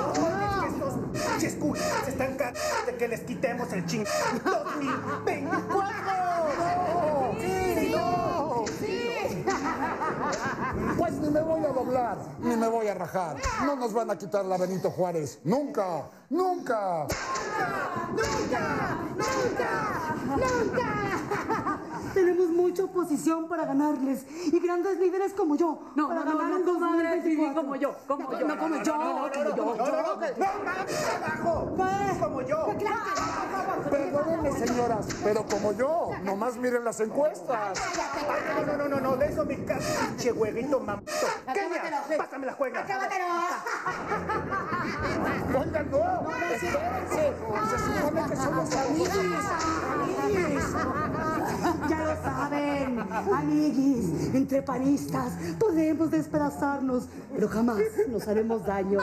Estos 0.67 0.93
pinches 1.13 1.55
culos 1.55 1.83
se 2.05 2.11
están 2.11 2.35
cagando 2.35 2.59
de 2.85 2.95
que 2.95 3.07
les 3.07 3.21
quitemos 3.21 3.71
el 3.73 3.85
ching 3.85 4.05
2024. 4.43 7.35
¡Sí! 7.39 7.91
¡No! 7.95 8.65
Ni 11.21 11.29
me 11.29 11.41
voy 11.41 11.65
a 11.65 11.69
doblar, 11.69 12.17
ni 12.39 12.55
me 12.55 12.67
voy 12.67 12.87
a 12.87 12.93
rajar. 12.93 13.37
No 13.65 13.75
nos 13.75 13.91
van 13.93 14.11
a 14.11 14.17
quitar 14.17 14.45
la 14.45 14.57
Benito 14.57 14.91
Juárez. 14.91 15.39
¡Nunca! 15.43 16.09
¡Nunca! 16.29 17.07
¡Nunca! 18.11 18.97
¡Nunca! 19.15 20.15
¡Nunca! 20.25 21.66
Tenemos 22.17 22.49
mucha 22.49 22.83
oposición 22.83 23.47
para 23.47 23.65
ganarles 23.65 24.25
y 24.51 24.59
grandes 24.59 24.97
líderes 24.97 25.33
como 25.33 25.55
yo. 25.55 25.83
No, 25.93 26.07
para 26.07 26.23
no, 26.23 26.31
no, 26.31 26.37
ganar 26.39 26.59
no, 26.61 26.73
comadre, 26.73 27.09
2024. 27.09 27.61
como 27.61 27.75
yo, 27.75 27.95
como 28.07 28.23
No, 28.23 28.39
yo. 28.39 28.47
No, 28.47 28.57
como 28.57 28.75
yo, 28.83 28.97
No, 28.97 29.03
no, 29.03 29.19
como 29.19 29.25
no, 29.27 29.29
yo. 29.29 29.29
no, 29.29 29.29
no, 29.29 29.29
no, 29.29 29.55
no. 31.43 32.19
Como 32.19 32.41
yo. 32.41 32.73
Perdónenme, 33.91 34.51
señoras, 34.51 35.05
pero 35.23 35.45
como 35.45 35.73
yo, 35.73 36.09
nomás 36.23 36.57
miren 36.57 36.83
las 36.83 36.99
encuestas. 37.01 37.79
No, 38.65 38.77
no, 38.77 38.87
no, 38.87 38.99
no, 38.99 39.15
de 39.15 39.27
eso 39.27 39.45
me 39.45 39.63
cago, 39.63 39.81
pinche 40.07 40.31
huevito 40.31 40.79
mamito. 40.79 41.11
Sí. 41.11 42.15
pásame 42.17 42.47
la 42.47 42.53
juega. 42.53 42.79
¡Acábatelo! 42.81 43.25
Oigan, 45.59 45.91
no, 45.91 46.31
espérense. 46.51 47.33
Se 47.69 47.77
supone 48.01 48.29
que 48.29 48.35
somos 48.35 48.75
amigos. 48.75 49.17
Ya 51.89 52.03
lo 52.03 52.15
saben, 52.21 52.99
amiguis, 52.99 54.33
entre 54.33 54.61
panistas 54.61 55.33
podemos 55.59 56.09
despedazarnos, 56.11 57.07
pero 57.33 57.47
jamás 57.47 57.79
nos 58.09 58.27
haremos 58.27 58.65
daño. 58.65 58.99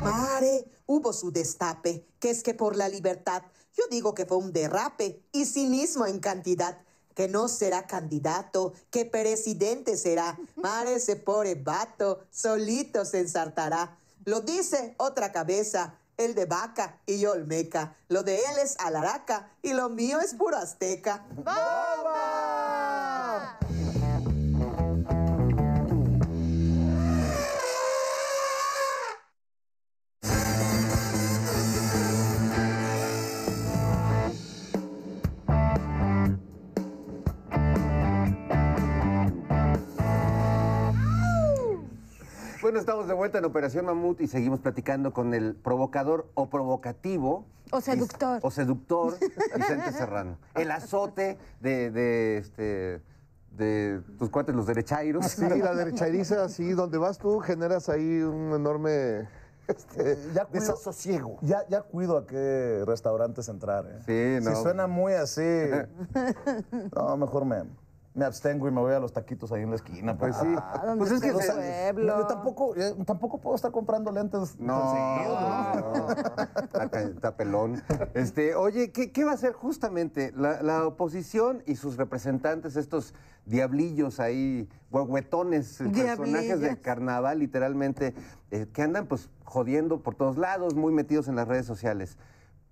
Mare, 0.00 0.64
hubo 0.86 1.12
su 1.12 1.32
destape, 1.32 2.06
que 2.18 2.30
es 2.30 2.42
que 2.42 2.54
por 2.54 2.76
la 2.76 2.88
libertad, 2.88 3.42
yo 3.76 3.84
digo 3.90 4.14
que 4.14 4.26
fue 4.26 4.38
un 4.38 4.52
derrape, 4.52 5.22
y 5.32 5.44
cinismo 5.46 6.06
en 6.06 6.20
cantidad, 6.20 6.78
que 7.14 7.28
no 7.28 7.48
será 7.48 7.86
candidato, 7.86 8.72
que 8.90 9.04
presidente 9.04 9.96
será. 9.96 10.38
Mare, 10.56 10.94
ese 10.94 11.16
pobre 11.16 11.54
vato, 11.54 12.24
solito 12.30 13.04
se 13.04 13.20
ensartará. 13.20 13.98
Lo 14.24 14.40
dice 14.40 14.94
otra 14.96 15.30
cabeza, 15.32 15.98
el 16.16 16.34
de 16.34 16.46
vaca 16.46 17.00
y 17.06 17.18
yo 17.18 17.32
olmeca. 17.32 17.96
Lo 18.08 18.22
de 18.22 18.36
él 18.36 18.58
es 18.62 18.76
alaraca 18.78 19.50
y 19.62 19.72
lo 19.72 19.88
mío 19.88 20.20
es 20.20 20.34
puro 20.34 20.56
azteca. 20.56 21.24
Bueno, 42.74 42.80
estamos 42.80 43.06
de 43.06 43.14
vuelta 43.14 43.38
en 43.38 43.44
Operación 43.44 43.86
Mamut 43.86 44.20
y 44.20 44.26
seguimos 44.26 44.58
platicando 44.58 45.12
con 45.12 45.32
el 45.32 45.54
provocador 45.54 46.26
o 46.34 46.50
provocativo. 46.50 47.46
O 47.70 47.80
seductor. 47.80 48.40
O 48.42 48.50
seductor, 48.50 49.14
Vicente 49.54 49.92
Serrano. 49.92 50.38
El 50.56 50.72
azote 50.72 51.38
de, 51.60 51.92
de, 51.92 52.38
este, 52.38 53.00
de 53.52 54.02
tus 54.18 54.28
cuates, 54.28 54.56
los 54.56 54.66
derechairos. 54.66 55.24
Sí, 55.24 55.48
la 55.48 55.72
derechairiza, 55.72 56.48
sí, 56.48 56.72
donde 56.72 56.98
vas 56.98 57.18
tú 57.18 57.38
generas 57.38 57.88
ahí 57.88 58.22
un 58.22 58.52
enorme 58.52 59.28
este, 59.68 60.18
Ya 60.34 60.44
cuido- 60.46 60.60
desasosiego. 60.60 61.38
Ya, 61.42 61.64
ya 61.68 61.82
cuido 61.82 62.18
a 62.18 62.26
qué 62.26 62.82
restaurantes 62.84 63.48
entrar. 63.48 63.86
¿eh? 63.86 64.40
Sí, 64.40 64.44
no. 64.44 64.52
Si 64.56 64.62
suena 64.62 64.88
muy 64.88 65.12
así, 65.12 65.42
no, 66.96 67.16
mejor 67.18 67.44
me, 67.44 67.62
me 68.14 68.24
abstengo 68.24 68.68
y 68.68 68.70
me 68.70 68.80
voy 68.80 68.94
a 68.94 69.00
los 69.00 69.12
taquitos 69.12 69.50
ahí 69.50 69.62
en 69.62 69.70
la 69.70 69.76
esquina. 69.76 70.16
Pues 70.16 70.36
sí. 70.36 70.46
¿dónde 70.84 70.98
Pues 70.98 71.10
es 71.10 71.20
que 71.20 71.32
se- 71.32 71.52
pueblo? 71.92 72.18
yo 72.20 72.26
tampoco, 72.28 72.76
eh, 72.76 72.94
tampoco 73.04 73.40
puedo 73.40 73.56
estar 73.56 73.72
comprando 73.72 74.12
lentes. 74.12 74.58
No, 74.60 74.94
¿no? 74.94 75.80
no, 75.80 76.98
está, 77.10 77.36
pelón. 77.36 77.82
Este, 78.14 78.54
oye, 78.54 78.92
¿qué, 78.92 79.10
qué 79.10 79.24
va 79.24 79.32
a 79.32 79.34
hacer 79.34 79.52
justamente 79.52 80.32
la, 80.36 80.62
la 80.62 80.86
oposición 80.86 81.62
y 81.66 81.74
sus 81.74 81.96
representantes, 81.96 82.76
estos 82.76 83.14
diablillos 83.46 84.20
ahí, 84.20 84.68
huehuetones, 84.92 85.80
eh, 85.80 85.90
personajes 85.92 86.60
de 86.60 86.76
carnaval, 86.80 87.40
literalmente, 87.40 88.14
eh, 88.52 88.66
que 88.72 88.82
andan 88.82 89.06
pues 89.06 89.28
jodiendo 89.44 90.00
por 90.02 90.14
todos 90.14 90.38
lados, 90.38 90.74
muy 90.74 90.92
metidos 90.92 91.26
en 91.26 91.34
las 91.34 91.48
redes 91.48 91.66
sociales? 91.66 92.16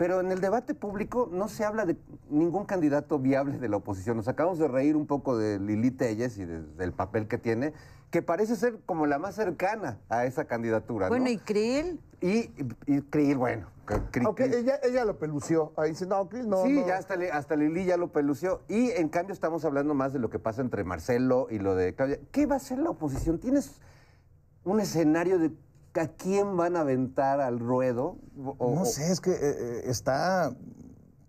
Pero 0.02 0.18
en 0.18 0.32
el 0.32 0.40
debate 0.40 0.74
público 0.74 1.28
no 1.30 1.46
se 1.46 1.64
habla 1.64 1.86
de 1.86 1.96
ningún 2.28 2.64
candidato 2.64 3.20
viable 3.20 3.58
de 3.60 3.68
la 3.68 3.76
oposición. 3.76 4.16
Nos 4.16 4.26
acabamos 4.26 4.58
de 4.58 4.66
reír 4.66 4.96
un 4.96 5.06
poco 5.06 5.38
de 5.38 5.60
Lili 5.60 5.92
Telles 5.92 6.38
y 6.38 6.44
de- 6.44 6.60
del 6.60 6.92
papel 6.92 7.28
que 7.28 7.38
tiene, 7.38 7.72
que 8.10 8.20
parece 8.20 8.56
ser 8.56 8.80
como 8.84 9.06
la 9.06 9.20
más 9.20 9.36
cercana 9.36 10.00
a 10.08 10.24
esa 10.26 10.46
candidatura. 10.46 11.06
¿no? 11.06 11.10
Bueno, 11.10 11.28
¿y 11.30 11.38
Krill? 11.38 12.00
Y, 12.20 12.50
y 12.88 13.02
Krill, 13.10 13.36
bueno. 13.36 13.68
Krill- 13.86 14.34
ella, 14.52 14.80
ella 14.82 15.04
lo 15.04 15.20
pelució. 15.20 15.72
Ahí 15.76 15.90
dice, 15.90 16.04
no, 16.06 16.28
Krill, 16.28 16.48
no. 16.48 16.64
sí, 16.64 16.80
no. 16.80 16.84
ya 16.88 16.96
hasta, 16.98 17.14
hasta 17.32 17.54
Lili 17.54 17.84
ya 17.84 17.96
lo 17.96 18.08
pelució. 18.10 18.62
Y 18.66 18.90
en 18.90 19.08
cambio 19.08 19.32
estamos 19.32 19.64
hablando 19.64 19.94
más 19.94 20.12
de 20.12 20.18
lo 20.18 20.30
que 20.30 20.40
pasa 20.40 20.62
entre 20.62 20.82
Marcelo 20.82 21.46
y 21.48 21.60
lo 21.60 21.76
de 21.76 21.94
Claudia. 21.94 22.18
¿Qué 22.32 22.46
va 22.46 22.54
a 22.54 22.56
hacer 22.56 22.78
la 22.78 22.90
oposición? 22.90 23.38
¿Tienes 23.38 23.80
un 24.64 24.80
escenario 24.80 25.38
de 25.38 25.52
a 26.00 26.08
quién 26.08 26.56
van 26.56 26.76
a 26.76 26.80
aventar 26.80 27.40
al 27.40 27.58
ruedo? 27.58 28.16
O- 28.58 28.74
No 28.74 28.84
sé, 28.84 29.10
es 29.12 29.20
que 29.20 29.30
eh, 29.32 29.36
eh, 29.40 29.82
está 29.86 30.54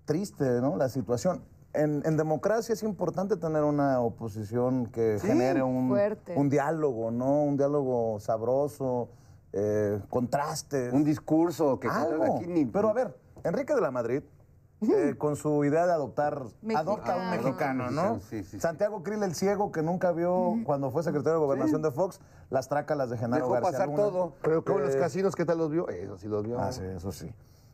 triste, 0.06 0.46
¿no? 0.62 0.78
La 0.78 0.90
situación. 0.90 1.44
En, 1.74 2.04
en 2.06 2.18
democracia 2.18 2.74
es 2.74 2.84
importante 2.84 3.36
tener 3.36 3.64
una 3.64 4.00
oposición 4.00 4.86
que 4.88 5.18
Sí, 5.20 5.28
genere 5.28 5.64
un, 5.64 5.90
fuerte. 5.90 6.34
un 6.38 6.50
diálogo, 6.50 7.10
¿no? 7.10 7.44
Un 7.44 7.58
diálogo 7.58 8.20
sabroso, 8.20 9.10
eh, 9.54 10.00
contrastes. 10.10 10.94
Un 10.94 11.04
discurso 11.04 11.80
que 11.80 11.88
algo. 11.88 12.36
aquí 12.38 12.46
ni- 12.48 12.66
Pero 12.66 12.90
a 12.90 12.94
ver, 12.94 13.18
Enrique 13.44 13.74
de 13.74 13.82
la 13.82 13.90
Madrid, 13.92 14.22
eh, 14.92 15.16
con 15.18 15.36
su 15.36 15.64
idea 15.64 15.86
de 15.86 15.92
adoptar, 15.94 16.42
adopta 16.76 17.14
a 17.14 17.18
un 17.18 17.30
Mexicano. 17.44 17.92
¿no? 17.92 18.20
Sí, 18.20 18.44
sí, 18.44 18.44
sí. 18.44 18.60
Santiago 18.60 19.04
Krill, 19.04 19.22
el 19.24 19.36
ciego, 19.36 19.72
que 19.72 19.82
nunca 19.82 20.12
vio 20.12 20.56
cuando 20.66 20.92
fue 20.92 21.04
secretario 21.04 21.34
de 21.40 21.46
Gobernación 21.46 21.82
de 21.82 21.92
Fox, 21.92 22.20
las 22.50 22.68
trácalas 22.70 23.10
de 23.10 23.18
Genaro 23.18 23.44
Dejó 23.46 23.54
García 23.54 23.72
pasar 23.72 23.88
Luna. 23.88 23.98
todo. 24.04 24.36
Pero 24.42 24.64
como 24.64 24.80
los 24.80 24.96
Eh, 24.96 25.00
casinos, 25.00 25.36
¿qué 25.36 25.46
tal 25.46 25.58
los 25.58 25.70
vio? 25.72 25.88
Eso 25.90 26.18
sí 26.18 26.28
los 26.28 26.44
vio. 26.44 26.60
Ah, 26.60 26.72
sí, 26.72 26.84
eso 26.84 27.12
sí. 27.12 27.32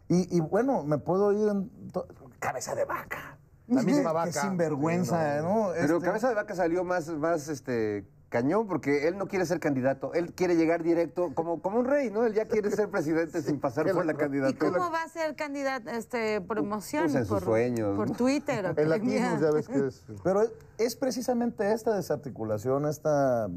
Y, 0.08 0.36
y 0.36 0.40
bueno, 0.40 0.84
me 0.84 0.98
puedo 0.98 1.32
ir 1.34 1.48
en 1.50 1.70
to- 1.92 2.08
cabeza 2.40 2.74
de 2.76 2.86
vaca. 2.86 3.38
La 3.68 3.84
misma 3.84 4.10
Qué 4.10 4.14
vaca. 4.16 4.32
sinvergüenza, 4.32 5.42
¿no? 5.42 5.70
Pero 5.74 5.98
Este, 5.98 6.06
Cabeza 6.08 6.30
de 6.30 6.36
Vaca 6.36 6.56
salió 6.56 6.84
más, 6.84 7.08
más 7.10 7.48
este, 7.50 8.08
cañón 8.30 8.68
porque 8.68 9.08
él 9.08 9.18
no 9.18 9.28
quiere 9.28 9.46
ser 9.46 9.60
candidato. 9.60 10.14
Él 10.14 10.34
quiere 10.34 10.56
llegar 10.56 10.84
directo 10.84 11.34
como, 11.34 11.62
como 11.62 11.80
un 11.80 11.86
rey, 11.86 12.10
¿no? 12.10 12.26
Él 12.26 12.34
ya 12.34 12.48
quiere 12.48 12.72
ser 12.72 12.90
presidente 12.90 13.42
sin 13.42 13.60
pasar 13.60 13.92
por 13.92 14.06
la 14.06 14.14
¿Y 14.14 14.16
candidatura. 14.16 14.72
cómo 14.72 14.92
va 14.92 15.04
a 15.04 15.10
ser 15.10 15.36
candidato, 15.36 15.90
este, 15.90 16.40
promoción? 16.42 17.04
Pues 17.06 17.16
en 17.16 17.26
sus 17.26 17.30
por, 17.30 17.44
sueños, 17.44 17.96
Por. 17.96 18.12
Twitter. 18.12 18.66
¿o 18.68 18.76
qué? 18.76 18.82
El 18.84 18.90
latino, 18.90 19.40
ya 19.40 19.52
ves 19.52 19.68
que 19.68 19.88
es. 19.88 20.06
Pero 20.24 20.44
es, 20.44 20.52
es 20.78 20.96
precisamente 20.96 21.72
esta 21.74 21.96
desarticulación, 21.96 22.86
esta 22.86 23.50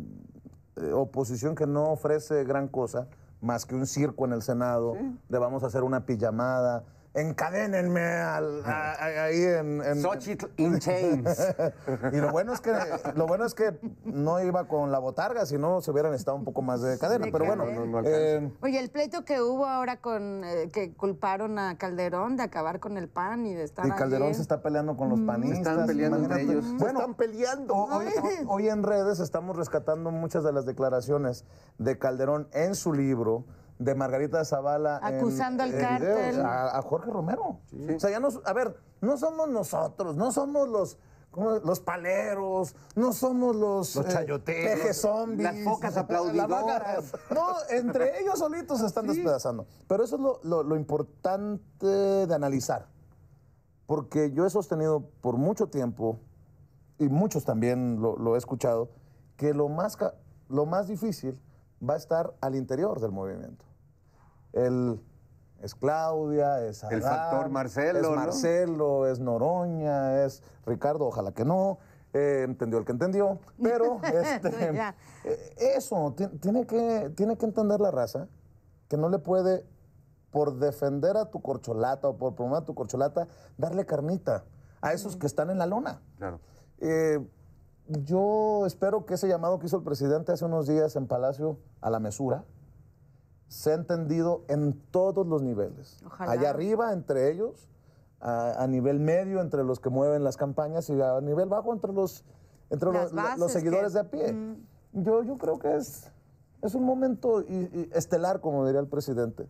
eh, 0.76 0.92
oposición 0.92 1.54
que 1.54 1.66
no 1.66 1.90
ofrece 1.90 2.44
gran 2.44 2.68
cosa, 2.68 3.08
más 3.40 3.66
que 3.66 3.74
un 3.74 3.86
circo 3.86 4.24
en 4.24 4.32
el 4.32 4.42
Senado, 4.42 4.96
de 5.28 5.38
vamos 5.38 5.62
a 5.64 5.66
hacer 5.66 5.82
una 5.82 6.06
pijamada. 6.06 6.84
Encadénenme 7.14 8.00
al- 8.02 8.62
a- 8.66 8.92
a- 8.92 9.24
ahí 9.24 9.42
en... 9.42 9.82
en 9.82 10.00
Xochitl 10.02 10.46
in 10.56 10.78
chains. 10.78 11.38
y 12.12 12.16
lo 12.16 12.30
bueno, 12.32 12.52
es 12.52 12.60
que, 12.60 12.72
lo 13.14 13.26
bueno 13.26 13.44
es 13.44 13.54
que 13.54 13.78
no 14.04 14.40
iba 14.40 14.66
con 14.68 14.90
la 14.92 14.98
botarga, 14.98 15.46
si 15.46 15.58
no 15.58 15.80
se 15.80 15.90
hubieran 15.90 16.14
estado 16.14 16.36
un 16.36 16.44
poco 16.44 16.62
más 16.62 16.80
de 16.82 16.98
cadena. 16.98 17.26
De 17.26 17.32
pero 17.32 17.44
bueno. 17.44 17.64
No, 17.66 17.86
no 17.86 18.00
eh, 18.04 18.50
Oye, 18.62 18.78
el 18.78 18.90
pleito 18.90 19.24
que 19.24 19.40
hubo 19.40 19.66
ahora 19.66 20.00
con 20.00 20.42
eh, 20.44 20.70
que 20.72 20.92
culparon 20.94 21.58
a 21.58 21.76
Calderón 21.78 22.36
de 22.36 22.42
acabar 22.44 22.80
con 22.80 22.96
el 22.96 23.08
PAN 23.08 23.46
y 23.46 23.54
de 23.54 23.64
estar 23.64 23.86
y 23.86 23.90
Calderón 23.90 24.28
allí. 24.28 24.34
se 24.34 24.42
está 24.42 24.62
peleando 24.62 24.96
con 24.96 25.08
los 25.08 25.20
panistas. 25.20 25.58
Están 25.72 25.86
peleando 25.86 26.18
entre 26.18 26.42
ellos. 26.42 26.64
Se 26.64 26.74
Bueno, 26.74 27.00
están 27.00 27.14
peleando. 27.14 27.74
ho- 27.74 27.96
hoy, 27.96 28.06
hoy- 28.22 28.44
hoy 28.46 28.68
en 28.68 28.82
redes 28.82 29.20
estamos 29.20 29.56
rescatando 29.56 30.10
muchas 30.10 30.44
de 30.44 30.52
las 30.52 30.66
declaraciones 30.66 31.44
de 31.78 31.98
Calderón 31.98 32.48
en 32.52 32.74
su 32.74 32.92
libro, 32.92 33.44
de 33.78 33.94
Margarita 33.94 34.44
Zavala. 34.44 35.00
en- 35.02 35.16
Acusando 35.16 35.62
al 35.62 35.74
en 35.74 35.80
cártel. 35.80 36.30
videos, 36.32 36.44
A, 36.44 36.78
a 36.78 36.82
Jorge 36.82 37.10
Romero. 37.10 37.60
O 37.96 38.00
sea, 38.00 38.10
ya 38.10 38.20
no, 38.20 38.28
a 38.44 38.52
ver, 38.52 38.76
no 39.00 39.16
somos 39.16 39.48
nosotros, 39.48 40.16
no 40.16 40.30
somos 40.32 40.68
los... 40.68 40.98
¿cómo? 41.30 41.52
Los 41.60 41.80
paleros, 41.80 42.76
no 42.94 43.12
somos 43.14 43.56
los, 43.56 43.96
Los 43.96 44.06
chayoteros, 44.06 44.80
peje 44.80 44.92
zombies, 44.94 45.42
las 45.54 45.64
focas 45.64 45.94
la 45.94 46.00
aplaudidoras. 46.02 47.10
vaca- 47.12 47.34
No, 47.34 47.46
entre 47.70 48.20
ellos 48.20 48.38
solitos 48.38 48.80
se 48.80 48.86
están 48.86 49.06
despedazando. 49.06 49.66
Pero 49.88 50.04
eso 50.04 50.16
es 50.16 50.20
lo, 50.22 50.40
lo- 50.42 50.62
lo 50.62 50.76
importante 50.76 51.86
de 51.86 52.34
analizar. 52.34 52.86
Porque 53.86 54.30
yo 54.32 54.46
he 54.46 54.50
sostenido 54.50 55.08
por 55.20 55.36
mucho 55.38 55.68
tiempo, 55.68 56.18
y 56.98 57.08
muchos 57.08 57.44
también 57.44 58.00
lo, 58.00 58.16
lo 58.16 58.34
he 58.34 58.38
escuchado, 58.38 58.90
que 59.36 59.54
lo 59.54 59.68
más, 59.68 59.96
ca- 59.96 60.14
lo 60.48 60.66
más 60.66 60.86
difícil 60.86 61.40
va 61.88 61.94
a 61.94 61.96
estar 61.96 62.34
al 62.40 62.54
interior 62.54 63.00
del 63.00 63.12
movimiento. 63.12 63.64
El, 64.52 65.00
es 65.60 65.74
Claudia, 65.74 66.64
es 66.66 66.82
El 66.84 67.02
Adán, 67.04 67.18
factor 67.18 67.48
Marcelo, 67.50 67.98
Es 67.98 68.08
¿no? 68.08 68.14
Marcelo, 68.16 69.06
es 69.06 69.20
Noroña, 69.20 70.24
es 70.24 70.42
Ricardo, 70.66 71.06
ojalá 71.06 71.32
que 71.32 71.44
no. 71.44 71.78
eh, 72.14 72.42
entendió 72.46 72.78
el 72.78 72.84
que 72.84 72.92
entendió. 72.92 73.38
Pero 73.62 73.98
este, 74.04 74.50
Ya. 74.74 74.94
eh, 75.24 75.54
eso, 75.76 76.12
ti- 76.16 76.28
tiene 76.40 76.66
que, 76.66 77.10
tiene 77.16 77.36
que 77.38 77.46
entender 77.46 77.80
la 77.80 77.90
raza 77.90 78.28
que 78.88 78.96
no 78.98 79.08
le 79.08 79.18
puede, 79.18 79.64
por 80.30 80.58
defender 80.58 81.16
a 81.16 81.30
tu 81.30 81.40
corcholata 81.42 82.08
o 82.08 82.16
por 82.18 82.34
promover 82.34 82.62
a 82.62 82.64
tu 82.66 82.74
corcholata, 82.74 83.28
darle 83.58 83.84
carnita 83.86 84.44
a 84.82 84.92
esos 84.92 85.16
que 85.16 85.26
están 85.26 85.48
en 85.50 85.58
la 85.58 85.66
lona. 85.66 86.00
Claro. 86.18 86.40
Eh, 86.80 87.18
yo 88.04 88.64
espero 88.66 89.04
que 89.06 89.14
ese 89.14 89.28
llamado 89.28 89.58
que 89.58 89.66
hizo 89.66 89.76
el 89.78 89.82
presidente 89.82 90.32
hace 90.32 90.44
unos 90.44 90.66
días 90.66 90.96
en 90.96 91.06
Palacio 91.06 91.58
a 91.80 91.90
la 91.90 91.98
mesura 92.00 92.44
sea 93.48 93.74
entendido 93.74 94.44
en 94.48 94.72
todos 94.90 95.26
los 95.26 95.42
niveles. 95.42 95.98
Ojalá. 96.06 96.32
Allá 96.32 96.50
arriba, 96.50 96.92
entre 96.92 97.30
ellos, 97.30 97.68
a, 98.20 98.62
a 98.62 98.66
nivel 98.66 98.98
medio, 98.98 99.40
entre 99.40 99.62
los 99.64 99.78
que 99.78 99.90
mueven 99.90 100.24
las 100.24 100.36
campañas, 100.36 100.88
y 100.88 101.00
a 101.00 101.20
nivel 101.20 101.48
bajo, 101.48 101.72
entre 101.72 101.92
los, 101.92 102.24
entre 102.70 102.90
los, 102.92 103.52
seguidores 103.52 103.88
que- 103.92 103.98
de 103.98 104.00
a 104.00 104.10
pie. 104.10 104.56
Yo, 104.94 105.22
yo 105.22 105.36
creo 105.38 105.58
que 105.58 105.76
es, 105.76 106.10
es 106.62 106.74
un 106.74 106.84
momento 106.84 107.42
y- 107.42 107.68
y 107.72 107.90
estelar, 107.92 108.40
como 108.40 108.64
diría 108.64 108.80
el 108.80 108.88
presidente. 108.88 109.48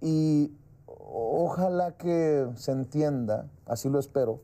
Y 0.00 0.52
ojalá 0.86 1.96
que 1.96 2.48
se 2.56 2.72
entienda, 2.72 3.48
así 3.66 3.88
lo 3.88 3.98
espero, 4.00 4.40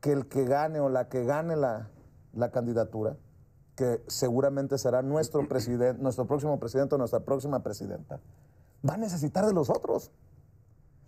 que 0.00 0.12
el 0.12 0.26
que 0.28 0.44
gane 0.44 0.80
o 0.80 0.88
la 0.90 1.08
que 1.08 1.24
gane 1.24 1.56
la, 1.56 1.88
la 2.34 2.50
candidatura, 2.50 3.16
que 3.76 4.02
seguramente 4.06 4.78
será 4.78 5.02
nuestro 5.02 5.46
presidente, 5.48 6.02
nuestro 6.02 6.26
próximo 6.26 6.58
presidente 6.58 6.94
o 6.94 6.98
nuestra 6.98 7.20
próxima 7.20 7.62
presidenta, 7.62 8.20
va 8.88 8.94
a 8.94 8.98
necesitar 8.98 9.46
de 9.46 9.52
los 9.52 9.70
otros. 9.70 10.10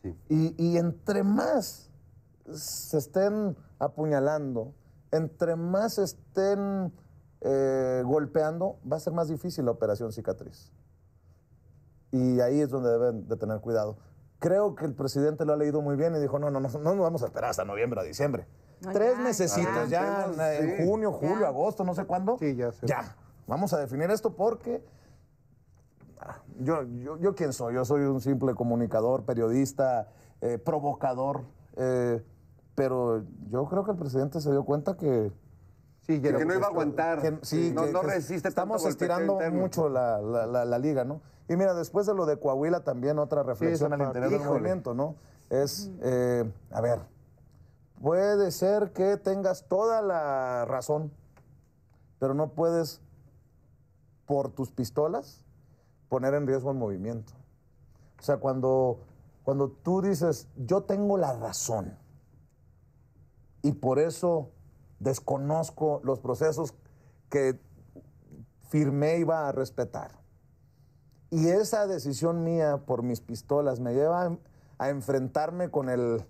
Sí. 0.03 0.17
Y, 0.29 0.55
y 0.65 0.77
entre 0.79 1.23
más 1.23 1.91
se 2.53 2.99
estén 2.99 3.57
apuñalando, 3.79 4.75
entre 5.11 5.57
más 5.57 5.95
se 5.95 6.05
estén 6.05 6.93
eh, 7.41 8.03
golpeando, 8.05 8.79
va 8.91 8.97
a 8.97 9.01
ser 9.01 9.13
más 9.13 9.29
difícil 9.29 9.65
la 9.65 9.71
operación 9.73 10.13
cicatriz. 10.13 10.73
Y 12.13 12.41
ahí 12.41 12.61
es 12.61 12.71
donde 12.71 12.91
deben 12.91 13.29
de 13.29 13.37
tener 13.37 13.61
cuidado. 13.61 13.99
Creo 14.39 14.75
que 14.75 14.85
el 14.85 14.95
presidente 14.95 15.45
lo 15.45 15.55
ha 15.55 15.57
leído 15.57 15.81
muy 15.81 15.97
bien 15.97 16.15
y 16.15 16.19
dijo, 16.21 16.39
no, 16.39 16.51
no, 16.51 16.61
no, 16.61 16.69
no 16.69 16.79
nos 16.79 16.99
vamos 16.99 17.23
a 17.23 17.27
esperar 17.27 17.51
hasta 17.51 17.65
noviembre 17.65 18.01
o 18.01 18.05
diciembre. 18.05 18.47
No, 18.83 18.93
Tres 18.93 19.19
mesecitos, 19.19 19.89
ya. 19.89 20.27
en, 20.59 20.77
sí. 20.77 20.85
junio, 20.87 21.13
julio, 21.13 21.41
Ya. 21.41 21.49
agosto, 21.49 21.85
no 21.85 21.95
sé 21.95 22.05
cuándo. 22.05 22.37
Sí, 22.39 22.55
ya 22.55 22.73
sé. 22.73 22.87
Ya, 22.87 23.17
vamos 23.47 23.73
a 23.73 23.79
definir 23.79 24.11
esto 24.11 24.35
porque 24.37 24.85
ah, 26.21 26.39
yo, 26.59 26.83
yo, 26.83 27.17
yo 27.19 27.35
quién 27.35 27.55
soy, 27.55 27.75
yo 27.75 27.85
soy 27.87 28.03
un 28.03 28.21
simple 28.21 28.55
comunicador, 28.55 29.25
periodista, 29.25 30.09
eh, 30.43 30.59
provocador, 30.59 31.43
eh, 31.77 32.23
pero 32.75 33.25
yo 33.49 33.65
creo 33.67 33.85
que 33.85 33.93
el 33.93 33.97
presidente 33.97 34.41
se 34.41 34.51
dio 34.51 34.65
cuenta 34.65 34.97
que... 34.99 35.33
Sí, 36.07 36.21
Que 36.21 36.31
ya 36.33 36.45
no 36.45 36.55
iba 36.55 36.67
a 36.67 36.71
aguantar. 36.71 37.21
que- 37.21 37.39
sí, 37.43 37.73
no, 37.75 37.85
que- 37.87 37.93
no 37.93 38.01
que 38.03 38.07
resiste 38.07 38.49
Estamos 38.49 38.85
estirando 38.85 39.41
mucho 39.51 39.89
la, 39.89 40.21
la- 40.21 40.47
la- 40.47 40.65
la 40.65 40.79
liga, 40.79 41.05
¿no? 41.05 41.21
Y 41.49 41.57
mira, 41.57 41.75
después 41.75 42.07
de 42.07 42.15
lo 42.15 42.27
de 42.27 42.39
Coahuila 42.39 42.81
también 42.85 43.19
otra 43.19 43.43
reflexión 43.43 43.93
al 43.93 44.01
interior 44.03 44.31
del 44.31 44.41
movimiento, 44.49 44.95
¿no? 44.95 45.17
Es, 45.51 45.91
eh, 46.03 46.45
a 46.71 46.81
ver, 46.81 47.01
puede 48.01 48.51
ser 48.53 48.93
que 48.93 49.17
tengas 49.17 49.67
toda 49.69 50.03
la 50.03 50.65
razón, 50.65 51.13
pero 52.19 52.35
no 52.35 52.51
puedes, 52.51 53.01
por 54.27 54.51
tus 54.51 54.71
pistolas, 54.73 55.45
poner 56.09 56.35
en 56.35 56.47
riesgo 56.47 56.71
el 56.71 56.77
movimiento. 56.79 57.33
O 58.19 58.23
sea, 58.23 58.39
cuando, 58.39 59.01
cuando 59.45 59.69
tú 59.71 60.03
dices, 60.03 60.49
yo 60.57 60.83
tengo 60.83 61.17
la 61.17 61.33
razón, 61.37 61.97
y 63.63 63.73
por 63.73 63.99
eso 63.99 64.51
desconozco 64.99 66.01
los 66.05 66.19
procesos 66.21 66.75
que 67.29 67.59
firmé 68.69 69.19
iba 69.19 69.49
a 69.49 69.53
respetar. 69.53 70.13
Y 71.31 71.49
esa 71.49 71.87
decisión 71.87 72.45
mía 72.45 72.83
por 72.87 73.03
mis 73.03 73.21
pistolas 73.21 73.81
me 73.81 73.95
lleva 73.95 74.27
a, 74.27 74.39
a 74.79 74.89
enfrentarme 74.91 75.71
con 75.71 75.89
el 75.89 76.25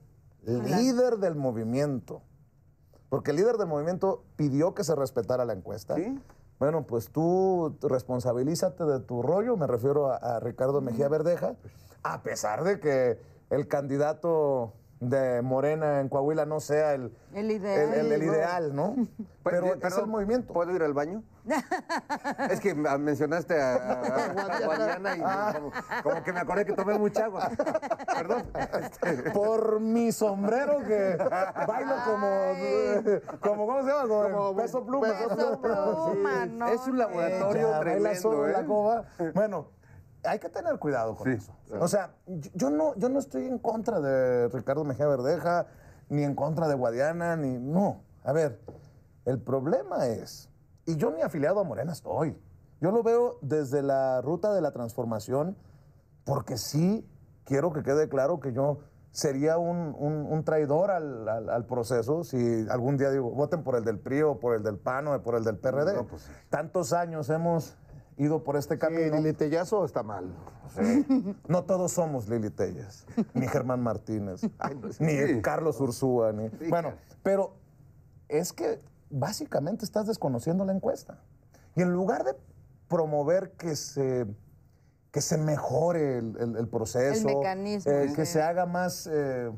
líder 0.45 1.19
del 1.19 1.37
movimiento. 1.37 2.23
Porque 3.09 3.31
el 3.31 3.37
líder 3.37 3.57
del 3.57 3.69
movimiento 3.69 4.25
pidió 4.37 4.75
que 4.75 4.85
se 4.85 4.95
respetara 4.95 5.45
la 5.45 5.53
encuesta. 5.53 5.97
Sí. 5.97 6.19
Bueno, 6.59 6.87
pues 6.87 7.11
tú 7.11 7.77
responsabilízate 7.83 8.85
de 8.85 9.01
tu 9.01 9.23
rollo, 9.23 9.57
me 9.57 9.67
refiero 9.67 10.11
a, 10.11 10.17
a 10.17 10.41
Ricardo 10.41 10.81
Mejía 10.81 11.09
Verdeja, 11.09 11.55
a 12.03 12.23
pesar 12.23 12.64
de 12.64 12.81
que 12.81 13.21
el 13.51 13.69
candidato 13.69 14.73
de 15.01 15.43
Morena 15.43 16.01
en 16.01 16.09
Coahuila 16.09 16.47
no 16.47 16.59
sea 16.59 16.95
el, 16.95 17.13
El 17.35 17.51
ideal. 17.51 17.93
el, 17.95 18.07
el- 18.07 18.13
el 18.13 18.23
ideal, 18.23 18.75
¿no? 18.75 18.95
Pero 19.45 19.61
Pues, 19.61 19.73
es 19.75 19.79
perdón, 19.81 20.01
el 20.05 20.07
movimiento. 20.11 20.53
¿Puedo 20.53 20.75
ir 20.75 20.83
al 20.83 20.95
baño? 20.95 21.23
es 22.51 22.61
que 22.61 22.75
ah, 22.89 22.99
mencionaste 22.99 23.61
a, 23.61 23.75
a- 23.75 24.25
a 24.25 24.61
Guadiana 24.65 25.17
y 25.17 25.21
como, 25.55 25.71
como 26.03 26.23
que 26.25 26.33
me 26.33 26.41
acordé 26.41 26.65
que 26.65 26.73
tomé 26.73 26.99
mucha 26.99 27.27
agua. 27.27 27.51
Perdón. 28.13 28.43
Por 29.33 29.81
mi 29.81 30.11
sombrero 30.13 30.79
que 30.87 31.17
bailo 31.67 31.95
como, 32.05 32.29
como 33.41 33.67
¿cómo 33.67 33.83
se 33.83 33.89
llama? 33.91 34.09
Como, 34.09 34.23
Como 34.33 34.57
peso 34.57 34.85
pluma. 34.85 35.09
Peso 35.09 35.61
pluma, 35.61 36.45
Sí. 36.45 36.51
no. 36.53 36.69
es 36.69 36.87
un 36.87 36.99
laboratorio 36.99 37.79
tremendo, 37.81 38.49
¿eh? 38.49 38.53
la 38.53 38.65
coba. 38.65 39.05
Bueno, 39.35 39.69
hay 40.27 40.39
que 40.39 40.49
tener 40.49 40.79
cuidado 40.79 41.16
con 41.16 41.27
Sí, 41.27 41.33
eso. 41.39 41.53
claro. 41.66 41.85
O 41.85 41.89
sea, 41.89 42.14
yo, 42.55 42.70
no, 42.70 42.95
yo 42.97 43.09
no 43.09 43.18
estoy 43.18 43.47
en 43.47 43.59
contra 43.59 44.01
de 44.01 44.49
Ricardo 44.49 44.85
Mejía 44.85 45.07
Verdeja, 45.07 45.66
ni 46.09 46.22
en 46.22 46.35
contra 46.35 46.68
de 46.68 46.74
Guadiana, 46.74 47.37
ni. 47.37 47.59
No. 47.59 48.03
A 48.24 48.33
ver, 48.33 48.61
el 49.24 49.41
problema 49.41 50.07
es. 50.07 50.49
Y 50.85 50.97
yo 50.97 51.11
ni 51.11 51.22
afiliado 51.22 51.61
a 51.61 51.64
Morena 51.64 51.93
estoy. 51.93 52.39
Yo 52.81 52.91
lo 52.93 53.03
veo 53.03 53.39
desde 53.43 53.83
la 53.83 54.20
ruta 54.20 54.53
de 54.53 54.61
la 54.61 54.70
transformación, 54.72 55.57
porque 56.24 56.57
sí 56.59 57.09
quiero 57.45 57.72
que 57.72 57.83
quede 57.83 58.09
claro 58.09 58.39
que 58.41 58.53
yo 58.53 58.79
sería 59.12 59.57
un, 59.57 59.95
un- 59.99 60.27
un 60.31 60.45
traidor 60.45 60.91
al, 60.91 61.27
al- 61.29 61.49
al 61.49 61.64
proceso 61.64 62.22
si 62.22 62.66
algún 62.68 62.99
día 62.99 63.11
digo, 63.11 63.31
voten 63.31 63.62
por 63.64 63.77
el 63.77 63.85
del 63.85 63.99
PRI 63.99 64.22
o 64.22 64.39
por 64.39 64.55
el 64.57 64.62
del 64.62 64.77
PAN 64.79 65.09
o 65.09 65.22
por 65.22 65.37
el 65.37 65.43
del 65.45 65.57
PRD. 65.57 65.95
No, 65.95 66.07
pues 66.07 66.22
sí. 66.22 66.33
Tantos 66.51 66.93
años 66.93 67.31
hemos 67.31 67.77
ido 68.17 68.43
por 68.43 68.57
este 68.57 68.75
Sí, 68.75 68.81
camino. 68.81 69.17
Lili 69.17 69.33
Tellazo 69.33 69.85
está 69.85 70.03
mal. 70.03 70.27
No 71.49 71.64
todos 71.64 71.93
somos 71.93 72.29
Lili 72.29 72.51
Telles, 72.51 73.07
ni 73.35 73.47
Germán 73.47 73.83
Martínez, 73.83 74.43
ni. 75.01 75.41
Carlos 75.43 75.81
Ursúa, 75.81 76.33
ni... 76.33 76.49
Bueno, 76.69 76.93
pero 77.23 77.55
es 78.29 78.53
que 78.53 78.81
básicamente 79.11 79.85
estás 79.85 80.07
desconociendo 80.07 80.64
la 80.64 80.73
encuesta. 80.73 81.21
Y 81.77 81.83
en 81.83 81.93
lugar 81.93 82.25
de 82.25 82.35
promover 82.89 83.53
que 83.53 83.77
se, 83.77 84.27
que 85.12 85.21
se 85.21 85.39
mejore 85.39 86.19
el, 86.19 86.37
el- 86.41 86.57
el 86.57 86.69
proceso, 86.69 87.29
El 87.29 87.37
mecanismo, 87.37 87.93
eh, 87.93 88.09
sí. 88.09 88.14
que 88.14 88.27
se 88.27 88.43
haga 88.43 88.67
más 88.67 89.09
eh, 89.11 89.51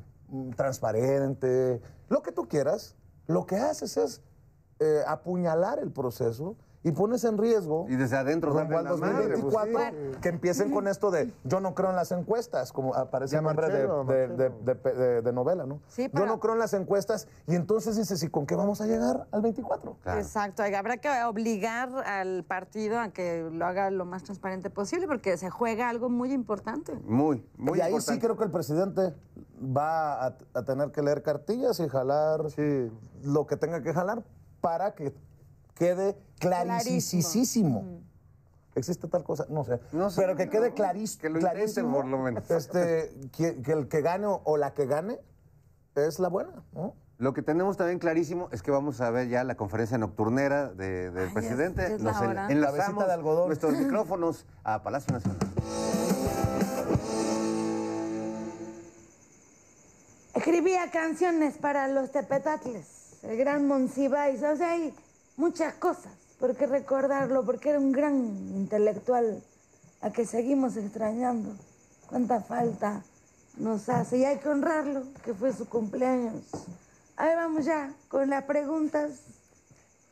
transparente, 0.56 1.80
lo 2.08 2.22
que 2.22 2.32
tú 2.32 2.48
quieras, 2.48 2.96
lo 3.26 3.46
que 3.46 3.56
haces 3.56 3.96
es 3.96 4.22
eh, 4.80 5.02
apuñalar 5.06 5.78
el 5.78 5.90
proceso 5.90 6.56
y 6.88 6.92
pones 6.92 7.22
en 7.24 7.36
riesgo. 7.38 7.86
Y 7.88 7.96
desde 7.96 8.16
adentro 8.16 8.50
rumbo 8.50 8.78
al 8.78 8.84
la 8.84 8.96
madre, 8.96 9.28
pues, 9.40 9.42
2024 9.52 9.80
sí. 10.14 10.18
que 10.22 10.28
empiecen 10.30 10.70
con 10.70 10.88
esto 10.88 11.10
de 11.10 11.32
yo 11.44 11.60
no 11.60 11.74
creo 11.74 11.90
en 11.90 11.96
las 11.96 12.12
encuestas, 12.12 12.72
como 12.72 12.94
aparece 12.94 13.32
Ya 13.32 13.38
el 13.40 13.44
nombre 13.44 13.66
de, 13.68 13.86
Marcelo, 13.86 14.04
de- 14.04 14.28
de- 14.28 14.74
de- 14.74 14.92
de- 14.94 15.22
de 15.22 15.32
novela, 15.32 15.66
¿no? 15.66 15.80
Sí, 15.88 16.04
Yo 16.04 16.10
pero- 16.12 16.26
no 16.26 16.40
creo 16.40 16.54
en 16.54 16.60
las 16.60 16.72
encuestas 16.72 17.28
y 17.46 17.54
entonces 17.54 17.96
dices, 17.96 18.22
¿y 18.22 18.28
con 18.28 18.46
qué 18.46 18.54
vamos 18.56 18.80
a 18.80 18.86
llegar 18.86 19.26
al 19.30 19.42
24? 19.42 19.96
Exacto, 20.16 20.62
habrá 20.62 20.96
que 20.96 21.08
obligar 21.24 21.90
al 22.06 22.44
partido 22.44 22.98
a 22.98 23.10
que 23.10 23.48
lo 23.52 23.66
haga 23.66 23.90
lo 23.90 24.04
más 24.06 24.22
transparente 24.24 24.70
posible 24.70 25.06
porque 25.06 25.36
se 25.36 25.50
juega 25.50 25.88
algo 25.88 26.08
muy 26.08 26.32
importante. 26.32 26.94
Muy, 27.04 27.46
muy 27.56 27.78
y 27.78 27.82
ahí 27.82 27.90
importante. 27.90 28.14
sí 28.14 28.18
creo 28.26 28.36
que 28.36 28.44
el 28.44 28.50
presidente 28.50 29.14
va 29.60 30.26
a, 30.26 30.36
a 30.54 30.62
tener 30.64 30.90
que 30.90 31.02
leer 31.02 31.22
cartillas 31.22 31.80
y 31.80 31.88
jalar 31.88 32.40
lo 33.24 33.46
que 33.46 33.56
tenga 33.56 33.82
que 33.82 33.92
jalar 33.92 34.22
para 34.60 34.94
que 34.94 35.12
quede 35.78 36.16
clarísimo. 36.38 38.00
¿Existe 38.74 39.08
tal 39.08 39.24
cosa? 39.24 39.46
No 39.48 39.64
sé. 39.64 39.80
No 39.92 40.10
sé, 40.10 40.20
Pero 40.20 40.36
que 40.36 40.48
quede 40.48 40.70
no, 40.70 40.76
clarís- 40.76 41.18
que 41.18 41.28
lo 41.30 41.38
clarísimo. 41.40 41.96
por 41.96 42.06
lo 42.06 42.18
menos. 42.18 42.48
Este, 42.50 43.12
que, 43.36 43.60
que 43.62 43.72
el 43.72 43.88
que 43.88 44.02
gane 44.02 44.26
o, 44.28 44.56
la 44.56 44.74
que 44.74 44.86
gane 44.86 45.18
es 45.96 46.18
la 46.18 46.28
buena, 46.28 46.62
¿no? 46.72 46.94
Lo 47.18 47.32
que 47.34 47.42
tenemos 47.42 47.76
también 47.76 47.98
clarísimo 47.98 48.48
es 48.52 48.62
que 48.62 48.70
vamos 48.70 49.00
a 49.00 49.10
ver 49.10 49.28
ya 49.28 49.42
la 49.42 49.56
conferencia 49.56 49.98
nocturnera 49.98 50.68
de- 50.68 51.10
del 51.10 51.32
presidente. 51.32 51.82
ya 51.82 51.94
es 51.96 52.00
la 52.00 52.12
Nos 52.12 52.22
en- 52.22 52.38
enlazamos 52.56 53.06
de 53.06 53.12
algodón. 53.12 53.46
nuestros 53.48 53.72
micrófonos 53.78 54.46
a 54.62 54.82
Palacio 54.84 55.12
Nacional. 55.12 55.38
Escribía 60.34 60.90
canciones 60.92 61.58
para 61.58 61.88
los 61.88 62.12
tepetatles, 62.12 63.18
el 63.22 63.36
gran 63.36 63.66
Monsiváis, 63.66 64.42
o 64.42 64.56
sea, 64.56 64.70
hay 64.72 64.94
muchas 65.38 65.72
cosas 65.74 66.12
por 66.38 66.54
qué 66.54 66.66
recordarlo, 66.66 67.44
porque 67.46 67.70
era 67.70 67.78
un 67.80 67.90
gran 67.92 68.14
intelectual 68.54 69.42
a 70.02 70.10
que 70.12 70.26
seguimos 70.26 70.76
extrañando. 70.76 71.56
Cuánta 72.08 72.40
falta 72.42 73.02
nos 73.56 73.88
hace 73.88 74.18
y 74.18 74.24
hay 74.24 74.38
que 74.38 74.48
honrarlo, 74.48 75.02
que 75.24 75.34
fue 75.34 75.52
su 75.52 75.66
cumpleaños. 75.68 76.44
Ahí 77.16 77.34
vamos 77.34 77.64
ya 77.64 77.92
con 78.08 78.30
las 78.30 78.44
preguntas. 78.44 79.20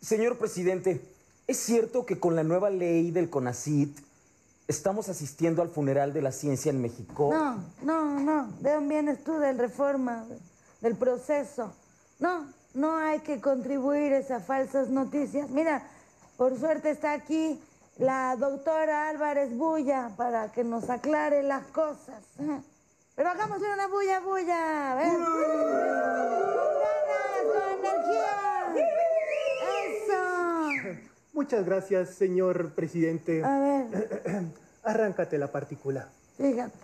Señor 0.01 0.37
presidente, 0.39 1.01
¿es 1.47 1.59
cierto 1.59 2.05
que 2.07 2.19
con 2.19 2.35
la 2.35 2.43
nueva 2.43 2.71
ley 2.71 3.11
del 3.13 3.31
CONACIT 3.31 3.97
estamos 4.67 5.09
asistiendo 5.09 5.63
al 5.63 5.69
funeral 5.69 6.13
de 6.13 6.23
la 6.23 6.33
ciencia 6.33 6.71
en 6.71 6.83
México? 6.83 7.31
No, 7.33 7.63
no, 7.83 8.19
no. 8.21 8.53
¿De 8.61 8.73
dónde 8.73 8.95
vienes 8.95 9.23
tú? 9.23 9.35
Del 9.39 9.59
reforma, 9.59 10.25
de- 10.25 10.39
del 10.81 10.97
proceso. 10.97 11.73
No, 12.19 12.47
no 12.77 12.97
hay 12.97 13.21
que 13.21 13.41
contribuir 13.41 14.13
a 14.13 14.19
esas 14.19 14.45
falsas 14.45 14.89
noticias. 14.89 15.49
Mira, 15.51 15.83
por 16.37 16.59
suerte 16.59 16.91
está 16.91 17.13
aquí 17.13 17.61
la 17.99 18.37
doctora 18.37 19.09
Álvarez 19.09 19.57
Bulla 19.57 20.11
para 20.17 20.53
que 20.53 20.63
nos 20.63 20.89
aclare 20.91 21.43
las 21.43 21.67
cosas. 21.69 22.23
Pero 23.17 23.31
hagámosle 23.31 23.73
una 23.73 23.87
bulla, 23.89 24.21
bulla. 24.21 24.95
¿ven? 24.97 25.15
Con 25.15 25.25
ganas, 26.85 27.43
con 27.47 28.77
energía. 28.77 28.77
Eso. 29.97 31.01
Muchas 31.33 31.65
gracias, 31.65 32.11
señor 32.11 32.75
presidente. 32.75 33.43
A 33.43 33.59
ver, 33.59 34.53
Arráncate 34.85 35.39
la 35.39 35.51
partícula. 35.51 36.09
fíjate. 36.37 36.79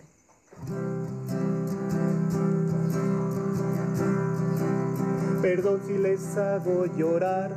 Perdón 5.43 5.81
si 5.85 5.97
les 5.97 6.37
hago 6.37 6.85
llorar, 6.85 7.51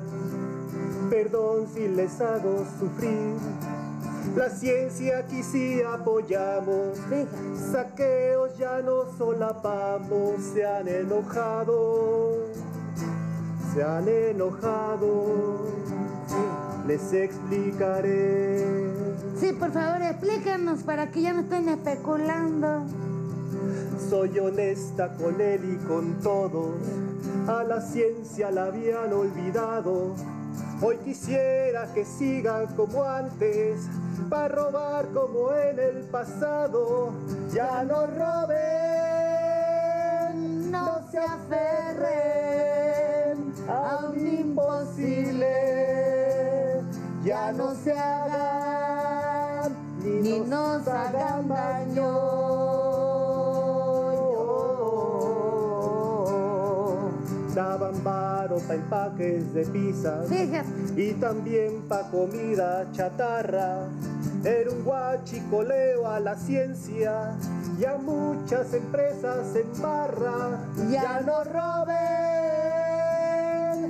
perdón 1.09 1.69
si 1.73 1.87
les 1.87 2.21
hago 2.21 2.67
sufrir. 2.81 3.37
La 4.35 4.51
ciencia 4.51 5.19
aquí 5.21 5.41
sí 5.45 5.81
apoyamos, 5.83 6.99
saqueos 7.71 8.59
ya 8.59 8.83
no 8.83 9.05
solapamos, 9.17 10.43
se 10.53 10.67
han 10.67 10.89
enojado, 10.89 12.49
se 13.73 13.85
han 13.85 14.09
enojado, 14.09 15.69
les 16.89 17.13
explicaré. 17.13 18.65
Sí, 19.39 19.53
por 19.53 19.71
favor, 19.71 20.03
explícanos 20.03 20.83
para 20.83 21.13
que 21.13 21.23
ya 21.23 21.35
no 21.35 21.43
estén 21.43 21.69
especulando. 21.69 22.83
Soy 24.11 24.41
honesta 24.41 25.15
con 25.15 25.41
él 25.41 25.61
y 25.73 25.87
con 25.87 26.15
todos. 26.15 26.75
A 27.49 27.63
la 27.63 27.81
ciencia 27.81 28.51
la 28.51 28.65
habían 28.65 29.13
olvidado. 29.13 30.17
Hoy 30.83 30.97
quisiera 30.99 31.87
que 31.95 32.05
sigan 32.05 32.67
como 32.75 33.05
antes, 33.05 33.87
para 34.29 34.49
robar 34.49 35.07
como 35.15 35.53
en 35.55 35.79
el 35.79 36.03
pasado. 36.11 37.13
Ya 37.55 37.85
no 37.85 38.09
roben, 38.09 38.57
no 40.73 41.09
se 41.09 41.19
aferren 41.19 42.09
a 43.69 44.07
un 44.07 44.19
imposible. 44.27 45.47
Ya 47.25 47.53
no 47.53 47.75
se 47.77 47.93
hagan 47.93 49.73
ni 50.03 50.41
nos 50.41 50.89
hagan 50.89 51.49
daño. 51.49 52.76
Daban 57.57 58.05
varo 58.05 58.61
pa' 58.69 58.75
empaques 58.75 59.55
de 59.55 59.65
pizzas 59.65 60.29
y 60.95 61.15
también 61.15 61.89
pa' 61.89 62.03
comida 62.11 62.87
chatarra. 62.93 63.89
Era 64.45 64.71
un 64.71 64.85
guachicoleo 64.85 66.07
a 66.07 66.21
la 66.21 66.37
ciencia 66.37 67.35
y 67.81 67.87
a 67.87 67.97
muchas 67.97 68.75
empresas 68.75 69.57
en 69.57 69.73
barra. 69.81 70.61
Ya 70.91 71.23
no 71.25 71.45
roben, 71.45 71.97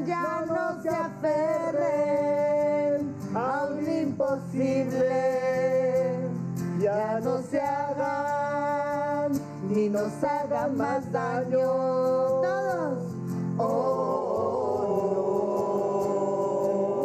ya 0.07 0.45
no 0.47 0.81
se 0.81 0.89
aferren 0.89 1.83
a 3.35 3.67
un 3.69 3.85
imposible. 3.91 5.11
Ya 6.81 7.19
no 7.19 7.43
se 7.43 7.61
hagan 7.61 9.33
ni 9.69 9.89
nos 9.89 10.23
hagan 10.23 10.77
más 10.77 11.11
daño. 11.11 11.59
Todos. 11.59 13.16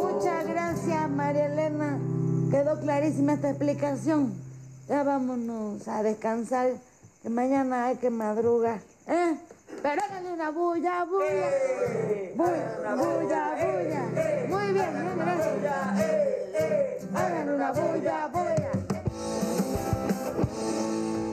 Muchas 0.02 0.46
gracias, 0.46 1.10
María 1.10 1.46
Elena. 1.46 1.98
Quedó 2.50 2.78
clarísima 2.80 3.34
esta 3.34 3.50
explicación. 3.50 4.34
Ya 4.88 5.02
vámonos 5.02 5.88
a 5.88 6.02
descansar, 6.02 6.72
que 7.22 7.30
mañana 7.30 7.86
hay 7.86 7.96
que 7.96 8.10
madrugar. 8.10 8.80
¿Eh? 9.06 9.36
Pero 9.82 10.02
háganle 10.02 10.32
una 10.32 10.50
bulla, 10.50 11.04
bulla. 11.04 11.50
Bulla, 12.36 12.94
bulla, 12.96 13.54
bulla. 13.56 14.02
Muy 14.48 14.72
bien, 14.72 14.92
bien, 14.92 15.18
gracias. 15.18 15.56
Háganle 17.14 17.54
una 17.54 17.72
bulla, 17.72 18.28
bulla. 18.28 18.71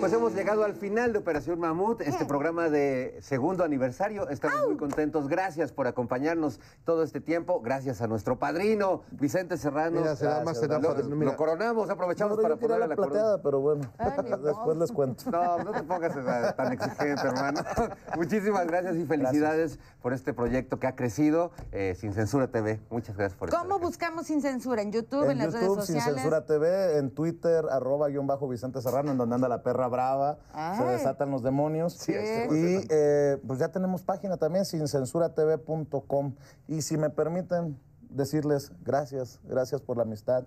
Pues 0.10 0.18
hemos 0.20 0.34
llegado 0.34 0.64
al 0.64 0.74
final 0.74 1.14
de 1.14 1.20
Operación 1.20 1.60
Mamut, 1.60 2.02
este 2.02 2.26
programa 2.26 2.68
de 2.68 3.20
segundo 3.22 3.64
aniversario. 3.64 4.28
Estamos 4.30 4.66
muy 4.66 4.76
contentos. 4.76 5.28
Gracias 5.28 5.72
por 5.72 5.86
acompañarnos 5.86 6.60
todo 6.84 7.04
este 7.04 7.22
tiempo. 7.22 7.62
Gracias 7.62 8.02
a 8.02 8.08
nuestro 8.08 8.40
padrino, 8.40 9.04
Vicente 9.12 9.56
Serrano. 9.56 10.00
Mira, 10.00 10.16
se 10.16 10.26
da 10.26 10.44
más, 10.44 10.58
se 10.60 10.68
da 10.68 10.80
lo, 10.80 10.96
mira. 11.16 11.30
lo 11.34 11.38
coronamos, 11.38 11.92
aprovechamos 11.92 12.38
No, 12.38 12.42
para 12.42 12.56
ponerle 12.56 12.80
la 12.80 12.88
la 12.88 12.96
corona. 12.96 13.38
pero 13.44 13.60
bueno, 13.60 13.84
después 14.44 14.78
les 14.78 14.92
cuento. 14.92 15.30
No, 15.30 15.60
no 15.64 15.72
te 15.74 15.84
pongas 15.84 16.56
tan 16.56 16.74
exigente, 16.74 17.28
hermano. 17.28 17.62
Muchísimas 18.18 18.66
gracias 18.66 18.96
y 18.96 19.06
felicidades 19.06 19.78
por 20.02 20.14
este 20.14 20.34
proyecto 20.34 20.80
que 20.80 20.88
ha 20.88 20.96
crecido. 20.96 21.52
eh, 21.72 21.94
Sin 21.96 22.14
Censura 22.16 22.48
TV. 22.48 22.80
Muchas 22.90 23.16
gracias 23.16 23.38
por 23.38 23.50
estar 23.50 23.62
¿Cómo 23.62 23.78
buscamos 23.78 24.26
Sin 24.26 24.42
Censura? 24.42 24.82
¿En 24.82 24.92
YouTube? 24.92 25.26
¿En, 25.26 25.32
En 25.34 25.38
las 25.38 25.54
YouTube, 25.54 25.76
redes 25.76 25.86
Sin 25.86 25.96
sociales? 25.98 26.16
Censura 26.24 26.48
TV, 26.48 26.98
en 26.98 27.12
Twitter, 27.12 27.64
arroba 27.70 28.08
guion 28.08 28.26
bajo 28.26 28.48
Vicente 28.48 28.82
Serrano, 28.82 29.12
en 29.12 29.20
donde 29.20 29.36
anda 29.36 29.48
la 29.48 29.62
perra 29.62 29.88
brava, 29.88 29.99
se 30.00 30.38
Ay. 30.54 30.94
desatan 30.94 31.32
los 31.32 31.44
demonios. 31.44 31.94
Sí, 31.94 32.14
y 32.14 32.86
eh, 32.90 33.38
pues 33.46 33.60
ya 33.60 33.70
tenemos 33.70 34.04
página 34.04 34.38
también, 34.38 34.66
sincensuratv.com. 34.66 36.36
Y 36.68 36.82
si 36.82 36.98
me 36.98 37.10
permiten 37.10 37.80
decirles 38.10 38.72
gracias, 38.84 39.40
gracias 39.44 39.82
por 39.82 39.98
la 39.98 40.04
amistad. 40.04 40.46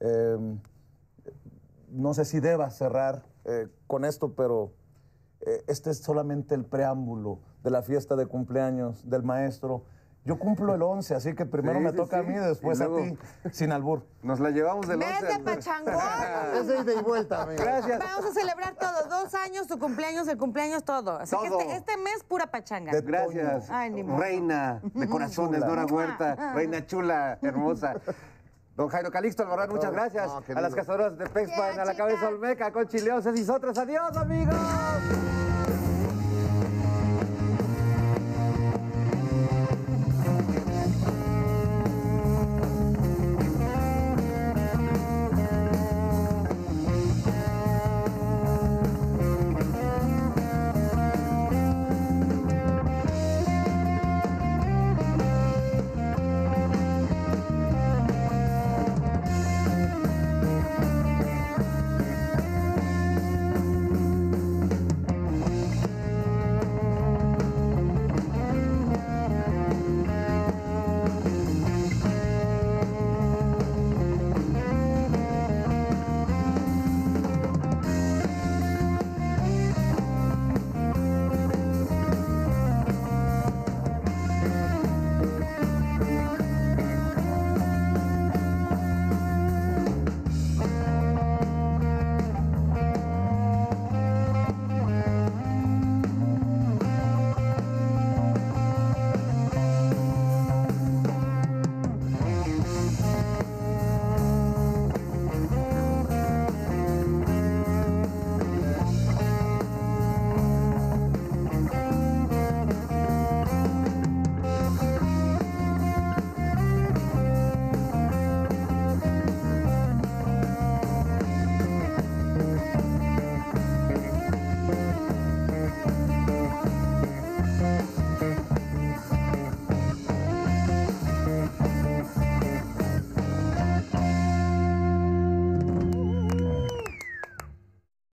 Eh, 0.00 0.58
no 1.90 2.12
sé 2.12 2.24
si 2.24 2.40
deba 2.40 2.70
cerrar 2.70 3.22
eh, 3.44 3.68
con 3.86 4.04
esto, 4.04 4.34
pero 4.34 4.72
eh, 5.40 5.62
este 5.66 5.90
es 5.90 5.98
solamente 5.98 6.54
el 6.54 6.64
preámbulo 6.64 7.40
de 7.62 7.70
la 7.70 7.82
fiesta 7.82 8.16
de 8.16 8.26
cumpleaños 8.26 9.08
del 9.08 9.22
maestro 9.22 9.84
Yo 10.26 10.38
cumplo 10.38 10.74
el 10.74 10.80
11, 10.80 11.14
así 11.16 11.34
que 11.34 11.44
primero 11.44 11.78
Sí, 11.80 11.84
me 11.84 11.90
sí, 11.90 11.96
toca 11.96 12.16
sí. 12.16 12.26
a 12.26 12.28
mí, 12.28 12.34
después 12.38 12.80
a 12.80 12.86
ti, 12.86 13.18
sin 13.52 13.72
albur. 13.72 14.06
Nos 14.22 14.40
la 14.40 14.48
llevamos 14.50 14.88
del 14.88 14.98
¡Ves 14.98 15.08
11 15.20 15.26
de 15.26 15.32
al- 15.34 15.42
pachangón! 15.42 15.94
Es 16.54 16.66
de 16.66 16.78
ida 16.80 16.92
y 16.98 17.02
vuelta, 17.02 17.42
amiga. 17.42 17.62
Gracias. 17.62 17.98
Vamos 17.98 18.24
a 18.30 18.32
celebrar 18.32 18.74
todo. 18.74 19.08
Dos 19.10 19.34
años, 19.34 19.66
tu 19.66 19.78
cumpleaños, 19.78 20.26
el 20.28 20.38
cumpleaños, 20.38 20.82
todo. 20.82 21.18
Así 21.18 21.36
Todo. 21.36 21.58
que 21.58 21.64
este, 21.64 21.76
este 21.76 21.96
mes, 21.98 22.24
pura 22.26 22.46
pachanga. 22.46 22.90
De- 22.92 23.02
Gracias. 23.02 23.68
Ay, 23.68 23.90
ni 23.90 24.02
modo. 24.02 24.18
Reina 24.18 24.80
de 24.82 25.08
corazones, 25.08 25.60
Chula. 25.60 25.66
Dora 25.68 25.84
Huerta, 25.86 26.52
reina 26.54 26.86
chula, 26.86 27.38
hermosa. 27.42 27.94
Don 28.76 28.88
Jairo 28.88 29.10
Calixto 29.10 29.42
Albarrán, 29.42 29.68
muchas 29.70 29.84
No, 29.84 29.92
gracias. 29.92 30.26
no, 30.26 30.42
a 30.56 30.60
las 30.62 30.74
cazadoras 30.74 31.18
de 31.18 31.26
Pexpan, 31.26 31.78
a 31.78 31.84
la 31.84 31.94
cabeza 31.94 32.16
chicas. 32.16 32.32
Olmeca, 32.32 32.72
con 32.72 32.88
Chileoses 32.88 33.38
y 33.38 33.50
otros. 33.50 33.76
¡Adiós, 33.76 34.16
amigos! 34.16 34.56